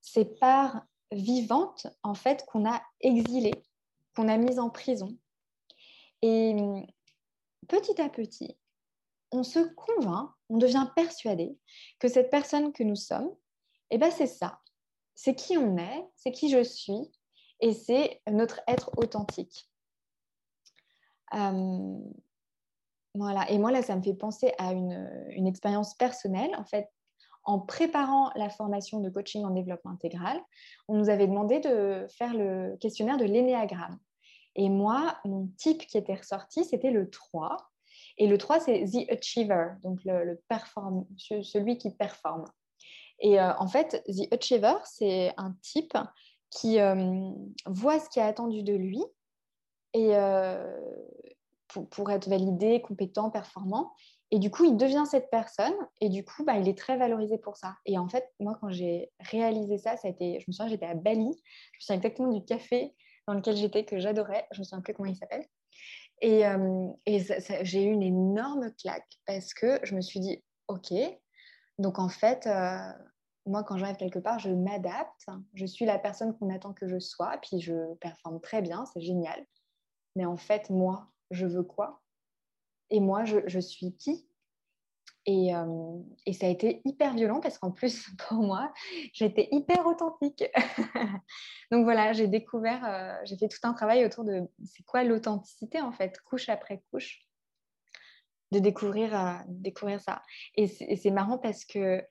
Ces 0.00 0.24
parts 0.24 0.82
vivantes, 1.12 1.86
en 2.02 2.14
fait, 2.14 2.44
qu'on 2.46 2.70
a 2.70 2.80
exilées, 3.00 3.64
qu'on 4.14 4.28
a 4.28 4.36
mises 4.36 4.58
en 4.58 4.70
prison. 4.70 5.16
Et 6.22 6.54
petit 7.68 8.00
à 8.00 8.08
petit, 8.08 8.56
on 9.32 9.42
se 9.42 9.60
convainc, 9.74 10.30
on 10.50 10.58
devient 10.58 10.86
persuadé 10.94 11.56
que 11.98 12.08
cette 12.08 12.30
personne 12.30 12.72
que 12.72 12.82
nous 12.82 12.96
sommes, 12.96 13.30
eh 13.90 13.98
ben 13.98 14.10
c'est 14.10 14.26
ça. 14.26 14.60
C'est 15.14 15.34
qui 15.34 15.56
on 15.56 15.78
est, 15.78 16.06
c'est 16.16 16.32
qui 16.32 16.50
je 16.50 16.62
suis, 16.62 17.10
et 17.60 17.72
c'est 17.72 18.20
notre 18.30 18.60
être 18.66 18.90
authentique. 18.96 19.70
Euh, 21.34 21.98
voilà. 23.14 23.50
Et 23.50 23.58
moi, 23.58 23.70
là, 23.70 23.82
ça 23.82 23.96
me 23.96 24.02
fait 24.02 24.14
penser 24.14 24.52
à 24.58 24.72
une, 24.72 25.46
expérience 25.46 25.94
personnelle. 25.94 26.50
En 26.56 26.64
fait, 26.64 26.88
en 27.44 27.58
préparant 27.58 28.30
la 28.36 28.50
formation 28.50 29.00
de 29.00 29.10
coaching 29.10 29.44
en 29.44 29.50
développement 29.50 29.92
intégral, 29.92 30.40
on 30.88 30.96
nous 30.96 31.10
avait 31.10 31.26
demandé 31.26 31.60
de 31.60 32.06
faire 32.08 32.34
le 32.34 32.76
questionnaire 32.76 33.16
de 33.16 33.24
l'énéagramme. 33.24 33.98
Et 34.56 34.68
moi, 34.68 35.18
mon 35.24 35.48
type 35.56 35.86
qui 35.86 35.96
était 35.96 36.14
ressorti, 36.14 36.64
c'était 36.64 36.90
le 36.90 37.08
3. 37.08 37.56
Et 38.20 38.26
le 38.26 38.36
3, 38.36 38.60
c'est 38.60 38.84
The 38.84 39.10
Achiever, 39.10 39.68
donc 39.82 40.00
le, 40.04 40.38
celui 41.42 41.78
qui 41.78 41.90
performe. 41.90 42.44
Et 43.18 43.40
euh, 43.40 43.54
en 43.56 43.66
fait, 43.66 44.04
The 44.06 44.32
Achiever, 44.32 44.74
c'est 44.84 45.32
un 45.38 45.54
type 45.62 45.96
qui 46.50 46.78
euh, 46.80 47.30
voit 47.64 47.98
ce 47.98 48.10
qui 48.10 48.18
est 48.18 48.22
attendu 48.22 48.62
de 48.62 48.74
lui 48.74 49.02
et 49.94 50.16
euh, 50.16 50.78
pour, 51.68 52.10
être 52.10 52.28
validé, 52.28 52.82
compétent, 52.82 53.30
performant. 53.30 53.90
Et 54.30 54.38
du 54.38 54.50
coup, 54.50 54.64
il 54.64 54.76
devient 54.76 55.04
cette 55.10 55.30
personne 55.30 55.74
et 56.02 56.10
du 56.10 56.22
coup, 56.22 56.44
bah, 56.44 56.58
il 56.58 56.68
est 56.68 56.76
très 56.76 56.98
valorisé 56.98 57.38
pour 57.38 57.56
ça. 57.56 57.76
Et 57.86 57.96
en 57.96 58.06
fait, 58.06 58.30
moi, 58.38 58.58
quand 58.60 58.70
j'ai 58.70 59.10
réalisé 59.18 59.78
ça, 59.78 59.96
ça 59.96 60.08
a 60.08 60.10
été, 60.10 60.40
je 60.40 60.44
me 60.46 60.52
souviens, 60.52 60.68
j'étais 60.68 60.86
à 60.86 60.94
Bali, 60.94 61.32
je 61.72 61.78
me 61.78 61.80
souviens 61.80 61.96
exactement 61.96 62.30
du 62.30 62.44
café 62.44 62.94
dans 63.26 63.32
lequel 63.32 63.56
j'étais, 63.56 63.86
que 63.86 63.98
j'adorais, 63.98 64.46
je 64.52 64.58
me 64.58 64.64
souviens 64.64 64.82
plus 64.82 64.92
comment 64.92 65.08
il 65.08 65.16
s'appelle. 65.16 65.46
Et, 66.20 66.46
euh, 66.46 66.88
j'ai 67.62 67.84
eu 67.84 67.90
une 67.90 68.02
énorme 68.02 68.72
claque 68.74 69.08
parce 69.26 69.54
que 69.54 69.78
je 69.84 69.94
me 69.94 70.00
suis 70.00 70.20
dit, 70.20 70.42
OK, 70.68 70.92
donc 71.78 71.98
en 71.98 72.08
fait, 72.08 72.46
euh, 72.46 72.92
moi, 73.46 73.64
quand 73.64 73.78
j'arrive 73.78 73.96
quelque 73.96 74.18
part, 74.18 74.38
je 74.38 74.50
m'adapte, 74.50 75.26
je 75.54 75.66
suis 75.66 75.86
la 75.86 75.98
personne 75.98 76.36
qu'on 76.36 76.54
attend 76.54 76.74
que 76.74 76.86
je 76.86 76.98
sois, 76.98 77.38
puis 77.42 77.60
je 77.60 77.94
performe 77.94 78.40
très 78.40 78.60
bien, 78.60 78.84
c'est 78.86 79.00
génial. 79.00 79.44
Mais 80.14 80.26
en 80.26 80.36
fait, 80.36 80.68
moi, 80.70 81.10
je 81.30 81.46
veux 81.46 81.62
quoi? 81.62 82.02
Et 82.90 83.00
moi, 83.00 83.24
je, 83.24 83.38
je 83.46 83.60
suis 83.60 83.96
qui? 83.96 84.28
Et, 85.26 85.52
ça 86.32 86.46
a 86.46 86.48
été 86.48 86.80
hyper 86.84 87.14
violent 87.14 87.40
parce 87.40 87.58
qu'en 87.58 87.70
plus, 87.70 88.08
pour 88.28 88.38
moi, 88.38 88.72
j'étais 89.12 89.48
hyper 89.52 89.86
authentique. 89.86 90.44
Donc 91.70 91.84
voilà, 91.84 92.12
j'ai 92.12 92.26
découvert, 92.26 93.20
j'ai 93.24 93.36
fait 93.36 93.48
tout 93.48 93.58
un 93.62 93.74
travail 93.74 94.04
autour 94.04 94.24
de 94.24 94.48
c'est 94.64 94.84
quoi 94.84 95.04
l'authenticité 95.04 95.80
en 95.80 95.92
fait, 95.92 96.18
couche 96.20 96.48
après 96.48 96.82
couche, 96.90 97.20
de 98.50 98.58
découvrir, 98.58 99.44
découvrir 99.48 100.00
ça. 100.00 100.22
Et 100.56 100.66
c'est 100.66 101.10
marrant 101.10 101.38
parce 101.38 101.64
que 101.64 102.02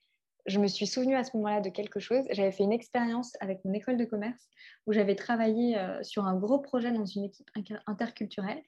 je 0.45 0.59
me 0.59 0.67
suis 0.67 0.87
souvenue 0.87 1.15
à 1.15 1.23
ce 1.23 1.35
moment-là 1.37 1.61
de 1.61 1.69
quelque 1.69 1.99
chose. 1.99 2.23
J'avais 2.31 2.51
fait 2.51 2.63
une 2.63 2.71
expérience 2.71 3.33
avec 3.39 3.63
mon 3.65 3.73
école 3.73 3.97
de 3.97 4.05
commerce 4.05 4.47
où 4.87 4.93
j'avais 4.93 5.15
travaillé 5.15 5.77
sur 6.01 6.25
un 6.25 6.35
gros 6.35 6.59
projet 6.59 6.91
dans 6.91 7.05
une 7.05 7.25
équipe 7.25 7.49
interculturelle. 7.85 8.61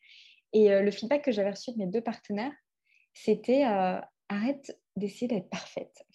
Et 0.53 0.69
le 0.69 0.91
feedback 0.91 1.23
que 1.23 1.31
j'avais 1.31 1.51
reçu 1.51 1.71
de 1.71 1.77
mes 1.77 1.87
deux 1.87 2.01
partenaires, 2.01 2.51
c'était 3.13 3.63
arrête 4.31 4.79
d'essayer 4.95 5.27
d'être 5.27 5.49
parfaite. 5.49 6.05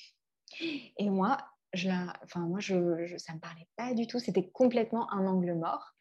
Et 0.96 1.10
moi, 1.10 1.38
je 1.72 1.90
enfin, 2.24 2.40
moi 2.40 2.60
je, 2.60 3.16
ça 3.18 3.34
me 3.34 3.40
parlait 3.40 3.68
pas 3.76 3.94
du 3.94 4.06
tout. 4.06 4.18
C'était 4.18 4.48
complètement 4.48 5.10
un 5.12 5.26
angle 5.26 5.54
mort. 5.54 5.92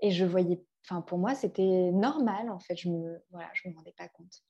Et 0.00 0.10
je 0.10 0.24
voyais, 0.24 0.60
enfin, 0.84 1.00
pour 1.00 1.18
moi, 1.18 1.34
c'était 1.34 1.92
normal 1.92 2.50
en 2.50 2.58
fait. 2.58 2.76
Je 2.76 2.88
me, 2.88 3.22
voilà, 3.30 3.48
je 3.54 3.68
me 3.68 3.74
rendais 3.74 3.94
pas 3.96 4.08
compte. 4.08 4.42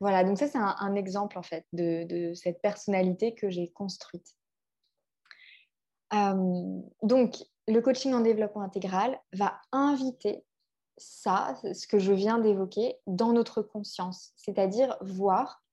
Voilà, 0.00 0.24
donc 0.24 0.38
ça, 0.38 0.46
c'est 0.46 0.58
un, 0.58 0.94
exemple 0.94 1.38
en 1.38 1.42
fait 1.42 1.66
de, 1.72 2.32
cette 2.34 2.60
personnalité 2.60 3.34
que 3.34 3.50
j'ai 3.50 3.68
construite. 3.68 4.34
Euh, 6.12 6.80
donc, 7.02 7.36
le 7.66 7.80
coaching 7.80 8.14
en 8.14 8.20
développement 8.20 8.62
intégral 8.62 9.18
va 9.32 9.60
inviter 9.72 10.44
ça, 10.98 11.60
ce 11.74 11.86
que 11.86 11.98
je 11.98 12.12
viens 12.12 12.38
d'évoquer, 12.38 12.96
dans 13.06 13.32
notre 13.32 13.60
conscience, 13.60 14.32
c'est-à-dire 14.36 14.96
voir 15.00 15.65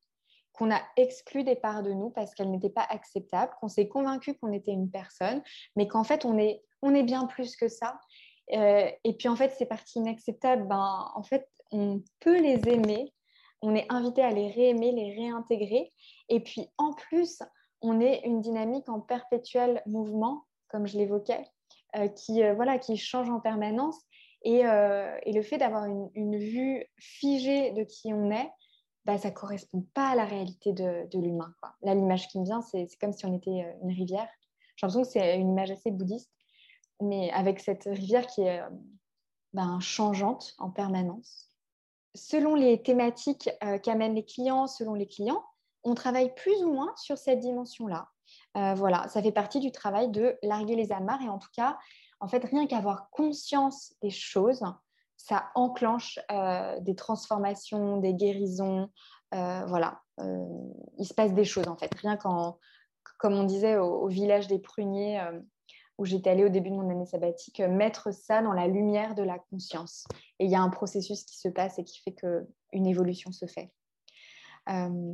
qu'on 0.54 0.72
a 0.72 0.82
exclu 0.98 1.44
des 1.44 1.56
parts 1.56 1.84
de 1.84 1.92
nous 1.92 2.10
parce 2.10 2.34
qu'elles 2.34 2.52
n'étaient 2.52 2.70
pas 2.70 2.86
acceptables, 2.90 3.52
qu'on 3.60 3.68
s'est 3.68 3.88
convaincu 3.88 4.36
qu'on 4.36 4.52
était 4.52 4.72
une 4.72 4.90
personne, 4.90 5.42
mais 5.76 5.88
qu'en 5.88 6.04
fait, 6.04 6.26
on 6.26 6.38
est, 6.38 6.64
on 6.82 6.94
est 6.94 7.04
bien 7.04 7.26
plus 7.26 7.56
que 7.56 7.68
ça. 7.68 8.00
Euh, 8.54 8.90
et 9.04 9.14
puis, 9.14 9.30
en 9.30 9.36
fait, 9.36 9.52
ces 9.52 9.66
parties 9.66 10.00
inacceptables, 10.00 10.68
ben, 10.68 11.12
en 11.16 11.24
fait, 11.24 11.48
on 11.72 12.02
peut 12.20 12.40
les 12.40 12.60
aimer 12.70 13.14
on 13.64 13.76
est 13.76 13.86
invité 13.90 14.22
à 14.22 14.30
les 14.30 14.50
réaimer, 14.50 14.92
les 14.92 15.16
réintégrer. 15.16 15.94
Et 16.28 16.42
puis 16.42 16.68
en 16.78 16.92
plus, 16.92 17.42
on 17.82 18.02
est 18.02 18.22
une 18.26 18.42
dynamique 18.42 18.90
en 18.90 19.00
perpétuel 19.00 19.82
mouvement, 19.86 20.44
comme 20.68 20.86
je 20.86 20.98
l'évoquais, 20.98 21.46
euh, 21.96 22.10
qui, 22.10 22.44
euh, 22.44 22.54
voilà, 22.54 22.78
qui 22.78 22.98
change 22.98 23.30
en 23.30 23.40
permanence. 23.40 23.98
Et, 24.44 24.66
euh, 24.66 25.18
le 25.26 25.42
fait 25.42 25.58
d'avoir 25.58 25.86
une, 25.86 26.38
vue 26.38 26.86
figée 27.00 27.72
de 27.72 27.84
qui 27.84 28.14
on 28.14 28.32
est, 28.32 28.52
bah, 29.06 29.18
ça 29.18 29.32
correspond 29.32 29.86
pas 29.94 30.10
à 30.10 30.16
la 30.16 30.26
réalité 30.26 30.74
de, 30.74 31.08
l'humain. 31.14 31.54
Là, 31.82 31.94
l'image 31.94 32.28
qui 32.28 32.40
me 32.40 32.46
vient, 32.46 32.62
c'est 32.62 32.88
comme 33.00 33.14
si 33.14 33.26
on 33.26 33.36
était 33.36 33.66
une 33.82 33.92
rivière. 33.92 34.28
J'ai 34.76 34.86
l'impression 34.86 35.04
que 35.04 35.08
c'est 35.08 35.38
une 35.38 35.50
image 35.50 35.72
assez 35.72 35.92
bouddhiste, 35.92 36.32
mais 37.02 37.32
avec 37.32 37.60
cette 37.60 37.84
rivière 37.84 38.28
qui 38.28 38.42
est 38.42 38.62
ben, 39.54 39.80
changeante 39.80 40.56
en 40.58 40.70
permanence 40.70 41.54
selon 42.16 42.56
les 42.56 42.82
thématiques 42.82 43.50
euh, 43.64 43.78
qu'amènent 43.78 44.16
les 44.16 44.26
clients, 44.26 44.68
selon 44.68 44.94
les 44.94 45.08
clients, 45.08 45.44
on 45.84 45.96
travaille 45.96 46.34
plus 46.36 46.64
ou 46.64 46.72
moins 46.72 46.94
sur 46.96 47.18
cette 47.18 47.40
dimension-là. 47.40 48.10
Euh, 48.58 48.74
voilà, 48.76 49.08
ça 49.10 49.22
fait 49.22 49.32
partie 49.32 49.60
du 49.60 49.72
travail 49.72 50.10
de 50.10 50.38
larguer 50.44 50.76
les 50.76 50.92
amarres 50.92 51.22
et 51.22 51.30
en 51.30 51.40
tout 51.40 51.50
cas, 51.56 51.78
en 52.20 52.28
fait, 52.28 52.44
rien 52.46 52.68
qu'avoir 52.68 53.10
conscience 53.10 53.94
des 54.02 54.10
choses, 54.10 54.64
ça 55.26 55.50
enclenche 55.56 56.20
euh, 56.32 56.80
des 56.82 56.96
transformations, 56.96 57.98
des 57.98 58.14
guérisons. 58.14 58.90
voilà, 59.32 60.02
il 60.98 61.06
se 61.06 61.14
passe 61.14 61.34
des 61.34 61.46
choses 61.46 61.68
en 61.68 61.76
fait. 61.76 61.94
Rien 61.96 62.18
qu'en, 62.18 62.60
comme 63.18 63.34
on 63.34 63.44
disait 63.44 63.78
au 63.78 64.08
village 64.08 64.48
des 64.48 64.60
pruniers, 64.60 65.20
où 65.98 66.06
j'étais 66.06 66.30
allée 66.30 66.44
au 66.44 66.50
début 66.50 66.70
de 66.70 66.76
mon 66.76 66.90
année 66.90 67.06
sabbatique, 67.06 67.60
euh, 67.60 67.70
mettre 67.70 68.14
ça 68.14 68.42
dans 68.42 68.54
la 68.54 68.68
lumière 68.68 69.16
de 69.16 69.24
la 69.24 69.40
conscience. 69.40 70.06
Et 70.40 70.46
il 70.46 70.52
y 70.52 70.56
a 70.56 70.62
un 70.62 70.70
processus 70.70 71.24
qui 71.24 71.38
se 71.38 71.48
passe 71.48 71.78
et 71.80 71.84
qui 71.84 72.02
fait 72.02 72.14
qu'une 72.14 72.88
évolution 72.88 73.32
se 73.32 73.46
fait. 73.46 73.72
Euh, 74.70 75.14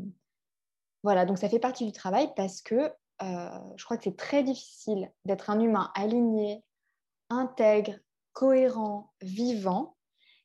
voilà, 1.03 1.25
donc 1.25 1.37
ça 1.37 1.49
fait 1.49 1.59
partie 1.59 1.85
du 1.85 1.91
travail 1.91 2.31
parce 2.35 2.61
que 2.61 2.91
euh, 3.21 3.59
je 3.75 3.83
crois 3.83 3.97
que 3.97 4.03
c'est 4.03 4.15
très 4.15 4.43
difficile 4.43 5.11
d'être 5.25 5.49
un 5.49 5.59
humain 5.59 5.91
aligné, 5.95 6.63
intègre, 7.29 7.95
cohérent, 8.33 9.11
vivant, 9.21 9.97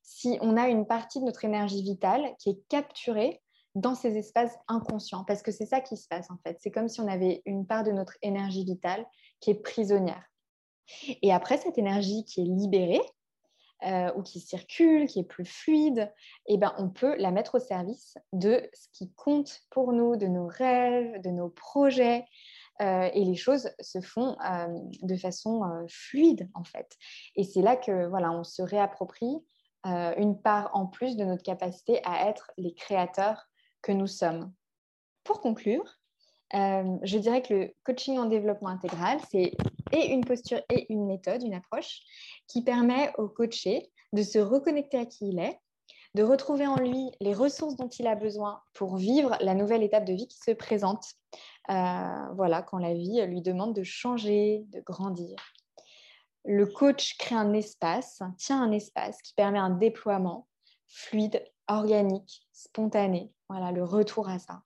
si 0.05 0.39
on 0.43 0.57
a 0.57 0.69
une 0.69 0.87
partie 0.87 1.19
de 1.19 1.25
notre 1.25 1.45
énergie 1.45 1.83
vitale 1.83 2.35
qui 2.39 2.51
est 2.51 2.69
capturée 2.69 3.41
dans 3.75 3.95
ces 3.95 4.17
espaces 4.17 4.57
inconscients, 4.69 5.25
parce 5.25 5.43
que 5.43 5.51
c'est 5.51 5.67
ça 5.67 5.81
qui 5.81 5.97
se 5.97 6.07
passe 6.07 6.31
en 6.31 6.37
fait. 6.45 6.59
C'est 6.61 6.71
comme 6.71 6.89
si 6.89 7.01
on 7.01 7.09
avait 7.09 7.43
une 7.47 7.67
part 7.67 7.83
de 7.83 7.91
notre 7.91 8.17
énergie 8.23 8.65
vitale 8.65 9.05
qui 9.41 9.51
est 9.51 9.61
prisonnière. 9.61 10.23
Et 11.23 11.33
après, 11.33 11.57
cette 11.57 11.79
énergie 11.79 12.25
qui 12.27 12.43
est 12.43 12.45
libérée, 12.45 13.01
euh, 13.87 14.13
ou 14.15 14.23
qui 14.23 14.41
circule, 14.41 15.07
qui 15.07 15.21
est 15.21 15.25
plus 15.25 15.47
fluide, 15.47 16.13
eh 16.47 16.59
ben, 16.59 16.75
on 16.79 16.91
peut 16.91 17.17
la 17.17 17.31
mettre 17.31 17.57
au 17.57 17.59
service 17.59 18.17
de 18.33 18.63
ce 18.73 18.89
qui 18.93 19.13
compte 19.15 19.63
pour 19.71 19.93
nous, 19.93 20.17
de 20.17 20.27
nos 20.27 20.47
rêves, 20.47 21.21
de 21.23 21.31
nos 21.31 21.49
projets. 21.49 22.25
Euh, 22.83 23.09
et 23.13 23.25
les 23.25 23.35
choses 23.35 23.71
se 23.81 24.01
font 24.01 24.37
euh, 24.45 24.69
de 25.03 25.17
façon 25.17 25.63
fluide, 25.89 26.49
en 26.55 26.65
fait. 26.65 26.97
Et 27.37 27.45
c'est 27.45 27.63
là 27.63 27.77
que 27.77 28.07
voilà, 28.07 28.31
on 28.33 28.45
se 28.45 28.63
réapproprie 28.63 29.43
une 29.85 30.41
part 30.41 30.71
en 30.73 30.87
plus 30.87 31.17
de 31.17 31.25
notre 31.25 31.43
capacité 31.43 32.01
à 32.05 32.29
être 32.29 32.51
les 32.57 32.75
créateurs 32.75 33.49
que 33.83 33.93
nous 33.93 34.07
sommes. 34.07 34.53
Pour 35.25 35.41
conclure, 35.41 35.99
euh, 36.55 36.99
je 37.03 37.19
dirais 37.19 37.43
que 37.43 37.55
le 37.55 37.75
coaching 37.85 38.19
en 38.19 38.27
développement 38.27 38.69
intégral, 38.69 39.19
c'est 39.31 39.53
et 39.93 40.13
une 40.13 40.25
posture 40.25 40.61
et 40.71 40.93
une 40.93 41.07
méthode, 41.07 41.43
une 41.43 41.55
approche 41.55 42.01
qui 42.47 42.63
permet 42.63 43.13
au 43.19 43.29
coaché 43.29 43.91
de 44.13 44.23
se 44.23 44.39
reconnecter 44.39 44.99
à 44.99 45.07
qui 45.07 45.29
il 45.29 45.39
est, 45.39 45.59
de 46.15 46.23
retrouver 46.23 46.67
en 46.67 46.77
lui 46.77 47.11
les 47.21 47.35
ressources 47.35 47.77
dont 47.77 47.89
il 47.89 48.07
a 48.07 48.15
besoin 48.15 48.61
pour 48.73 48.97
vivre 48.97 49.37
la 49.41 49.55
nouvelle 49.55 49.83
étape 49.83 50.05
de 50.05 50.13
vie 50.13 50.29
qui 50.29 50.39
se 50.39 50.53
présente. 50.53 51.05
Euh, 51.71 52.29
voilà, 52.37 52.63
quand 52.63 52.79
la 52.79 52.95
vie 52.95 53.25
lui 53.27 53.43
demande 53.43 53.75
de 53.75 53.83
changer, 53.83 54.65
de 54.69 54.81
grandir. 54.81 55.37
Le 56.45 56.67
coach 56.67 57.17
crée 57.19 57.35
un 57.35 57.53
espace, 57.53 58.23
tient 58.39 58.63
un 58.63 58.73
espace 58.73 59.21
qui 59.23 59.33
permet 59.35 59.59
un 59.59 59.71
déploiement 59.71 60.47
fluide, 60.89 61.43
organique, 61.69 62.47
spontané. 62.53 63.33
Voilà, 63.49 63.73
le 63.73 63.85
retour 63.85 64.29
à 64.29 64.39
ça 64.39 64.63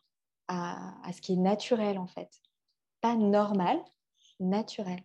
à, 0.49 1.13
ce 1.13 1.21
qui 1.21 1.35
est 1.35 1.37
naturel 1.37 1.99
en 1.99 2.07
fait. 2.07 2.31
Pas 3.01 3.15
normal, 3.15 3.79
naturel. 4.41 5.01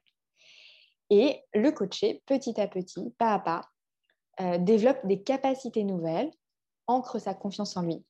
Et 1.09 1.41
le 1.53 1.71
coacher, 1.71 2.23
petit 2.25 2.59
à 2.59 2.67
petit, 2.67 3.11
pas 3.17 3.33
à 3.33 3.39
pas, 3.39 3.61
euh, 4.39 4.57
développe 4.57 5.05
des 5.05 5.21
capacités 5.21 5.83
nouvelles, 5.83 6.31
ancre 6.87 7.19
sa 7.19 7.33
confiance 7.33 7.77
en 7.77 7.83
lui. 7.83 8.03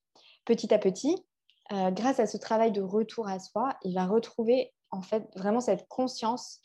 Petit 0.45 0.74
à 0.74 0.80
petit, 0.80 1.26
euh, 1.72 1.91
grâce 1.91 2.20
à 2.20 2.28
ce 2.28 2.38
travail 2.38 2.72
de 2.72 2.82
retour 2.82 3.28
à 3.28 3.39
soi, 3.39 3.76
il 3.84 3.93
va 3.93 4.05
retrouver 4.05 4.74
en 4.91 5.01
fait 5.01 5.28
vraiment 5.36 5.59
cette 5.59 5.88
conscience 5.88 6.61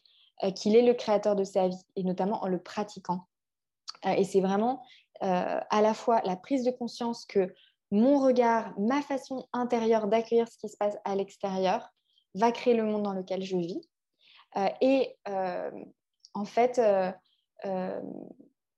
qu'il 0.54 0.76
est 0.76 0.82
le 0.82 0.94
créateur 0.94 1.34
de 1.36 1.44
sa 1.44 1.68
vie, 1.68 1.84
et 1.96 2.04
notamment 2.04 2.42
en 2.42 2.48
le 2.48 2.62
pratiquant. 2.62 3.26
et 4.04 4.24
c'est 4.24 4.40
vraiment 4.40 4.82
à 5.20 5.82
la 5.82 5.94
fois 5.94 6.20
la 6.24 6.36
prise 6.36 6.64
de 6.64 6.70
conscience 6.70 7.26
que 7.26 7.52
mon 7.90 8.18
regard, 8.18 8.78
ma 8.78 9.00
façon 9.02 9.48
intérieure 9.52 10.08
d'accueillir 10.08 10.48
ce 10.48 10.58
qui 10.58 10.68
se 10.68 10.76
passe 10.76 10.96
à 11.04 11.16
l'extérieur 11.16 11.88
va 12.34 12.52
créer 12.52 12.74
le 12.74 12.84
monde 12.84 13.02
dans 13.02 13.14
lequel 13.14 13.42
je 13.42 13.56
vis. 13.56 13.80
Euh, 14.56 14.68
et 14.80 15.16
euh, 15.28 15.70
en 16.34 16.44
fait, 16.44 16.78
euh, 16.78 18.00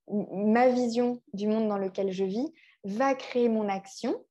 ma 0.08 0.68
vision 0.68 1.20
du 1.32 1.46
monde 1.48 1.68
dans 1.68 1.78
lequel 1.78 2.12
je 2.12 2.24
vis 2.24 2.52
va 2.84 3.14
créer 3.14 3.48
mon 3.48 3.68
action. 3.68 4.24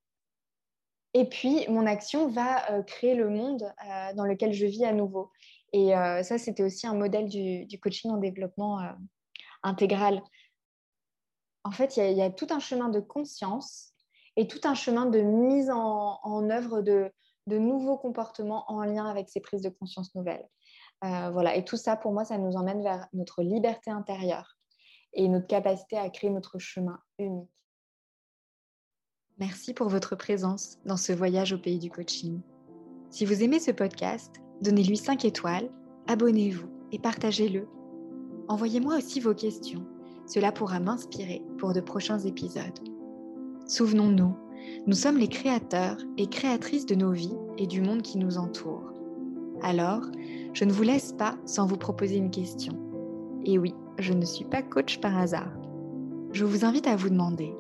Et 1.14 1.26
puis, 1.26 1.66
mon 1.70 1.86
action 1.86 2.28
va 2.28 2.84
créer 2.84 3.16
le 3.16 3.30
monde 3.30 3.74
dans 4.16 4.26
lequel 4.26 4.54
je 4.54 4.66
vis 4.66 4.86
à 4.86 4.94
nouveau. 4.94 5.32
Et 5.74 5.92
ça, 6.24 6.38
c'était 6.38 6.64
aussi 6.64 6.88
un 6.88 6.96
modèle 6.96 7.28
du, 7.28 7.80
coaching 7.80 8.12
en 8.12 8.18
développement 8.18 8.80
intégral. 9.64 10.22
En 11.64 11.72
fait, 11.72 11.98
il 11.98 12.14
y, 12.14 12.22
a 12.22 12.30
tout 12.30 12.48
un 12.50 12.60
chemin 12.60 12.90
de 12.90 13.00
conscience 13.00 13.94
et 14.36 14.48
tout 14.48 14.62
un 14.64 14.74
chemin 14.74 15.06
de 15.06 15.20
mise 15.20 15.70
en, 15.70 16.50
œuvre 16.50 16.82
de, 16.82 17.12
nouveaux 17.48 17.98
comportements 17.98 18.64
en 18.72 18.84
lien 18.84 19.06
avec 19.06 19.30
ces 19.30 19.42
prises 19.42 19.62
de 19.62 19.70
conscience 19.70 20.14
nouvelles. 20.16 20.48
Euh, 21.04 21.30
voilà, 21.32 21.56
et 21.56 21.66
tout 21.66 21.78
ça, 21.78 21.96
pour 21.96 22.12
moi, 22.12 22.26
ça 22.26 22.38
nous 22.38 22.56
emmène 22.56 22.84
vers 22.84 23.08
notre 23.14 23.42
liberté 23.42 23.90
intérieure 23.90 24.58
et 25.14 25.28
notre 25.28 25.48
capacité 25.48 25.98
à 25.98 26.10
créer 26.10 26.30
notre 26.30 26.60
chemin 26.60 27.00
unique. 27.18 27.50
Merci 29.38 29.74
pour 29.74 29.88
votre 29.88 30.16
présence 30.16 30.78
dans 30.86 30.98
ce 30.98 31.14
voyage 31.14 31.54
au 31.54 31.58
pays 31.58 31.80
du 31.80 31.90
coaching. 31.90 32.42
Si 33.10 33.26
vous 33.26 33.42
aimez 33.42 33.60
ce 33.60 33.72
podcast, 33.72 34.42
donnez-lui 34.62 34.98
5 34.98 35.26
étoiles, 35.26 35.70
abonnez-vous 36.08 36.68
et 36.92 37.00
partagez-le. 37.00 37.68
Envoyez-moi 38.48 38.98
aussi 38.98 39.20
vos 39.20 39.34
questions, 39.34 39.86
cela 40.26 40.52
pourra 40.52 40.80
m'inspirer 40.80 41.42
pour 41.58 41.74
de 41.74 41.82
prochains 41.82 42.20
épisodes. 42.20 42.80
Souvenons-nous, 43.68 44.36
nous 44.88 44.96
sommes 44.96 45.18
les 45.18 45.28
créateurs 45.28 45.98
et 46.18 46.28
créatrices 46.28 46.86
de 46.86 46.96
nos 46.96 47.12
vies 47.12 47.38
et 47.58 47.68
du 47.68 47.82
monde 47.82 48.02
qui 48.02 48.18
nous 48.18 48.38
entoure. 48.38 48.94
Alors, 49.62 50.04
je 50.54 50.66
ne 50.66 50.72
vous 50.72 50.84
laisse 50.84 51.14
pas 51.14 51.36
sans 51.46 51.66
vous 51.66 51.78
proposer 51.78 52.18
une 52.18 52.32
question. 52.32 52.74
Et 53.46 53.58
oui, 53.58 53.74
je 54.00 54.14
ne 54.14 54.26
suis 54.26 54.46
pas 54.46 54.62
coach 54.62 55.00
par 55.00 55.18
hasard. 55.18 55.52
Je 56.32 56.46
vous 56.46 56.66
invite 56.66 56.88
à 56.88 56.96
vous 56.96 57.10
demander, 57.10 57.56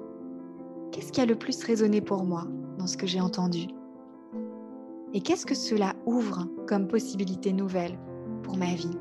qu'est-ce 0.91 1.11
qui 1.11 1.21
a 1.21 1.25
le 1.25 1.35
plus 1.35 1.63
résonné 1.63 2.01
pour 2.01 2.23
moi 2.23 2.45
dans 2.77 2.87
ce 2.87 2.97
que 2.97 3.07
j'ai 3.07 3.21
entendu? 3.21 3.67
Et 5.13 5.21
qu'est-ce 5.21 5.45
que 5.45 5.55
cela 5.55 5.95
ouvre 6.05 6.47
comme 6.67 6.87
possibilité 6.87 7.51
nouvelle 7.51 7.97
pour 8.43 8.57
ma 8.57 8.73
vie? 8.75 8.97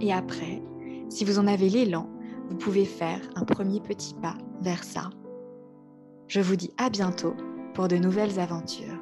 Et 0.00 0.12
après, 0.12 0.62
si 1.08 1.24
vous 1.24 1.38
en 1.38 1.46
avez 1.46 1.68
l'élan, 1.68 2.08
vous 2.48 2.56
pouvez 2.56 2.84
faire 2.84 3.20
un 3.34 3.44
premier 3.44 3.80
petit 3.80 4.14
pas 4.14 4.36
vers 4.60 4.84
ça. 4.84 5.10
Je 6.28 6.40
vous 6.40 6.56
dis 6.56 6.70
à 6.78 6.90
bientôt 6.90 7.34
pour 7.74 7.88
de 7.88 7.96
nouvelles 7.96 8.38
aventures. 8.38 8.98